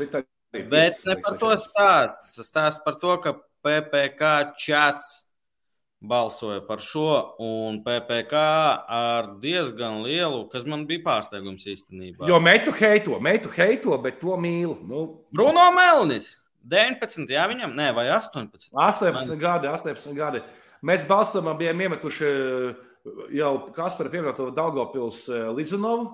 Bet 0.55 1.03
ne 1.05 1.17
par 1.21 1.37
to 1.41 1.51
stāsts. 1.59 2.39
Stāsts 2.47 2.83
par 2.85 2.97
to, 3.01 3.17
ka 3.23 3.35
PPK 3.65 4.33
čats 4.61 5.25
balsoja 6.05 6.61
par 6.67 6.81
šo, 6.83 7.35
un 7.41 7.79
PPK 7.83 8.33
ar 8.97 9.29
diezgan 9.41 10.01
lielu, 10.05 10.43
kas 10.51 10.65
man 10.67 10.85
bija 10.89 11.03
pārsteigums 11.05 11.65
īstenībā. 11.71 12.27
Jo 12.29 12.39
metu 12.43 12.73
heito, 12.75 13.19
metu 13.23 13.51
heito, 13.55 13.95
bet 14.01 14.19
to 14.21 14.37
mīlu. 14.37 14.77
Nu. 14.85 15.05
Bruno 15.33 15.69
Melnis. 15.75 16.35
19, 16.65 17.29
jā, 17.29 17.43
viņam, 17.49 17.75
nē, 17.77 17.91
vai 17.93 18.07
18? 18.09 18.71
18 18.73 19.33
Man... 19.35 19.41
gadi, 19.41 19.69
18 19.69 20.17
gadi. 20.17 20.41
Mēs 20.85 21.05
balsojumā 21.09 21.53
bijām 21.59 21.83
iemetuši 21.85 22.29
jau 23.35 23.51
Kaspara 23.75 24.11
pievienoto 24.11 24.49
Daugopils 24.55 25.25
eh, 25.29 25.47
Lizunovu, 25.55 26.11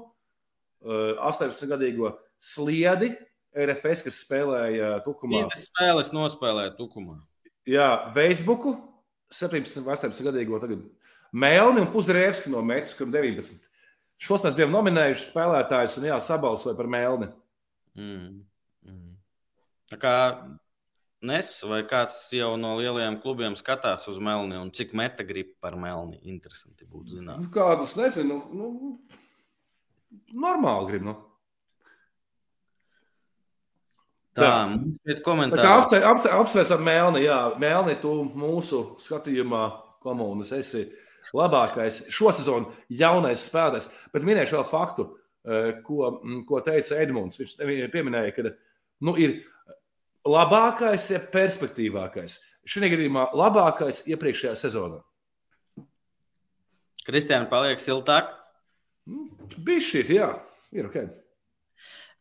18-gadīgo 0.82 2.08
eh, 2.10 2.16
sliedi, 2.42 3.12
RFS, 3.52 4.06
kas 4.06 4.22
spēlēja 4.24 4.94
Tukumā. 5.06 5.44
30 5.50 5.68
spēles 5.68 6.14
nospēlēja 6.16 6.76
Tukumā. 6.78 7.20
Jā, 7.70 7.90
Facebooku, 8.16 8.78
17, 9.36 9.84
18-gadīgo 9.86 10.60
tagad 10.62 10.88
Melni 11.32 11.84
un 11.84 11.92
Puzrēvski 11.92 12.52
no 12.52 12.64
Metas, 12.66 12.96
kuram 12.98 13.14
19. 13.14 13.60
Šos 14.22 14.44
mēs 14.46 14.56
bijām 14.58 14.74
nominējuši 14.76 15.28
spēlētājus 15.30 15.98
un 16.00 16.10
jā, 16.10 16.18
sabalsoja 16.24 16.78
par 16.78 16.90
Melni. 16.92 17.30
Mm. 17.98 18.42
Mm. 18.88 19.14
Tā 19.92 20.00
kā 20.02 20.16
Nes 21.22 21.50
vai 21.70 21.84
kāds 21.86 22.16
jau 22.34 22.56
no 22.58 22.72
lielajiem 22.80 23.20
klubiem 23.22 23.54
skatās 23.58 24.08
uz 24.10 24.16
Melni 24.18 24.58
un 24.58 24.72
cik 24.74 24.96
meta 24.98 25.22
grib 25.22 25.52
par 25.62 25.76
Melni? 25.78 26.18
Interesanti 26.26 26.88
būtu 26.90 27.20
zināt. 27.20 27.44
Kādus 27.54 27.94
nezinu. 28.00 28.40
Nu, 28.58 28.70
normāli 30.34 30.90
grib. 30.90 31.06
Nu. 31.06 31.14
Tā, 34.34 34.50
mums 34.72 34.98
ir 35.06 35.22
komentāri. 35.22 35.68
Apsveic, 35.68 36.08
apsveic, 36.10 36.36
apsveicam 36.40 36.84
Melni. 36.88 37.24
Jā, 37.28 37.40
Melni, 37.62 38.00
tu 38.02 38.16
mūsu 38.26 38.82
skatījumā 39.04 39.66
komunas 40.02 40.56
esi 40.58 40.88
labākais 41.38 42.02
šosezon 42.10 42.66
jaunais 42.98 43.46
spēlētājs. 43.46 43.92
Bet 44.10 44.26
minēšu 44.26 44.58
vēl 44.58 44.68
faktu, 44.72 45.08
eh, 45.46 45.72
ko, 45.86 46.16
ko 46.50 46.66
teica 46.66 46.98
Edmunds. 47.04 47.38
Viņš 47.38 47.58
pieminēja, 47.94 48.34
ka 48.34 48.50
nu, 49.06 49.14
ir 49.22 49.44
labākais, 50.28 51.08
ja 51.14 51.22
perspektīvākais. 51.34 52.40
Šī 52.68 52.92
gadījumā 52.94 53.32
labākais 53.38 54.04
iepriekšējā 54.12 54.54
sezonā. 54.60 55.02
Kristiāna 57.08 57.50
paliek 57.50 57.82
siltāk. 57.82 58.30
Bija 59.58 59.82
šī, 59.82 60.06
jā, 60.14 60.30
ir 60.78 60.90
ok. 60.92 61.00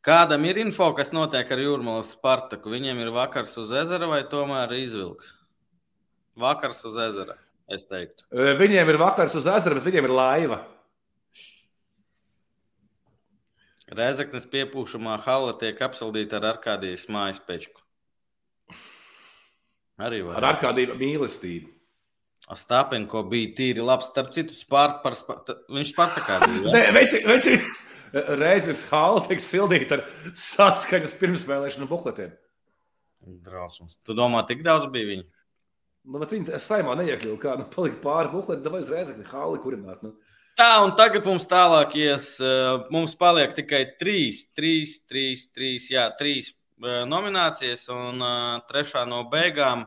Kādam 0.00 0.46
ir 0.48 0.56
info, 0.62 0.86
kas 0.96 1.12
notiek 1.12 1.50
ar 1.52 1.60
Jūrmālas 1.60 2.14
Spartaku? 2.14 2.72
Viņiem 2.72 3.02
ir 3.02 3.12
vakars 3.12 3.52
uz 3.60 3.72
ezera 3.82 4.08
vai 4.08 4.22
tomēr 4.24 4.72
izvilks? 4.78 5.34
Vakars 6.40 6.80
uz 6.88 6.96
ezera, 6.96 7.36
es 7.68 7.84
teiktu. 7.84 8.24
Viņiem 8.32 8.94
ir 8.94 9.00
vakars 9.02 9.36
uz 9.36 9.44
ezera, 9.44 9.76
bet 9.76 9.84
viņiem 9.84 10.08
ir 10.08 10.14
laiva. 10.16 10.62
Rezeknes 13.90 14.46
piepūšamā 14.48 15.18
hala 15.26 15.52
tiek 15.60 15.80
apsildīta 15.84 16.38
ar 16.38 16.48
Arkādijas 16.54 17.08
mājas 17.10 17.42
pečku. 17.44 17.82
Arī 20.00 20.22
var. 20.24 20.38
Ar 20.40 20.48
ārkārtīgu 20.54 20.96
mīlestību. 21.00 21.70
Stāpenko 22.58 23.22
bija 23.30 23.52
tīri 23.58 23.84
labs. 23.84 24.08
Starp 24.10 24.32
citu, 24.34 24.56
spārt 24.58 25.04
par 25.04 25.14
spārt. 25.18 25.52
viņš 25.70 25.92
Spartakā 25.92 26.40
bija. 26.46 26.72
Ja? 26.72 26.94
Mēs, 26.96 27.12
mēs, 27.28 27.46
reizes 28.12 28.84
hāla 28.90 29.22
tiek 29.26 29.42
sildīta 29.42 29.98
ar 29.98 30.06
saskaņas 30.36 31.14
pirmsvēlēšanu 31.20 31.88
bukletiem. 31.90 32.32
Drausmas. 33.44 33.98
Tu 34.06 34.16
domā, 34.16 34.42
tik 34.48 34.64
daudz 34.66 34.88
bija 34.92 35.12
viņa? 35.12 35.26
Nu, 36.10 36.18
bet 36.22 36.32
viņi 36.32 36.58
saimā 36.64 36.96
neiekļuva, 36.98 37.38
kā 37.42 37.54
nu, 37.60 37.66
palika 37.70 38.00
pāri 38.02 38.32
bukleti, 38.32 38.64
davai 38.64 38.80
uzreiz 38.82 39.12
hāli 39.30 39.60
kurināt. 39.62 40.00
Nu. 40.02 40.14
Tā, 40.58 40.70
un 40.84 40.94
tagad 40.96 41.26
mums 41.28 41.46
tālāk 41.48 41.94
ies, 42.00 42.32
mums 42.92 43.12
paliek 43.20 43.52
tikai 43.56 43.84
trīs, 44.00 44.46
trīs, 44.56 44.96
trīs, 45.08 45.46
trīs, 45.54 45.86
jā, 45.92 46.08
trīs 46.18 46.50
nominācijas, 46.80 47.86
un 47.94 48.22
uh, 48.24 48.60
trešā 48.70 49.06
no 49.08 49.24
beigām. 49.32 49.86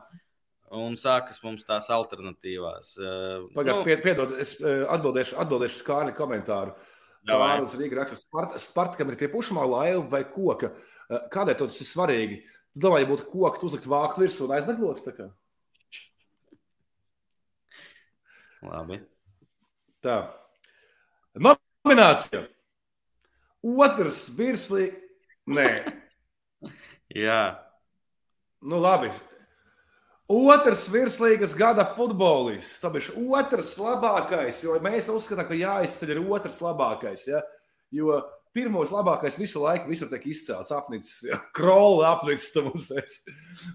Un 0.74 0.96
sākas 0.98 1.38
mums 1.44 1.62
tās 1.62 1.86
alternatīvās. 1.92 2.96
Pagaidiet, 3.54 3.84
nu, 3.86 4.02
piedod, 4.02 4.32
es 4.42 4.56
atbildēšu, 4.58 5.36
atbildēšu 5.38 5.76
uz 5.78 5.84
Kārļa 5.86 6.14
komentāru. 6.16 6.72
Kārlis 7.28 7.76
Rīga 7.78 8.00
raksta, 8.00 8.18
Spart, 8.18 8.56
Spartakam 8.58 9.12
ir 9.12 9.18
pie 9.20 9.28
pušamā 9.30 9.62
laiva 9.68 10.02
vai 10.16 10.24
koka. 10.26 10.72
Kādēļ 11.30 11.58
tas 11.60 11.78
ir 11.78 11.88
svarīgi? 11.88 12.40
Tu 12.74 12.82
domā, 12.82 12.98
ja 12.98 13.06
būtu 13.06 13.28
koks, 13.30 13.62
uzlikt 13.68 13.86
vāku 13.86 14.24
virsū 14.24 14.48
un 14.48 14.56
aizneglot? 14.56 15.04
Labi. 18.64 18.98
Tā. 20.02 20.18
Nominācija. 21.38 22.46
Otrs 23.62 24.26
virslī. 24.36 24.90
Nē. 25.54 25.68
Jā. 27.14 27.42
Nu, 28.64 28.80
labi. 28.80 29.10
Otrs 30.30 30.86
virslīgas 30.88 31.52
gada 31.56 31.84
futbolists. 31.96 32.80
Ir 32.80 33.10
otrs 33.36 33.74
labākais, 33.76 34.62
jo 34.64 34.78
mēs 34.84 35.10
uzskatām, 35.12 35.50
ka 35.50 35.58
jāizceļ 35.58 36.14
ir 36.14 36.22
otrs 36.24 36.62
labākais. 36.64 37.26
Ja? 37.28 37.42
Jo 37.92 38.22
pirmos 38.54 38.92
labākais 38.94 39.36
visu 39.36 39.60
laiku 39.64 39.90
visur 39.90 40.08
tiek 40.08 40.24
izcēlts, 40.30 40.72
apnicis, 40.72 41.26
ja? 41.28 41.40
krola 41.56 42.14
apnicis 42.14 42.54
tam 42.54 42.70
es. 42.72 43.18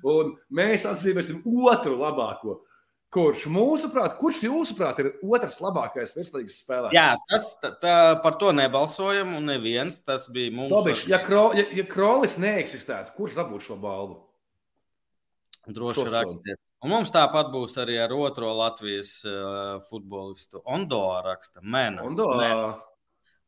Un 0.07 0.33
mēs 0.49 0.87
atzīmēsim 0.89 1.43
otru 1.45 1.99
labāko. 1.99 2.61
Kurš 3.09 3.47
mūsuprāt, 3.49 4.13
kurš 4.19 4.43
jūsuprāt 4.45 4.99
ir 5.01 5.07
otrs 5.25 5.55
labākais 5.63 6.11
virslīgas 6.13 6.59
spēlētājs? 6.61 6.93
Jā, 6.93 7.07
tas 7.31 7.47
tā, 7.57 7.71
tā, 7.81 7.93
par 8.21 8.35
to 8.37 8.51
nebalsojam, 8.53 9.31
un 9.39 9.49
neviens 9.49 9.97
tas 10.05 10.27
bija 10.29 10.53
mums. 10.53 10.69
Tobiš, 10.69 11.07
ja, 11.09 11.17
kro, 11.23 11.47
ja, 11.57 11.63
ja 11.73 11.85
Krolis 11.89 12.37
neeksistētu, 12.41 13.15
kurš 13.17 13.39
dabūtu 13.39 13.71
šo 13.71 13.79
balvu? 13.81 14.19
Droši 15.73 16.05
rakstiet. 16.05 16.61
Un 16.85 16.93
mums 16.93 17.09
tāpat 17.11 17.49
būs 17.51 17.73
arī 17.81 17.97
ar 17.99 18.13
otro 18.13 18.53
Latvijas 18.55 19.15
uh, 19.25 19.81
futbolistu. 19.89 20.61
Ondo 20.69 21.01
raksta, 21.25 21.65
Mēne. 21.65 22.05
Ondo. 22.05 22.29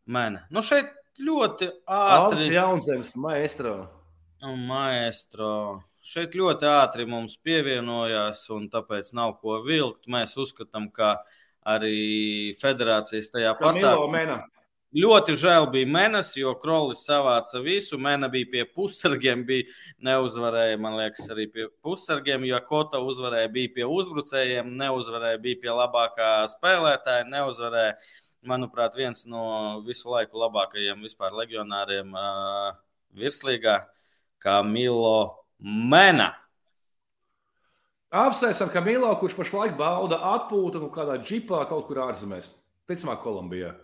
Mēne. 0.10 0.42
Nu 0.50 0.66
šeit 0.66 0.90
ļoti 1.22 1.70
ātri. 1.70 2.18
Alans 2.18 2.44
Jaunzemes 2.50 3.14
maestro. 3.22 3.76
Maestro 4.42 5.54
šeit 6.02 6.36
ļoti 6.38 6.68
ātri 6.70 7.06
mums 7.10 7.38
pievienojās, 7.46 8.44
un 8.54 8.68
tāpēc 8.74 9.14
nav 9.18 9.38
ko 9.42 9.60
vilkt. 9.66 10.10
Mēs 10.12 10.36
uzskatām, 10.42 10.90
ka 10.94 11.20
arī 11.68 12.56
federācijas 12.62 13.30
tajā 13.34 13.54
pasākumā. 13.60 14.42
Ļoti 14.92 15.38
žēl 15.40 15.70
bija 15.72 15.88
Mēnesis, 15.88 16.36
jo 16.42 16.52
Krolis 16.60 17.06
savāca 17.08 17.62
visu. 17.64 17.96
Mēne 18.02 18.28
bija 18.32 18.50
pie 18.52 18.64
pussargiem, 18.68 19.46
bija 19.48 19.70
neuzvarēja, 20.04 20.82
man 20.84 20.98
liekas, 21.00 21.30
arī 21.32 21.46
pie 21.54 21.70
pussargiem, 21.86 22.44
jo 22.50 22.60
Kota 22.68 23.00
uzvarēja, 23.00 23.54
bija 23.54 23.72
pie 23.78 23.86
uzbrucējiem, 23.88 24.74
neuzvarēja, 24.82 25.40
bija 25.46 25.62
pie 25.64 25.72
labākā 25.78 26.32
spēlētāja, 26.58 27.30
neuzvarēja. 27.32 27.96
Manuprāt, 28.52 28.98
viens 28.98 29.24
no 29.30 29.46
visu 29.86 30.12
laiku 30.12 30.42
labākajiem 30.42 31.06
vispār 31.06 31.40
legionāriem 31.40 32.12
uh, 32.12 32.74
virslīgā, 33.16 33.78
kā 34.44 34.60
Milo 34.66 35.41
Mena. 35.62 36.32
Apsveicam 38.12 38.70
Kamilo, 38.74 39.12
kurš 39.22 39.38
pašlaik 39.38 39.78
bauda 39.80 40.18
atpūtu 40.34 40.82
kaut 40.84 40.94
kādā 40.98 41.16
džipā 41.22 41.62
kaut 41.70 41.86
kur 41.88 42.02
ārzemēs. 42.10 42.50
Ticamāk, 42.90 43.22
Kolumbijā. 43.24 43.76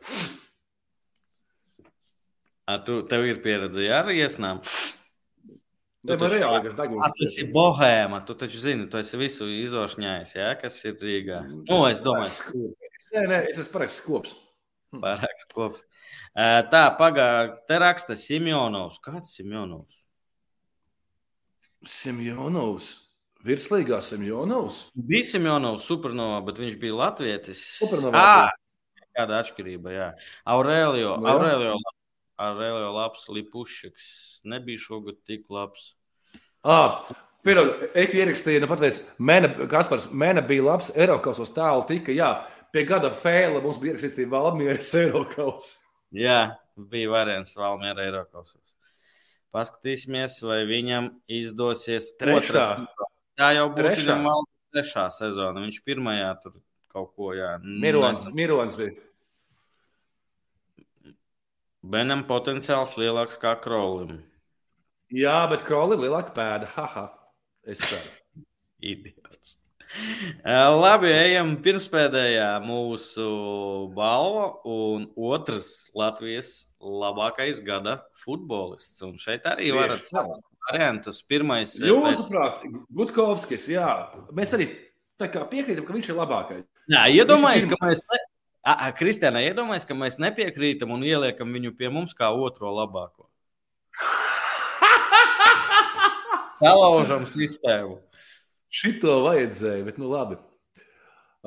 A, 2.68 2.76
tu, 2.84 3.00
tev 3.08 3.24
ir 3.30 3.40
pieredze 3.44 3.86
ar 3.96 4.10
iesnām. 4.12 4.60
Tu 6.08 6.16
taču, 6.16 6.34
reāli, 6.34 6.72
a, 7.00 7.08
tas 7.08 7.38
ir 7.40 7.48
bohēma. 7.56 8.20
Tu 8.28 8.36
taču 8.40 8.60
zini, 8.64 8.90
tu 8.92 9.00
esi 9.00 9.20
visu 9.20 9.48
izošņājis, 9.52 10.34
jā, 10.36 10.50
kas 10.60 10.82
ir 10.88 10.98
Rīgā. 11.00 11.40
Nu, 11.70 11.80
es 11.88 12.04
domāju. 12.04 12.74
Nē, 13.14 13.24
nē, 13.24 13.40
es 13.52 13.62
esmu 13.64 13.78
pareizi 13.78 14.02
skops. 14.02 14.36
Hmm. 14.92 15.04
Pārāks 15.04 15.48
kops. 15.54 15.86
Tā, 16.36 16.84
pagājušā 17.00 17.56
te 17.68 17.80
raksta 17.84 18.20
Simjonovs. 18.20 19.00
Kāds 19.04 19.34
Simjonovs? 19.36 19.97
Simjonovs. 21.86 22.94
Virslīgā 23.46 24.00
Simjonovs. 24.02 24.88
Bija 24.98 25.28
Simjonovs, 25.34 25.86
supernovā, 25.88 26.40
bet 26.48 26.58
viņš 26.62 26.80
bija 26.82 26.98
latvietis. 26.98 27.62
Supernovā. 27.78 28.24
À, 28.24 29.06
kāda 29.16 29.44
atšķirība, 29.44 29.94
jā. 29.94 30.10
Aurelio, 30.50 31.14
no, 31.16 31.22
nu 31.22 31.30
jā. 31.30 31.36
Aurelio, 31.38 31.78
Aurelio 32.48 32.92
labs, 32.96 33.30
Lipušiks. 33.34 34.10
Nebija 34.48 34.82
šogad 34.82 35.22
tik 35.30 35.46
labs. 35.54 35.94
À, 36.66 36.82
Pirmā, 37.48 37.64
ierakstīja, 37.96 38.60
nu 38.60 38.68
pat 38.68 38.82
veids, 38.84 39.02
Mēne, 39.24 39.54
Kaspars, 39.72 40.10
Mēne 40.12 40.42
bija 40.44 40.66
labs, 40.66 40.90
Eiropas 40.98 41.40
tēlu 41.56 41.86
tika, 41.88 42.12
jā, 42.12 42.32
pie 42.76 42.84
gada 42.90 43.12
fēla 43.14 43.62
mums 43.64 43.80
bija 43.80 43.94
ierakstīts 43.94 44.28
Valmieras 44.32 44.90
Eiropas. 45.00 45.70
Jā, 46.16 46.42
bija 46.92 47.14
variants 47.14 47.56
Valmiera 47.56 48.04
Eiropas. 48.04 48.56
Paskatīsimies, 49.56 50.38
vai 50.44 50.62
viņam 50.68 51.10
izdosies 51.32 52.12
trešā. 52.20 52.64
Otras, 52.84 53.12
tā 53.40 53.52
jau 53.56 53.68
būs 53.72 53.96
trešā. 53.96 54.18
viņam 54.20 54.48
trešā 54.76 55.06
sezona. 55.16 55.64
Viņš 55.64 55.82
pirmajā 55.88 56.32
tur 56.44 56.58
kaut 56.92 57.14
ko, 57.16 57.32
jā. 57.38 57.56
Mirons, 57.64 58.26
Mirons 58.36 58.78
bija. 58.80 58.96
Benam 61.88 62.26
potenciāls 62.28 62.98
lielāks 63.00 63.40
kā 63.40 63.54
Krolim. 63.64 64.20
Jā, 65.14 65.46
bet 65.48 65.64
Krolim 65.64 66.04
lielāka 66.04 66.36
pēda. 66.36 66.68
Haha. 66.76 67.08
Es 67.64 67.80
ceru. 67.80 68.44
Idiots. 68.92 69.56
Labi, 70.44 71.08
ejam 71.16 71.54
pirmspēdējā 71.64 72.50
mūsu 72.60 73.28
balva 73.96 74.50
un 74.68 75.08
otrs 75.16 75.88
Latvijas 75.96 76.67
labākais 76.82 77.62
gada 77.66 78.00
futbolists. 78.24 79.02
Un 79.06 79.18
šeit 79.22 79.46
arī 79.50 79.70
Tieši 79.70 79.78
varat 79.78 80.08
savus 80.08 80.42
variantus. 80.68 81.22
Pirmais. 81.26 81.76
Jūsuprāt, 81.82 82.62
pēc... 82.64 82.72
Gutkovskis, 83.00 83.68
jā. 83.74 83.90
Mēs 84.36 84.54
arī 84.58 84.66
piekrītam, 85.18 85.86
ka 85.88 85.96
viņš 85.96 86.08
ir 86.12 86.20
labākais. 86.20 86.66
Jā, 86.92 87.06
iedomājieties, 87.22 87.70
ka 87.72 87.78
mēs. 87.84 88.04
Ne... 88.12 88.20
Kristiāna, 88.98 89.40
iedomājieties, 89.48 89.88
ka 89.88 89.96
mēs 89.96 90.18
nepiekrītam 90.20 90.92
un 90.92 91.06
ieliekam 91.08 91.54
viņu 91.56 91.72
pie 91.80 91.90
mums 91.94 92.14
kā 92.18 92.28
otro 92.36 92.74
labāko. 92.76 93.30
Salaužam 96.60 97.24
sistēmu. 97.30 97.96
Šito 98.74 99.22
vajadzēja, 99.24 99.86
bet 99.88 99.96
nu 100.02 100.10
labi. 100.12 100.36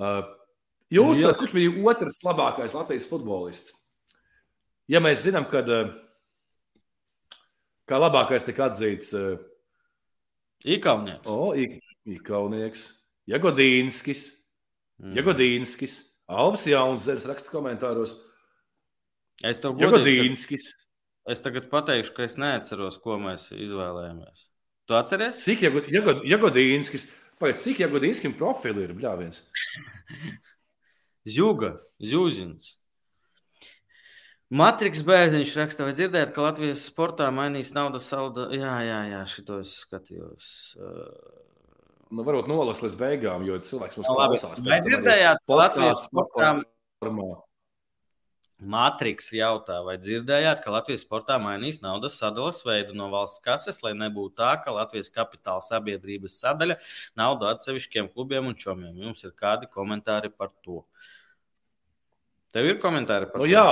Uh, 0.00 0.24
jūs, 0.88 1.20
prāt, 1.20 1.36
kurš 1.42 1.52
bija 1.58 1.74
otrs 1.92 2.22
labākais 2.24 2.74
Latvijas 2.74 3.08
futbolists? 3.10 3.79
Ja 4.90 4.98
mēs 5.02 5.22
zinām, 5.22 5.46
ka 5.50 5.62
uh, 5.62 5.92
kā 7.86 7.98
labākais 8.00 8.46
tika 8.46 8.66
atzīts 8.66 9.12
uh, 9.18 9.38
Ikaunieks. 10.66 11.26
O, 11.30 11.52
Ikaunieks, 12.10 12.86
Jagodīnskis, 13.30 14.24
mm. 15.00 15.14
Jagodīnskis, 15.16 15.96
Albs 16.30 16.66
Jaunzēns 16.70 17.26
raksta 17.28 17.52
komentāros. 17.52 18.16
Es 19.46 19.62
tev 19.62 19.78
godīgi, 19.80 20.58
es 21.30 21.42
tagad 21.44 21.70
pateikšu, 21.70 22.12
ka 22.16 22.26
es 22.26 22.36
neatceros, 22.40 22.98
ko 23.00 23.16
mēs 23.22 23.48
izvēlējāmies. 23.56 24.44
Tu 24.90 24.96
atceries? 24.98 25.40
Cik 25.46 25.64
Jagodīnskis, 26.28 27.06
pēc 27.40 27.62
cik 27.62 27.84
Jagodīnskim 27.86 28.34
profili 28.36 28.84
ir 28.84 28.94
bļāviens? 28.98 29.40
Zjuga, 31.30 31.76
Zjuzins. 32.02 32.74
Matriks 34.50 35.04
Bērziņš 35.06 35.50
raksta, 35.60 35.84
vai 35.86 35.92
dzirdēt, 35.94 36.32
ka 36.34 36.42
Latvijas 36.42 36.82
sportā 36.90 37.28
mainīs 37.30 37.70
naudas 37.74 38.08
salda? 38.10 38.48
Jā, 38.50 38.80
jā, 38.82 39.02
jā, 39.12 39.20
šito 39.30 39.60
es 39.62 39.76
skatījos. 39.84 40.48
Nu, 42.10 42.24
varbūt 42.26 42.50
nolas 42.50 42.82
līdz 42.82 42.96
beigām, 42.98 43.44
jo 43.46 43.60
cilvēks 43.62 44.00
mums 44.00 44.10
klausās. 44.10 44.64
Vai 44.66 44.80
dzirdējāt, 44.82 45.44
ka 45.46 45.60
Latvijas 45.60 46.02
sportā... 46.08 46.50
Formā. 47.00 47.28
Matriks 48.60 49.30
jautā, 49.32 49.78
vai 49.86 49.94
dzirdējāt, 50.02 50.58
ka 50.60 50.74
Latvijas 50.74 51.06
sportā 51.06 51.38
mainīs 51.40 51.78
naudas 51.80 52.18
sadalas 52.20 52.58
veidu 52.66 52.92
no 52.98 53.06
valsts 53.12 53.40
kases, 53.44 53.78
lai 53.86 53.94
nebūtu 53.96 54.34
tā, 54.42 54.50
ka 54.60 54.74
Latvijas 54.74 55.08
kapitāla 55.14 55.62
sabiedrības 55.64 56.36
sadaļa 56.42 56.76
naudu 57.16 57.48
atsevišķiem 57.48 58.10
klubiem 58.12 58.50
un 58.50 58.58
čomiem. 58.60 58.98
Jums 59.06 59.24
ir 59.24 59.32
kādi 59.38 59.70
komentāri 59.70 60.28
par 60.34 60.52
to? 60.66 60.82
Tev 62.52 62.68
ir 62.68 62.82
komentāri 62.82 63.30
par 63.30 63.40
nu, 63.40 63.46
to? 63.46 63.54
Jā. 63.54 63.64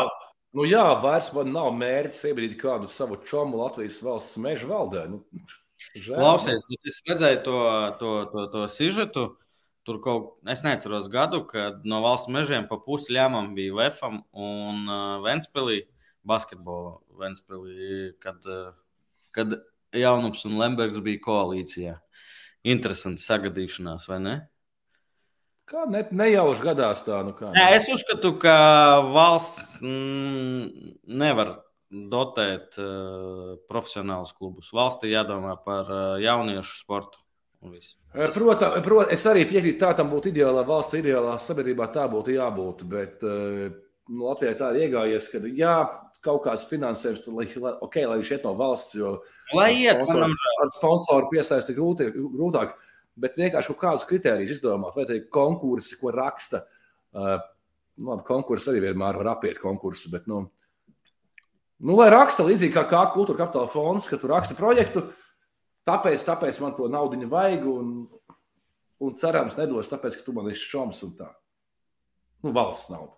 Nu 0.59 0.65
jā, 0.67 0.83
vairs 0.99 1.29
man 1.37 1.53
nav 1.55 1.69
mērķis 1.79 2.25
iebrīd 2.33 2.57
kādu 2.59 2.89
savu 2.91 3.21
čomu 3.29 3.61
Latvijas 3.61 4.01
valsts 4.03 4.41
meža 4.43 4.67
valdē. 4.67 5.05
Nu, 5.13 5.21
Klausies, 6.03 6.65
es 6.83 6.99
redzēju 7.07 7.45
to, 7.47 7.59
to, 8.01 8.15
to, 8.33 8.47
to 8.55 8.65
sižetu. 8.73 9.25
Tur 9.87 10.01
kaut 10.03 10.51
es 10.51 10.65
neatceros 10.67 11.07
gadu, 11.13 11.45
kad 11.47 11.87
no 11.87 12.03
valsts 12.03 12.33
mežiem 12.35 12.67
pa 12.69 12.81
pusi 12.83 13.15
ļāmam 13.15 13.53
bija 13.55 13.77
Vefam 13.77 14.19
un 14.35 14.83
uh, 14.91 15.23
Ventspilī 15.25 15.85
basketbola 16.27 16.99
Ventspilī, 17.23 18.11
kad, 18.21 18.43
uh, 18.51 18.75
kad 19.33 19.61
Jaunups 19.95 20.43
un 20.51 20.59
Lembergs 20.59 20.99
bija 21.07 21.23
koalīcijā. 21.25 21.95
Interesanti 22.69 23.23
sagadīšanās, 23.23 24.11
vai 24.11 24.19
ne? 24.27 24.37
Kā 25.69 25.85
ne, 25.91 26.03
nejauši 26.17 26.65
gadās 26.65 27.03
tā, 27.05 27.21
nu 27.27 27.35
kā. 27.37 27.51
Nē, 27.53 27.71
es 27.77 27.89
uzskatu, 27.93 28.33
ka 28.41 28.57
valsts 29.13 29.79
mm, 29.85 30.95
nevar 31.21 31.59
dotēt 31.89 32.79
uh, 32.81 33.57
profesionālus 33.69 34.33
klubus. 34.37 34.73
Valstī 34.77 35.13
jādomā 35.13 35.59
par 35.65 35.89
uh, 35.93 36.05
jauniešu 36.25 36.81
sportu. 36.81 37.21
Protams, 37.59 38.81
prot, 38.85 39.09
es 39.13 39.25
arī 39.27 39.43
piekrītu, 39.51 39.81
tā 39.83 39.91
tam 39.99 40.13
būtu 40.13 40.31
ideālā 40.31 40.63
valsts, 40.67 40.95
ideālā 40.95 41.35
sabiedrībā 41.43 41.89
tā 41.95 42.05
būtu 42.11 42.37
jābūt. 42.37 42.85
Bet 42.89 43.25
nu, 43.25 44.29
Latvijā 44.29 44.55
tā 44.59 44.71
ir 44.73 44.87
iegājies, 44.87 45.27
ka 45.33 45.41
jā, 45.59 45.75
kaut 46.25 46.45
kāds 46.47 46.67
finansējums, 46.71 47.25
tad, 47.25 47.35
lai, 47.35 47.75
okay, 47.85 48.07
lai 48.07 48.21
viņš 48.21 48.31
iet 48.37 48.47
no 48.47 48.55
valsts, 48.59 48.95
jo 48.99 49.17
lai 49.57 49.73
iet, 49.75 49.99
sponsoru, 49.99 50.39
ar 50.63 50.73
sponsoru 50.75 51.33
piesaisti 51.33 51.77
grūti, 51.77 52.13
grūtāk. 52.15 52.77
Bet 53.19 53.39
vienkārši 53.39 53.73
kaut 53.73 53.81
kādus 53.83 54.07
kritērijus 54.09 54.59
izdomāt, 54.59 54.95
vai 54.95 55.07
tie 55.09 55.21
ir 55.21 55.29
konkursi, 55.35 55.97
ko 55.99 56.13
raksta. 56.15 56.63
Uh, 57.15 57.39
labi, 57.99 58.23
konkursi 58.29 58.71
arī 58.73 58.85
vienmēr 58.89 59.19
var 59.19 59.35
apiet 59.35 59.59
konkursus, 59.63 60.11
bet, 60.13 60.29
nu, 60.31 60.45
nu, 61.83 61.97
lai 61.99 62.11
raksta 62.15 62.47
līdzīgi 62.47 62.75
kā, 62.75 62.85
kā 62.91 63.01
kultūra 63.15 63.43
kapitāla 63.43 63.71
fonds, 63.73 64.07
ka 64.11 64.21
tu 64.21 64.31
raksta 64.31 64.55
projektu, 64.59 65.09
Tāpēc, 65.89 66.25
tāpēc 66.27 66.59
man 66.61 66.75
to 66.77 66.89
naudu 66.93 67.29
vajag, 67.31 67.65
un, 67.65 67.93
un 69.05 69.15
cerams, 69.21 69.57
nedos, 69.57 69.89
tāpēc, 69.89 70.19
ka 70.19 70.27
tu 70.27 70.35
man 70.37 70.51
esi 70.53 70.69
šoms 70.69 71.01
un 71.07 71.15
tā. 71.17 71.29
Nu, 72.45 72.53
valsts 72.57 72.91
nauda. 72.93 73.15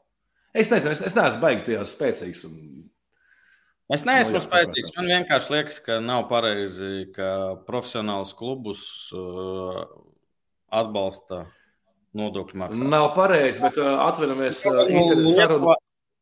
Es 0.54 0.70
nezinu, 0.70 0.94
es, 0.94 1.02
es 1.10 1.16
neesmu 1.16 1.42
baigi 1.42 1.66
tajā 1.66 1.82
spēcīgs. 1.86 2.44
Un... 2.46 2.60
Es 3.90 4.04
neesmu 4.06 4.38
no, 4.38 4.42
spēcīgs. 4.44 4.92
Man 4.94 5.08
vienkārši 5.10 5.54
liekas, 5.54 5.80
ka 5.82 5.96
nav 6.04 6.28
pareizi, 6.30 7.08
ka 7.14 7.30
profesionāls 7.66 8.36
klubus 8.38 8.84
uh, 9.16 9.80
atbalsta 10.70 11.44
nodokļu 12.14 12.60
maksātāji. 12.62 12.92
Nav 12.92 13.08
pareizi, 13.16 13.64
bet 13.64 13.80
uh, 13.82 13.96
atvainojamies. 14.06 14.62
Uh, 14.70 14.84
Lietuvā, 15.26 15.74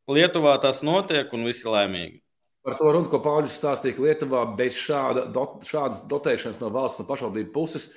Lietuvā 0.09 0.57
tas 0.65 0.81
notiek 0.86 1.32
un 1.36 1.45
visi 1.49 1.69
laimīgi. 1.69 2.23
Par 2.65 2.77
to 2.81 2.89
runu, 2.93 3.09
ko 3.12 3.20
Pauļus 3.24 3.61
stāstīja, 3.61 3.97
ka 3.99 4.07
Lietuvā 4.07 4.47
bez 4.57 4.81
šāda, 4.81 5.28
dot, 5.32 5.61
šādas 5.69 6.03
dotēšanas 6.09 6.59
no 6.65 6.73
valsts 6.73 7.05
un 7.05 7.09
pašvaldību 7.09 7.53
puses 7.53 7.90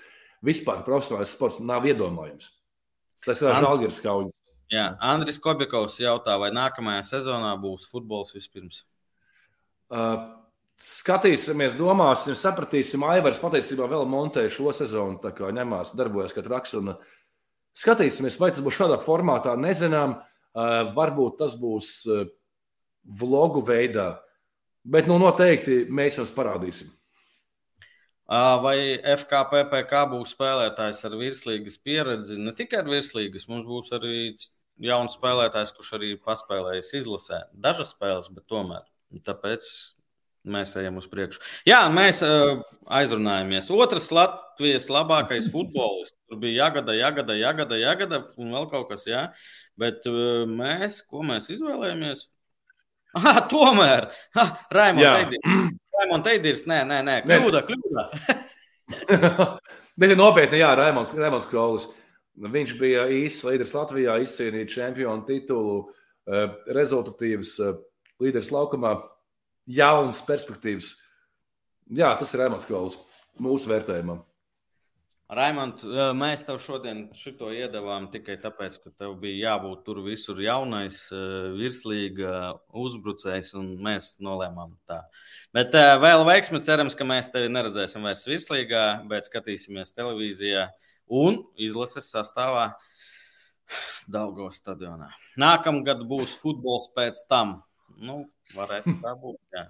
vispār 0.45 0.83
profesionālais 0.83 1.31
sports 1.31 1.63
nav 1.63 1.87
iedomājams. 1.87 2.51
Tas 3.23 3.39
ir 3.43 3.55
Žalgiris 3.55 4.03
kaujas. 4.03 4.35
Jā, 4.71 4.93
Andris 5.03 5.39
Kobikovs 5.39 5.99
jautā, 5.99 6.37
vai 6.39 6.51
nākamajā 6.55 7.03
sezonā 7.07 7.51
būs 7.59 7.87
futbols 7.91 8.31
vispirms? 8.35 8.85
Uh, 9.91 10.21
skatīsimies, 10.81 11.75
domāsim, 11.75 12.35
sapratīsim. 12.39 13.03
Aivars 13.11 13.41
patiesībā 13.41 13.89
vēl 13.91 14.05
montē 14.09 14.45
šo 14.51 14.71
sezonu, 14.75 15.19
tā 15.21 15.33
kā 15.35 15.51
ņemās, 15.51 15.91
darbojas 15.99 16.35
kā 16.35 16.43
traks. 16.45 16.77
Un 16.79 16.93
skatīsimies, 17.77 18.39
vai 18.39 18.53
tas 18.53 18.63
būs 18.63 18.79
šādā 18.79 19.01
formātā, 19.03 19.57
nezinām. 19.59 20.21
Uh, 20.51 20.91
varbūt 20.95 21.37
tas 21.43 21.53
būs 21.59 21.91
uh, 22.07 22.25
vlogu 23.19 23.63
veidā. 23.67 24.21
Bet 24.81 25.07
nu, 25.07 25.19
noteikti 25.21 25.85
mēs 25.91 26.17
jums 26.17 26.33
parādīsim. 26.33 26.89
Vai 28.31 28.95
FKPPK 28.95 30.05
būs 30.13 30.31
spēlētājs 30.31 31.01
ar 31.03 31.17
virslīgas 31.19 31.75
pieredzi? 31.83 32.37
Ne 32.39 32.53
tikai 32.55 32.79
ar 32.79 32.87
virslīgas, 32.87 33.49
mums 33.51 33.67
būs 33.67 33.91
arī 33.97 34.37
jauns 34.79 35.17
spēlētājs, 35.19 35.73
kurš 35.75 35.97
arī 35.99 36.13
paspēlējis 36.23 36.93
izlasē. 37.01 37.41
Dažas 37.51 37.91
spēles, 37.91 38.31
bet 38.31 38.47
tomēr. 38.47 38.87
Tāpēc 39.19 39.67
mēs 40.51 40.73
ejam 40.79 40.97
uz 40.97 41.07
priekšu. 41.09 41.41
Jā, 41.67 41.83
mēs 41.93 42.21
uh, 42.25 42.61
aizrunājamies. 42.89 43.69
Otrs 43.73 44.09
Latvijas 44.13 44.89
labākais 44.91 45.49
futbolists. 45.53 46.17
tur 46.29 46.41
bija 46.41 46.65
jāgada, 46.65 46.95
jāgada, 46.97 47.37
jāgada, 47.37 47.79
jāgada, 47.81 48.21
un 48.41 48.53
vēl 48.55 48.69
kaut 48.71 48.89
kas, 48.91 49.05
jā. 49.09 49.27
Bet 49.79 50.05
uh, 50.09 50.45
mēs, 50.49 51.01
ko 51.07 51.25
mēs 51.27 51.51
izvēlējāmies? 51.53 52.27
Ah, 53.11 53.41
tomēr! 53.43 54.05
Ah, 54.39 54.53
Raimons 54.71 56.21
Teidīrs, 56.23 56.61
nē, 56.63 56.77
nē, 56.87 57.01
nē, 57.03 57.15
kļūda, 57.25 57.59
kļūda. 57.67 58.05
Bet 59.99 60.13
nopietni, 60.15 60.61
jā, 60.61 60.69
Raimons, 60.79 61.11
Raimons 61.19 61.49
Krolis. 61.51 61.89
Viņš 62.39 62.71
bija 62.79 63.03
īsts 63.11 63.43
līderis 63.43 63.75
Latvijā, 63.75 64.15
izcīnīja 64.23 64.69
čempionu 64.77 65.27
titulu, 65.27 65.75
uh, 65.83 66.55
rezultatīvs 66.71 67.51
uh, 67.59 67.75
līderis 68.21 68.51
laukumā, 68.53 68.95
jauns 69.67 70.21
perspektīvas. 70.25 70.95
Jā, 71.91 72.13
tas 72.19 72.31
ir 72.33 72.45
Raimons 72.45 72.67
Krolis 72.69 72.99
mūsu 73.41 73.71
vērtējumam. 73.71 74.21
Raimond, 75.31 75.85
mēs 76.19 76.41
tev 76.43 76.57
šodien 76.59 77.05
šo 77.15 77.53
iedavām 77.55 78.09
tikai 78.11 78.35
tāpēc, 78.43 78.73
ka 78.83 78.89
tev 78.99 79.13
bija 79.21 79.53
jābūt 79.53 79.85
tur 79.85 80.01
visur 80.03 80.41
jaunais, 80.43 80.97
virslīga 81.55 82.57
uzbrucējs, 82.75 83.53
un 83.55 83.69
mēs 83.79 84.17
nolēmām 84.19 84.73
tā. 84.91 84.99
Bet 85.55 85.71
vēl 86.03 86.25
veiksmi 86.27 86.59
cerams, 86.67 86.99
ka 86.99 87.07
mēs 87.07 87.31
tevi 87.31 87.47
neredzēsim 87.47 88.03
vairs 88.03 88.25
virslīgā, 88.27 88.83
bet 89.07 89.29
skatīsimies 89.31 89.95
televīzijā 89.95 90.67
un 91.07 91.45
izlases 91.55 92.11
sastāvā 92.11 92.73
Daugavas 94.11 94.59
stadionā. 94.59 95.13
Nākamgad 95.39 96.03
būs 96.11 96.35
futbols 96.43 96.91
pēc 96.91 97.23
tam. 97.31 97.61
Nu, 98.01 98.23
varētu 98.55 98.97
tā 99.03 99.13
būt. 99.21 99.39
Jā. 99.55 99.67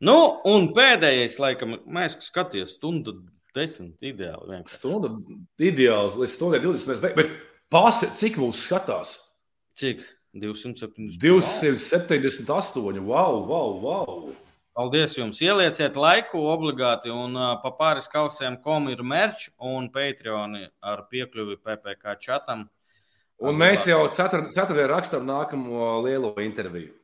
Nu, 0.00 0.16
un 0.48 0.70
pēdējais, 0.76 1.36
laikam, 1.42 1.76
mēs 1.90 2.16
skatāmies 2.24 2.78
stundu 2.78 3.18
Desmit 3.54 3.98
ideāli. 4.06 4.46
Vienkārši. 4.54 4.78
Stunda 4.78 5.10
ideāls, 5.58 6.14
līdz 6.18 6.34
stundai 6.36 6.60
20. 6.62 7.00
Bet, 7.02 7.16
bet 7.18 7.32
pārsver, 7.72 8.12
cik 8.14 8.38
mūs 8.38 8.62
skatās? 8.68 9.16
Cik? 9.80 10.04
270. 10.38 11.18
278. 11.18 13.02
Wow, 13.02 13.40
wow, 13.48 13.72
wow. 13.82 14.30
Paldies 14.78 15.16
jums! 15.18 15.40
Ielieciet 15.42 15.98
laiku 15.98 16.44
obligāti, 16.52 17.10
un 17.10 17.34
uh, 17.34 17.56
pa 17.58 17.72
pāris 17.74 18.06
kausiem 18.08 18.54
kom 18.62 18.86
ir 18.92 19.02
merch 19.02 19.48
un 19.58 19.90
Patreon 19.90 20.54
ar 20.78 21.02
piekļuvi 21.10 21.58
PPC 21.58 22.14
čatam. 22.22 22.68
Un 23.42 23.58
mēs 23.58 23.88
jau 23.88 24.04
ceturtajā 24.14 24.86
rakstām 24.92 25.26
nākamo 25.26 25.98
lielo 26.06 26.30
interviju. 26.44 26.94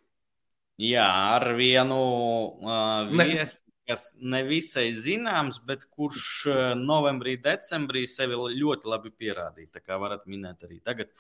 Jā, 0.83 1.07
ar 1.37 1.55
vienu 1.57 2.03
uh, 2.61 3.09
viesu 3.17 3.67
kas 3.87 4.09
nevisai 4.19 4.89
zināms, 4.99 5.61
bet 5.67 5.85
kurš 5.95 6.47
novembrī, 6.81 7.37
decembrī 7.43 8.03
sevi 8.11 8.35
ļoti 8.35 8.91
labi 8.91 9.13
pierādīja. 9.15 9.77
Tā 9.77 9.83
kā 9.85 9.99
varat 10.03 10.27
minēt 10.31 10.67
arī 10.67 10.81
tagad. 10.85 11.13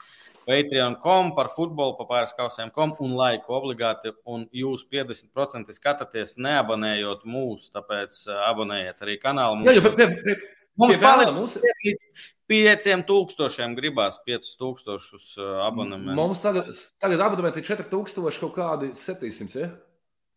Patreon.com 0.46 1.32
par 1.34 1.50
futbolu, 1.54 1.96
par 1.98 2.08
pāris 2.10 2.34
kausiem, 2.38 2.70
kom 2.74 2.94
un 3.02 3.14
laiku 3.18 3.54
obligāti. 3.56 4.12
Un 4.30 4.46
jūs 4.54 4.86
50% 4.90 5.74
skatāties 5.74 6.36
neabonējot 6.42 7.24
mūs, 7.26 7.70
tāpēc 7.74 8.24
abonējiet 8.50 9.06
arī 9.06 9.18
kanālu. 9.22 9.62
Mums, 9.62 9.70
Jā, 9.70 9.78
jo, 9.78 9.94
pie, 9.94 10.10
pie, 10.26 10.36
mums 10.80 11.00
paliek 11.02 11.32
mums... 11.34 11.56
līdz 11.84 12.06
5000 12.50 13.76
gribās 13.78 14.20
5000 14.26 14.96
eh, 14.96 15.52
abonementu. 15.66 16.16
Mums 16.18 16.42
tagad, 16.44 16.70
tagad 17.02 17.26
abonementi 17.26 17.62
ir 17.62 17.68
4000 17.68 18.42
kaut 18.44 18.56
kādi 18.56 18.92
700. 18.96 19.60
Ja? 19.64 19.72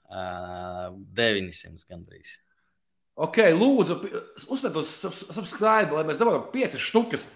900 0.10 1.86
gandrīz. 1.90 2.40
Ok, 3.20 3.42
lūdzu, 3.52 3.98
uzspiediet 4.48 4.78
uz 4.80 4.92
subscribe, 5.36 5.92
lai 5.92 6.06
mēs 6.08 6.20
dabūjām 6.22 6.48
5 6.54 6.80
štukas. 6.82 7.28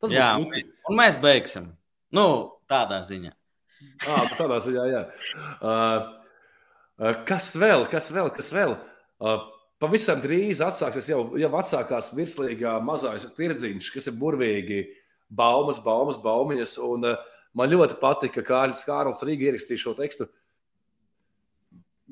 Tas 0.00 0.12
jā, 0.12 0.32
būtu 0.40 0.62
un 0.88 0.98
mēs 1.00 1.16
beigsim. 1.20 1.70
Nu, 2.14 2.26
tādā 2.70 3.00
ziņā. 3.08 3.32
À, 4.04 4.20
tādā 4.36 4.58
ziņā, 4.62 4.84
jā. 4.90 5.00
Uh, 5.60 6.10
uh, 7.00 7.22
kas 7.28 7.54
vēl, 7.60 7.86
kas 7.92 8.10
vēl, 8.12 8.30
kas 8.36 8.52
vēl? 8.54 8.76
Uh, 9.20 9.48
pavisam 9.80 10.20
drīz 10.22 10.60
atsāksies 10.64 11.10
jau, 11.10 11.22
jau 11.40 11.50
atsākās 11.60 12.12
virslīgā 12.16 12.76
mazais 12.84 13.26
tirdziņš, 13.36 13.90
kas 13.94 14.10
ir 14.10 14.18
burvīgi 14.20 14.82
baumas, 15.30 15.80
baumas, 15.82 16.20
baumiņas. 16.20 16.76
Un, 16.86 17.08
uh, 17.12 17.38
man 17.56 17.72
ļoti 17.72 17.98
patika, 18.02 18.42
kā 18.42 18.48
Kārlis 18.52 18.84
Kārls 18.86 19.24
Rīga 19.26 19.50
ierakstīja 19.50 19.84
šo 19.84 19.96
tekstu. 19.98 20.28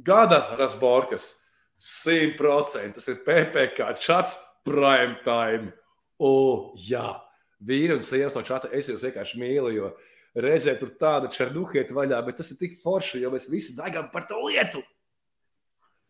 Gada 0.04 0.56
Rasborkas 0.58 1.32
100%. 1.78 2.94
Tas 2.96 3.08
ir 3.10 3.22
PPC 3.26 3.92
čats 4.02 4.38
prime 4.66 5.18
time. 5.24 5.72
O, 6.18 6.74
jā, 6.82 7.14
vīri 7.62 7.94
un 7.94 8.02
sievas 8.02 8.34
no 8.34 8.42
čata 8.46 8.70
es 8.74 8.88
jūs 8.90 9.04
vienkārši 9.06 9.38
mīlu, 9.38 9.70
jo 9.76 9.92
reizē 10.38 10.74
tur 10.78 10.90
tāda 10.98 11.30
černuhieta 11.30 11.94
vaļā, 11.94 12.18
bet 12.26 12.40
tas 12.40 12.50
ir 12.50 12.58
tik 12.58 12.78
forši, 12.82 13.22
jo 13.22 13.30
mēs 13.30 13.46
visi 13.50 13.76
degam 13.76 14.08
par 14.10 14.26
to 14.26 14.40
lietu. 14.46 14.82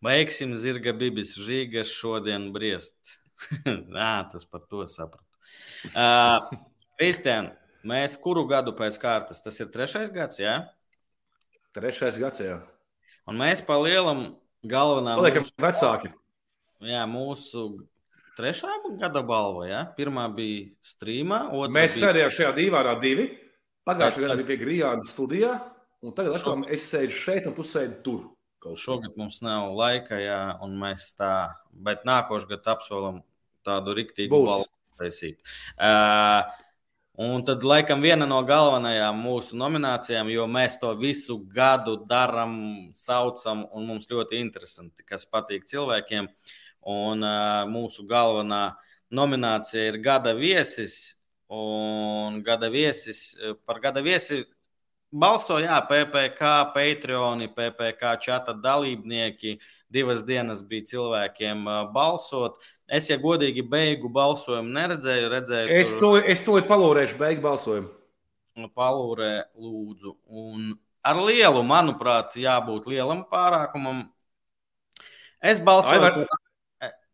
Beigsim 0.04 0.54
zirga 0.60 0.92
bibis, 0.94 1.34
žīgas 1.42 1.90
šodien 1.90 2.52
briest. 2.54 2.94
Nā, 3.94 4.28
tas 4.30 4.46
par 4.46 4.62
to 4.70 4.84
sapratu. 4.90 5.24
Uh, 5.90 6.58
Kristian, 6.98 7.50
mēs 7.86 8.14
kuru 8.22 8.44
gadu 8.50 8.74
pēc 8.78 8.98
kārtas? 9.02 9.42
Tas 9.42 9.58
ir 9.58 9.70
trešais 9.74 10.12
gads, 10.14 10.38
jā? 10.42 10.60
Trešais 11.74 12.18
gads, 12.18 12.42
jā. 12.42 12.60
Un 13.28 13.38
mēs 13.42 13.62
pa 13.66 13.76
lielam 13.82 14.38
galvenā. 14.66 15.18
Paliekam 15.18 15.46
mūsu, 15.46 15.58
vecāki. 15.66 16.12
Jā, 16.86 17.02
mūsu 17.10 17.66
trešā 18.38 18.78
gada 19.02 19.22
balva. 19.26 19.66
Ja? 19.66 19.82
Pirmā 19.98 20.28
bija 20.34 20.70
strīmā. 20.86 21.42
Mēs 21.66 21.98
bija... 21.98 22.06
sēdējām 22.06 22.34
šajā 22.38 22.54
divārā 22.62 22.94
divi. 23.02 23.28
Pagājušajā 23.88 24.26
gadā 24.26 24.38
bija 24.40 24.50
pie 24.52 24.62
Grijānas 24.62 25.12
studijā. 25.14 25.52
Un 26.06 26.14
tagad 26.14 26.38
atkal 26.38 26.62
es 26.70 26.86
sēžu 26.86 27.18
šeit, 27.18 27.46
un 27.50 27.54
tu 27.56 27.66
sēdi 27.66 28.02
tur. 28.06 28.26
Šogad 28.78 29.14
mums 29.16 29.40
nav 29.44 29.72
laika, 29.78 30.18
jā, 30.18 30.40
un 30.64 30.74
mēs 30.80 31.12
tā, 31.18 31.32
bet 31.72 32.06
nākošais 32.09 32.48
gads 32.51 32.72
apsolam 32.74 33.20
tādu 33.66 33.94
riktīgu 33.98 34.43
balvu 34.47 34.66
taisīt. 34.98 35.39
Uh, 35.78 36.43
Un 37.18 37.40
tad, 37.43 37.64
laikam, 37.66 37.98
viena 37.98 38.28
no 38.30 38.36
galvenajām 38.47 39.16
mūsu 39.18 39.56
nominācijām, 39.59 40.28
jo 40.30 40.44
mēs 40.47 40.76
to 40.78 40.93
visu 40.94 41.35
gadu 41.51 41.97
darām, 42.06 42.52
saucam, 42.94 43.64
un 43.74 43.89
mums 43.89 44.06
ļoti 44.06 44.39
interesanti, 44.39 45.02
kas 45.02 45.26
patīk 45.26 45.66
cilvēkiem. 45.66 46.28
Un 46.86 47.26
uh, 47.26 47.64
mūsu 47.66 48.06
galvenā 48.06 48.60
nominācija 49.10 49.89
ir 49.90 49.98
Gada 50.05 50.36
viesis. 50.39 51.16
Un 51.51 52.43
gada 52.44 52.68
viesis, 52.68 53.32
par 53.66 53.78
gada 53.80 54.02
viesi 54.05 54.43
balsoja 55.12 55.80
PPC, 55.89 56.39
Patreon, 56.74 57.48
PPC 57.55 58.16
čata 58.22 58.52
dalībnieki. 58.52 59.59
Divas 59.89 60.20
dienas 60.24 60.60
bija 60.68 60.85
cilvēkiem 60.85 61.64
balsot. 61.94 62.59
Es, 62.89 63.09
ja 63.09 63.16
godīgi 63.20 63.64
beigu 63.64 64.10
balsojumu 64.12 64.68
neredzēju, 64.74 65.30
redzēju. 65.32 65.78
Es 65.80 65.94
to, 66.01 66.10
es 66.20 66.44
to 66.44 66.59
palūrēšu, 66.68 67.16
beigu 67.20 67.44
balsojumu. 67.47 67.94
Palūrē, 68.76 69.32
lūdzu. 69.56 70.16
Un 70.28 70.74
ar 71.06 71.20
lielu, 71.22 71.62
manuprāt, 71.64 72.36
jābūt 72.36 72.89
lielam 72.90 73.22
pārākumam. 73.30 74.06
Es 75.40 75.60
balsoju, 75.62 76.01
Ai, 76.01 76.02
var... 76.02 76.16
par, 76.26 76.38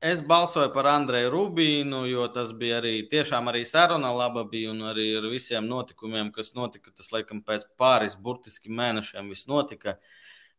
es 0.05 0.21
balsoju 0.25 0.69
par 0.75 0.87
Andreju 0.93 1.31
Rubīnu, 1.33 2.03
jo 2.11 2.27
tas 2.33 2.53
bija 2.57 2.83
arī 2.83 2.93
tiešām 3.11 3.49
arī 3.49 3.63
saruna 3.69 4.11
laba 4.13 4.45
bija 4.49 4.75
un 4.75 4.83
arī 4.91 5.09
ar 5.19 5.29
visiem 5.33 5.65
notikumiem, 5.71 6.31
kas 6.35 6.53
notika. 6.57 6.93
Tas, 6.93 7.09
laikam, 7.15 7.41
pēc 7.47 7.65
pāris 7.81 8.19
burtiski 8.21 8.73
mēnešiem 8.73 9.33
viss 9.33 9.49
notika. 9.49 9.97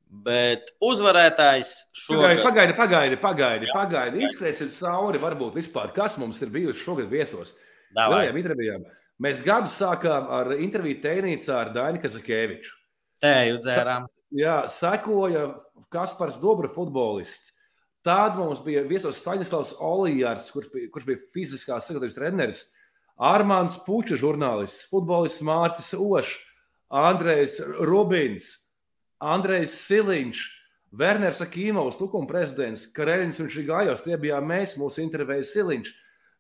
Bet 0.06 0.74
uzvarētājs 0.86 1.72
šogad... 1.98 2.42
Pagaidi, 2.46 2.76
pagaidi, 2.78 3.22
pagaidi, 3.22 3.72
pagaidi. 3.74 4.26
Izskriesim 4.26 4.70
cauri, 4.76 5.22
varbūt 5.22 5.58
vispār, 5.58 5.94
kas 5.96 6.20
mums 6.22 6.42
ir 6.46 6.54
bijuši 6.54 6.86
šogad 6.86 7.10
viesos. 7.12 7.56
Davajām 7.96 8.38
intervijām. 8.42 8.86
Mēs 9.22 9.42
gadu 9.46 9.72
sākām 9.72 10.28
ar 10.36 10.52
interviju 10.58 11.00
tēnīcā 11.06 11.58
ar 11.62 11.74
Dainu 11.76 12.02
Kazakēviču. 12.04 12.74
Tēju 13.24 13.62
dzērām. 13.64 14.08
Sa 14.10 14.40
jā, 14.42 14.56
sekoja 14.70 15.46
Kaspars 15.94 16.42
Dobra 16.42 16.70
futbolists. 16.72 17.55
Tad 18.06 18.36
mums 18.38 18.60
bija 18.62 18.84
viesos 18.86 19.18
Staņislavs 19.18 19.80
Olijārs, 19.82 20.52
kurš 20.54 20.68
bija, 20.74 20.90
kurš 20.94 21.08
bija 21.08 21.22
fiziskās 21.34 21.88
sagatavības 21.90 22.18
treneris, 22.20 22.60
Armāns 23.18 23.80
Puča 23.82 24.20
žurnālists, 24.22 24.84
futbolists 24.92 25.42
Mārcis 25.46 25.96
Ošs, 25.98 26.36
Andrejs 26.94 27.58
Rubins, 27.82 28.52
Andrejs 29.18 29.74
Siliņš, 29.88 30.44
Werners 30.96 31.42
Akīmovs, 31.42 31.98
Tukuma 31.98 32.30
prezidents, 32.30 32.86
Kareļins 32.94 33.42
un 33.42 33.50
Šigājos, 33.50 34.06
tie 34.06 34.20
bijām 34.22 34.46
mēs, 34.54 34.78
mūsu 34.78 35.02
intervējas 35.02 35.56
Siliņš, 35.56 35.92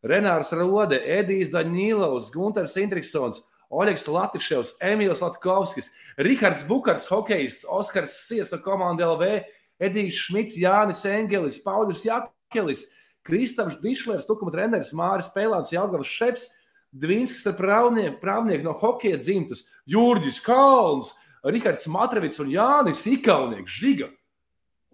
Renārs 0.05 0.53
Rode, 0.53 1.01
Edijs 1.17 1.49
Daņīlovs, 1.55 2.29
Gunters 2.35 2.77
Indriksons, 2.77 3.41
Oļegs 3.73 4.05
Latiševs, 4.13 4.75
Emīls 4.85 5.25
Latkovskis, 5.25 5.89
Rihards 6.21 6.61
Bukars, 6.69 7.09
hokejists, 7.09 7.65
Oskars 7.65 8.13
Siesta 8.27 8.61
komanda 8.61 9.09
LV, 9.15 9.39
Edijs 9.81 10.19
Šmits, 10.27 10.57
Jānis 10.59 11.03
Engelis, 11.09 11.59
Pauļus 11.63 12.05
Jakelis, 12.07 12.85
Kristaps 13.25 13.79
Dišlers, 13.81 14.27
Tukuma 14.27 14.53
treneris, 14.53 14.93
Māris 14.95 15.31
Pēlāns, 15.33 15.73
Jelgavs 15.73 16.11
Šefs, 16.11 16.49
Dvīnskis 16.95 17.43
ar 17.49 17.57
prāvnieku, 17.57 18.19
prāvnieku 18.21 18.63
no 18.63 18.75
hokeja 18.79 19.19
dzimtas, 19.19 19.65
Jurģis 19.89 20.39
Kalns, 20.45 21.11
Rihards 21.43 21.89
Matrevits 21.91 22.39
un 22.39 22.53
Jānis 22.53 23.03
Ikaunieks. 23.09 23.79
Žiga! 23.81 24.09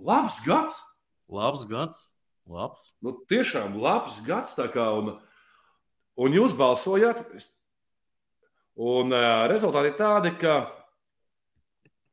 Labs 0.01 0.39
gads! 0.45 0.79
Labs 1.29 1.67
gads! 1.69 1.99
Labs. 2.49 2.91
Nu, 3.05 3.13
tiešām 3.29 3.77
labs 3.79 4.19
gads 4.25 4.57
kā, 4.73 4.87
un, 4.97 5.13
un 6.17 6.35
jūs 6.35 6.55
balsojāt. 6.57 7.21
Un 8.81 9.13
uh, 9.13 9.45
rezultāti 9.51 9.91
ir 9.91 9.97
tādi, 9.99 10.33
ka 10.41 10.55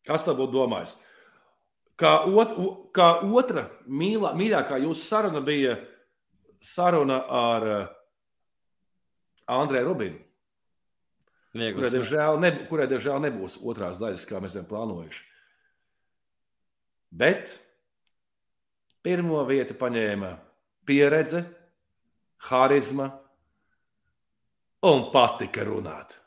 kas 0.07 0.27
tā 0.27 0.35
būtu 0.37 0.59
domājis? 0.59 0.99
Kā, 1.99 2.13
ot, 2.31 2.55
kā 2.95 3.09
otra 3.35 3.65
mīlā, 3.91 4.31
mīļākā 4.39 4.79
jūsu 4.85 5.03
saruna 5.03 5.43
bija 5.43 5.75
saruna 6.63 7.23
ar 7.27 7.67
uh, 7.67 7.89
Andrēnu 9.51 9.89
Rubinu. 9.89 10.21
Kurai 11.59 11.91
diemžēl, 11.91 12.37
ne, 12.39 12.51
kurai 12.69 12.87
diemžēl 12.91 13.23
nebūs 13.25 13.57
otrās 13.67 13.99
daļas, 13.99 14.27
kā 14.29 14.39
mēs 14.43 14.55
esam 14.55 14.69
plānojuši. 14.69 15.25
Bet 17.19 17.55
pirmo 19.03 19.41
vietu 19.49 19.75
paņēma 19.81 20.35
pieredze, 20.87 21.43
harizma 22.51 23.09
un 24.87 25.09
patika 25.11 25.65
runāt. 25.67 26.19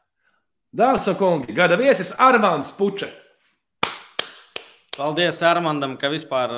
Dāmas 0.72 1.07
un 1.11 1.18
kungi, 1.19 1.53
gada 1.56 1.77
viesis 1.80 2.14
Armāns 2.19 2.73
Puče. 2.76 3.11
Paldies 5.02 5.40
Armandam, 5.41 5.95
ka 5.98 6.11
vispār 6.14 6.52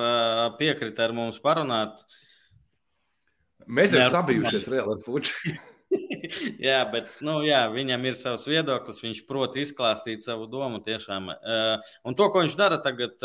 piekrita 0.60 1.06
ar 1.08 1.14
mums 1.16 1.38
parunāt. 1.44 2.02
Mēs 3.64 3.94
esam 3.96 4.18
sabijušies 4.20 4.68
reāli 4.74 4.98
ar 4.98 5.04
Puču. 5.06 5.54
jā, 6.68 6.80
bet 6.92 7.22
nu, 7.24 7.38
jā, 7.48 7.62
viņam 7.72 8.08
ir 8.10 8.18
savs 8.20 8.44
viedoklis, 8.50 9.00
viņš 9.06 9.22
prot 9.30 9.56
izklāstīt 9.62 10.26
savu 10.26 10.50
domu 10.52 10.82
tiešām. 10.84 11.30
Un 12.04 12.18
to, 12.20 12.28
ko 12.34 12.44
viņš 12.44 12.58
dara 12.60 12.82
tagad, 12.84 13.16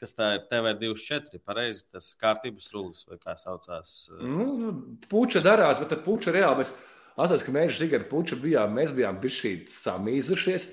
kas 0.00 0.14
tā 0.14 0.28
ir 0.36 0.44
TV24, 0.52 1.40
pareizi, 1.42 1.82
tas 1.90 2.12
kārtības 2.20 2.70
rulis 2.76 3.02
vai 3.08 3.18
kā 3.18 3.34
saucās. 3.38 3.96
Nu, 4.22 4.70
puča 5.10 5.42
darās, 5.44 5.82
bet 5.82 5.96
ar 5.96 6.04
puču 6.06 6.30
reāli 6.36 6.62
mēs, 6.62 6.70
asās, 7.18 7.42
ka 7.42 7.56
mēs 7.58 7.74
Žigar 7.80 8.06
puču 8.12 8.38
bijām, 8.38 8.78
mēs 8.78 8.94
bijām 8.94 9.18
bišķī 9.18 9.56
samīzušies. 9.74 10.70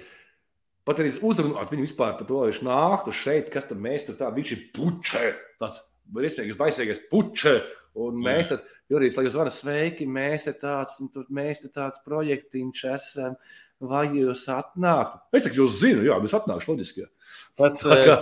Pat 0.88 1.02
arī 1.04 1.12
uzrunāt 1.12 1.74
viņu 1.74 1.84
vispār 1.84 2.16
par 2.16 2.28
to, 2.30 2.40
viņš 2.48 2.64
nāktu 2.64 3.14
šeit, 3.16 3.52
kas 3.52 3.68
tad 3.68 3.82
mēs 3.84 4.08
tur 4.08 4.16
tā, 4.20 4.32
viņš 4.32 4.56
ir 4.56 4.64
puče, 4.76 5.24
tāds 5.60 5.82
briesmīgs, 6.16 6.56
baisīgais 6.60 7.04
puče, 7.12 7.58
un 8.00 8.22
mēs 8.24 8.54
tad, 8.54 8.66
Jurijs, 8.88 9.18
lai 9.18 9.26
jūs 9.26 9.36
varat 9.36 9.52
sveiki, 9.52 10.06
mēs 10.08 10.46
te 10.48 10.54
tāds, 10.56 10.94
tur 11.12 11.26
mēs 11.34 11.60
te 11.66 11.68
tāds 11.76 12.00
projektiņš 12.06 12.84
esam, 12.94 13.34
vai 13.84 14.06
jūs 14.16 14.46
atnāktu? 14.54 15.20
Es 15.36 15.44
saku, 15.44 15.60
jūs 15.60 15.76
zinu, 15.82 16.06
jā, 16.08 16.16
mēs 16.24 16.36
atnākšu 16.38 16.72
loģiski. 16.72 17.08
Pats 17.60 17.84
kā... 17.84 18.16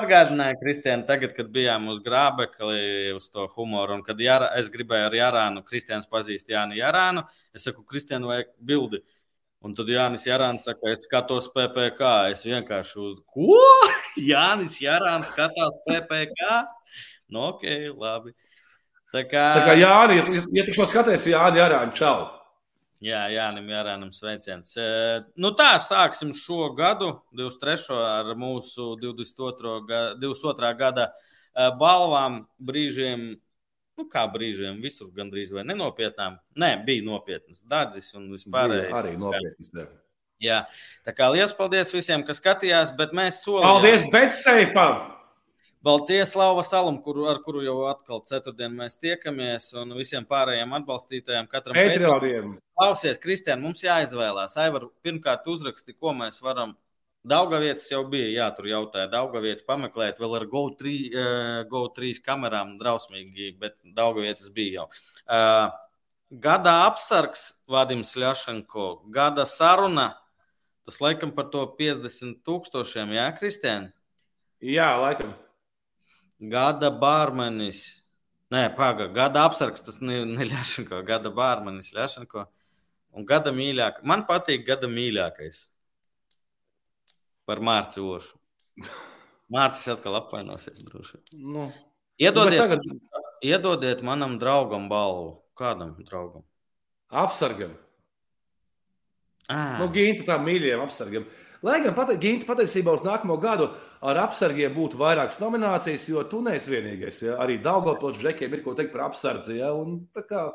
atgādināja 0.00 0.58
Kristiānu 0.58 1.06
tagad, 1.06 1.36
kad 1.36 1.52
bijām 1.54 1.86
uz 1.92 2.02
grābekli, 2.04 3.14
uz 3.14 3.30
to 3.30 3.46
humoru, 3.54 4.00
un 4.00 4.02
kad 4.06 4.18
Jāra, 4.18 4.50
es 4.58 4.72
gribēju 4.74 5.12
ar 5.12 5.18
Jārānu, 5.20 5.62
Kristiāns 5.68 6.10
pazīst 6.10 6.50
Jāni 6.50 6.82
Jārānu, 6.82 7.22
es 7.54 7.68
saku, 7.68 7.86
Kristiānu 7.86 8.32
vajag 8.32 8.50
bildi. 8.58 9.04
Un 9.64 9.72
tad 9.72 9.88
Jānis 9.88 10.26
Jārāns 10.28 10.66
saka, 10.68 10.92
es 10.92 11.06
skatos 11.08 11.48
PPC. 11.54 12.08
Es 12.34 12.44
vienkārši 12.44 12.98
uz 13.00 13.18
ko? 13.32 13.56
Jānis 14.30 14.76
Jārāns 14.82 15.30
skatās 15.32 15.78
PPC. 15.86 16.50
Nu, 17.32 17.48
ok, 17.54 17.64
labi. 17.96 18.34
Tā 19.14 19.22
kā, 19.30 19.44
tā 19.56 19.62
kā 19.64 19.76
Jāni, 19.78 20.18
ja, 20.20 20.42
ja 20.58 20.64
tu 20.66 20.74
šo 20.76 20.88
skaties, 20.90 21.28
Jāni 21.30 21.62
Jārāns, 21.62 21.94
čau! 21.96 22.26
Jā, 23.04 23.26
Jānis 23.32 23.68
Jārānam 23.68 24.10
sveiciens. 24.16 24.76
Nu 25.36 25.52
tā, 25.56 25.74
sāksim 25.82 26.32
šo 26.36 26.70
gadu, 26.76 27.10
23. 27.36 27.96
ar 28.00 28.30
mūsu 28.38 28.94
22. 29.00 29.74
Gada, 29.88 30.14
22. 30.20 30.70
gada 30.80 31.08
balvām, 31.80 32.42
brīžiem 32.58 33.34
nu, 33.98 34.06
kā 34.10 34.24
brīžiem, 34.30 34.80
visur 34.82 35.10
gandrīz 35.14 35.52
vai 35.54 35.64
nenopietnām. 35.68 36.38
Nē, 36.60 36.70
bija 36.86 37.04
nopietnas 37.06 37.64
dārdzis 37.70 38.12
un 38.18 38.30
vispārējais. 38.34 38.94
Arī 39.00 39.16
nopietnas. 39.20 39.72
Jā. 39.74 39.88
jā, 40.42 40.60
tā 41.06 41.16
kā 41.16 41.30
liels 41.34 41.54
paldies 41.56 41.92
visiem, 41.94 42.24
kas 42.26 42.42
skatījās, 42.42 42.94
bet 42.98 43.14
mēs 43.16 43.42
solījām. 43.44 43.68
Paldies, 43.70 44.08
Betseipam! 44.14 45.04
Baltijas 45.84 46.32
Lava 46.32 46.62
Salam, 46.64 46.96
kuru, 47.04 47.26
ar 47.28 47.42
kuru 47.44 47.60
jau 47.60 47.74
atkal 47.90 48.22
ceturtdien 48.24 48.72
mēs 48.72 48.94
tiekamies, 48.96 49.66
un 49.76 49.90
visiem 49.98 50.24
pārējiem 50.24 50.70
atbalstītājiem, 50.78 51.48
katram 51.50 51.76
Patreoniem. 51.76 52.54
Klausies, 52.72 53.18
Kristian, 53.20 53.60
mums 53.60 53.84
jāizvēlās. 53.84 54.56
Aivar, 54.64 54.86
pirmkārt 55.04 55.44
uzraksti, 55.52 55.92
ko 56.00 56.14
mēs 56.16 56.40
varam 56.40 56.72
Daugavietas 57.24 57.86
jau 57.88 58.02
bija, 58.12 58.26
jā, 58.28 58.46
tur 58.52 58.66
jautāja, 58.68 59.08
Daugavietu 59.08 59.64
pameklēt, 59.64 60.18
vēl 60.20 60.34
ar 60.36 60.44
GO3, 60.50 60.90
uh, 61.08 61.62
GO3 61.70 62.18
kamerām 62.20 62.74
drausmīgi, 62.76 63.54
bet 63.62 63.78
Daugavietas 63.96 64.50
bija 64.52 64.82
jau. 64.82 64.84
Uh, 65.24 65.72
gada 66.44 66.76
apsargs 66.90 67.46
Vadims 67.70 68.12
Ļašanko, 68.20 69.08
gada 69.14 69.48
saruna, 69.48 70.10
tas 70.84 71.00
laikam 71.00 71.32
par 71.32 71.48
to 71.48 71.64
50 71.80 72.42
tūkstošiem, 72.44 73.16
jā, 73.16 73.26
Kristiāna? 73.40 73.94
Jā, 74.60 74.92
laikam. 75.00 75.32
Gada 76.52 76.92
bārmenis, 76.92 77.86
nē, 78.52 78.66
paga, 78.76 79.08
gada 79.08 79.48
apsargs, 79.48 79.80
tas 79.86 80.02
ne, 80.04 80.26
ne 80.28 80.44
Ļašanko, 80.52 81.00
gada 81.08 81.32
bārmenis 81.32 81.94
Ļašanko 81.96 82.50
un 83.16 83.24
gada 83.24 83.48
mīļākais. 83.54 84.04
Man 84.04 84.28
patīk 84.28 84.68
gada 84.68 84.92
mīļākais 84.92 85.70
par 87.48 87.62
Mārciņu 87.64 88.10
Ošu. 88.16 88.38
Mārcis 89.54 89.90
atkal 89.92 90.18
apvainosies. 90.18 90.82
Nu, 91.36 91.68
iedodiet, 92.18 92.58
nu, 92.58 92.64
tagad... 92.64 93.24
iedodiet 93.44 94.02
manam 94.06 94.38
draugam 94.40 94.88
balvu. 94.90 95.40
Kādam 95.54 95.94
draugam? 96.02 96.42
Apsargam. 97.14 97.76
À. 99.46 99.76
Nu, 99.78 99.90
Ginta 99.92 100.24
tā 100.32 100.38
mīļajam 100.40 100.82
apsargam. 100.86 101.26
Lai 101.64 101.78
gan 101.84 101.94
pate, 101.96 102.16
Ginta 102.20 102.48
patiesībā 102.48 102.92
uz 102.96 103.04
nākamo 103.04 103.36
gadu 103.40 103.68
ar 104.04 104.18
apsargiem 104.24 104.72
būtu 104.74 104.98
vairākas 105.00 105.38
nominācijas, 105.40 106.08
jo 106.10 106.24
tu 106.28 106.40
neesi 106.44 106.72
vienīgais. 106.72 107.22
Ja? 107.28 107.38
Arī 107.44 107.60
Daugopils 107.62 108.18
džekiem 108.20 108.56
ir 108.56 108.64
ko 108.64 108.74
teikt 108.76 108.92
par 108.96 109.06
apsardzi. 109.10 109.60
Ja? 109.60 109.70
Un, 109.76 110.02
kā... 110.28 110.48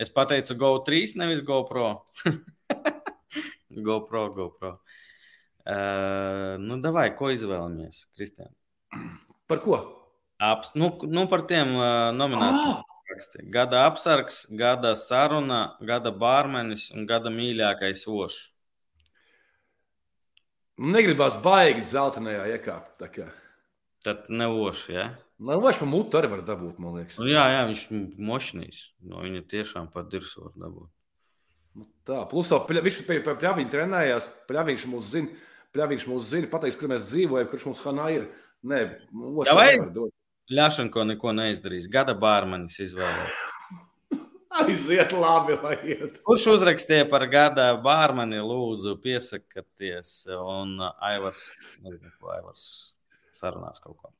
Es 0.00 0.10
pateicu 0.14 0.56
GO3, 0.58 1.02
nevis 1.20 1.44
GoPro. 1.46 1.90
GoPro, 3.90 4.24
GoPro. 4.34 4.72
Uh, 5.60 6.56
nu, 6.62 6.78
davai, 6.80 7.10
ko 7.16 7.28
izvēlamies, 7.34 8.06
Kristēn? 8.16 8.52
Par 9.50 9.60
ko? 9.64 9.80
Aps, 10.40 10.72
nu, 10.78 10.94
nu, 11.04 11.26
par 11.28 11.44
tiem 11.48 11.74
uh, 11.76 12.10
nominācijiem. 12.16 12.78
Oh! 12.78 12.86
Gada 13.50 13.84
apsargs, 13.88 14.44
gada 14.54 14.94
saruna, 14.96 15.74
gada 15.82 16.12
bārmenis 16.14 16.88
un 16.94 17.08
gada 17.10 17.32
mīļākais 17.34 18.06
ošs. 18.08 18.38
Negribās 20.80 21.36
baigi 21.42 21.82
zeltainajā 21.90 22.46
iekāpt. 22.54 23.02
Tad 24.06 24.30
neošs, 24.32 24.86
ja? 24.94 25.10
Man 25.40 25.60
liekas, 25.60 25.80
ka 25.82 25.88
mūtu 25.88 26.20
arī 26.20 26.30
var 26.32 26.44
dabūt, 26.46 26.78
man 26.80 26.96
liekas. 27.00 27.18
Nu, 27.20 27.26
jā, 27.28 27.42
jā, 27.52 27.66
viņš 27.68 27.82
mošnīs. 28.30 28.80
No 29.10 29.20
viņa 29.26 29.42
tiešām 29.50 29.90
pat 29.92 30.08
dirsu 30.12 30.46
var 30.46 30.56
dabūt. 30.56 30.88
Nu, 31.76 31.86
tā, 32.08 32.22
plus 32.30 32.50
vēl 32.52 32.82
viņš 32.86 33.02
pie 33.08 33.20
pļaviņa 33.26 33.72
trenējās, 33.74 34.30
pļaviņš 34.48 34.86
mūs 34.90 35.12
zina 35.12 35.49
Pļaviņš 35.76 36.06
mūs 36.10 36.30
zina, 36.32 36.50
pateiks, 36.50 36.78
kur 36.78 36.90
mēs 36.90 37.06
dzīvojam, 37.12 37.50
kurš 37.50 37.68
mums 37.68 37.84
hanā 37.86 38.08
ir. 38.16 38.26
Nē, 38.66 38.80
Vai 39.54 39.70
Ļašanko 40.50 41.04
neko 41.12 41.32
neizdarīs. 41.38 41.86
Gada 41.90 42.16
bārmanis 42.18 42.80
izvēlējās. 42.82 43.42
Aiziet 44.60 45.12
labi, 45.14 45.54
lai 45.62 45.76
iet. 45.94 46.18
Kurš 46.26 46.48
uzrakstīja 46.56 47.06
par 47.10 47.22
gada 47.30 47.68
bārmani, 47.80 48.40
lūdzu, 48.42 48.96
piesakieties, 49.04 50.14
un 50.34 50.74
Aivars, 51.06 51.44
nezinu, 51.84 52.10
ko 52.18 52.34
Aivars 52.34 52.64
sarunās 53.38 53.78
kaut 53.78 53.94
ko. 54.00 54.10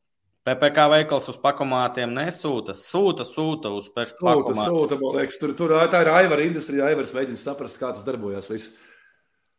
PPC 0.46 0.86
veikals 0.94 1.26
uz 1.28 1.36
pakomātiem 1.42 2.14
nesūta. 2.14 2.72
Sūta, 2.78 3.26
sūta 3.28 3.74
uz 3.76 3.90
PPC. 3.90 4.22
Sūta, 4.22 4.54
sūta, 4.56 5.00
man 5.02 5.18
liekas, 5.18 5.40
tur, 5.42 5.52
tur 5.58 5.74
tā 5.92 6.04
ir 6.06 6.12
Aivara 6.14 6.46
industrija. 6.46 6.86
Aivars 6.88 7.12
mēģina 7.16 7.42
saprast, 7.42 7.76
kā 7.82 7.90
tas 7.92 8.06
darbojas. 8.06 8.48
Viss. 8.54 8.78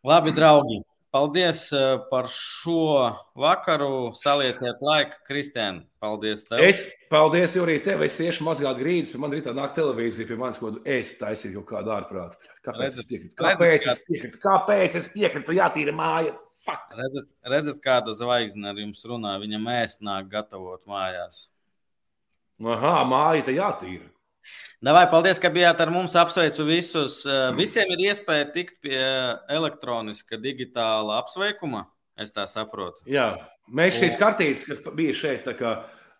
Labi, 0.08 0.34
draugi. 0.34 0.80
Paldies 1.12 1.66
eh, 1.76 1.98
par 2.08 2.30
šo 2.32 3.12
vakaru. 3.36 4.14
Salieciet 4.16 4.80
laiku, 4.80 5.18
Kristēn. 5.28 5.82
Paldies. 6.00 6.46
Tev. 6.48 6.64
Es, 6.64 6.86
paldies, 7.12 7.58
Jurī, 7.60 7.76
tev. 7.84 8.06
Es 8.08 8.16
iešu 8.24 8.46
mazgāt 8.48 8.80
grīdas, 8.80 9.12
pie 9.12 9.20
man 9.20 9.36
rītā 9.36 9.52
nāk 9.56 9.74
televīzija, 9.76 10.30
pie 10.30 10.38
manis 10.40 10.62
kaut 10.62 10.78
ko 10.78 10.94
es 10.94 11.12
taisīju 11.20 11.60
kaut 11.60 11.74
kādu 11.74 11.92
ārprātu. 11.98 12.40
Kāpēc 12.64 12.86
redzat, 12.86 13.04
es 13.04 13.10
piekrītu? 13.10 13.36
Kāpēc 13.42 13.90
es 13.92 14.00
piekrītu? 14.08 14.42
Kāpēc 14.46 14.98
es 15.02 15.12
piekrītu? 15.12 15.58
Jātīra 15.60 15.96
māja. 15.98 16.38
Fuck. 16.62 16.96
Redzat, 16.96 17.28
redzat, 17.52 17.84
kāda 17.84 18.16
zvaigzne 18.16 18.72
ar 18.72 18.80
jums 18.80 19.04
runā. 19.12 19.36
Viņa 19.42 19.60
mēst 19.60 20.08
nāk 20.08 20.32
gatavot 20.32 20.86
mājās. 20.88 21.50
Aha, 22.62 23.02
māja 23.10 23.50
te 23.50 23.58
jātīra. 23.58 24.08
Davai, 24.82 25.06
paldies, 25.12 25.40
ka 25.42 25.52
bijāt 25.54 25.82
ar 25.84 25.92
mums. 25.94 26.16
Apsveicu 26.18 26.66
visus. 26.66 27.22
Visiem 27.58 27.92
ir 27.96 28.08
iespēja 28.10 28.48
tikt 28.56 28.80
pie 28.84 29.02
elektroniska, 29.54 30.40
digitāla 30.42 31.20
apsveikuma. 31.22 31.86
Es 32.20 32.34
tā 32.36 32.46
saprotu. 32.50 33.06
Jā, 33.10 33.32
mēs 33.72 33.98
šīs 34.02 34.18
kartītes, 34.20 34.68
kas 34.68 34.82
bija 34.98 35.16
šeit, 35.16 35.48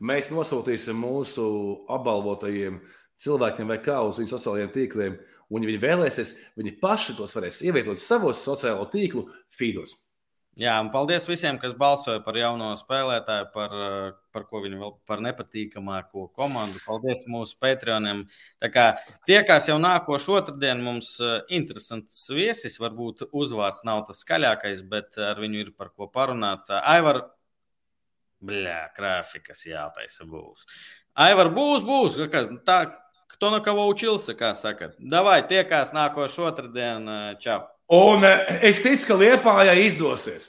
mēs 0.02 0.32
nosūtīsim 0.34 0.98
mūsu 0.98 1.46
apbalvotajiem 1.92 2.80
cilvēkiem 3.22 3.70
vai 3.70 3.78
kā 3.84 4.00
uz 4.06 4.22
viņu 4.22 4.34
sociālajiem 4.34 4.72
tīkliem. 4.74 5.18
Un, 5.52 5.66
ja 5.66 5.68
viņi 5.68 5.82
vēlēsies, 5.84 6.32
viņi 6.58 6.78
paši 6.82 7.18
tos 7.18 7.36
varēs 7.36 7.60
ievietot 7.68 8.00
savos 8.00 8.40
sociālo 8.46 8.86
tīklu 8.90 9.26
feedos. 9.58 9.98
Jā, 10.57 10.73
un 10.81 10.87
paldies 10.89 11.27
visiem, 11.29 11.59
kas 11.61 11.75
balsoja 11.77 12.23
par 12.25 12.37
jauno 12.41 12.71
spēlētāju, 12.81 13.49
par, 13.53 13.73
par 14.33 14.47
ko 14.49 14.63
viņi 14.65 14.79
vēl 14.81 14.95
par 15.05 15.21
nepatīkamāko 15.21 16.31
komandu. 16.39 16.81
Paldies 16.87 17.27
mūsu 17.29 17.59
patroniem. 17.61 18.23
Tiekās 19.29 19.69
jau 19.69 19.77
nākošais 19.83 20.31
otrdien. 20.39 20.81
Mums 20.81 21.11
eh, 21.21 21.43
interesants 21.59 22.23
viesis, 22.33 22.79
varbūt 22.81 23.27
uzvārds 23.37 23.85
nav 23.85 24.07
tas 24.09 24.25
skaļākais, 24.25 24.81
bet 24.89 25.21
ar 25.21 25.45
viņu 25.45 25.61
ir 25.61 25.75
par 25.77 25.93
ko 25.93 26.09
parunāt. 26.09 26.73
Aivar, 26.81 27.27
bļā, 28.41 28.81
grafikas 28.97 29.61
jātaisa 29.69 30.25
būs. 30.25 30.65
Aivar, 31.21 31.53
būs, 31.53 31.85
būs. 31.85 32.17
Kas, 32.33 32.49
tā, 32.65 32.81
кто 33.37 33.53
на 33.53 33.61
кого 33.61 33.85
учился, 33.93 34.33
kā 34.33 34.55
saka. 34.57 34.95
Davai, 34.97 35.43
tiekās 35.53 35.93
nākošais 35.93 36.47
otrdien. 36.49 37.13
Čau! 37.45 37.67
Un 37.92 38.24
eh, 38.24 38.60
es 38.70 38.80
ticu, 38.84 39.04
ka 39.10 39.20
Lietpājai 39.20 39.82
izdosies. 39.84 40.48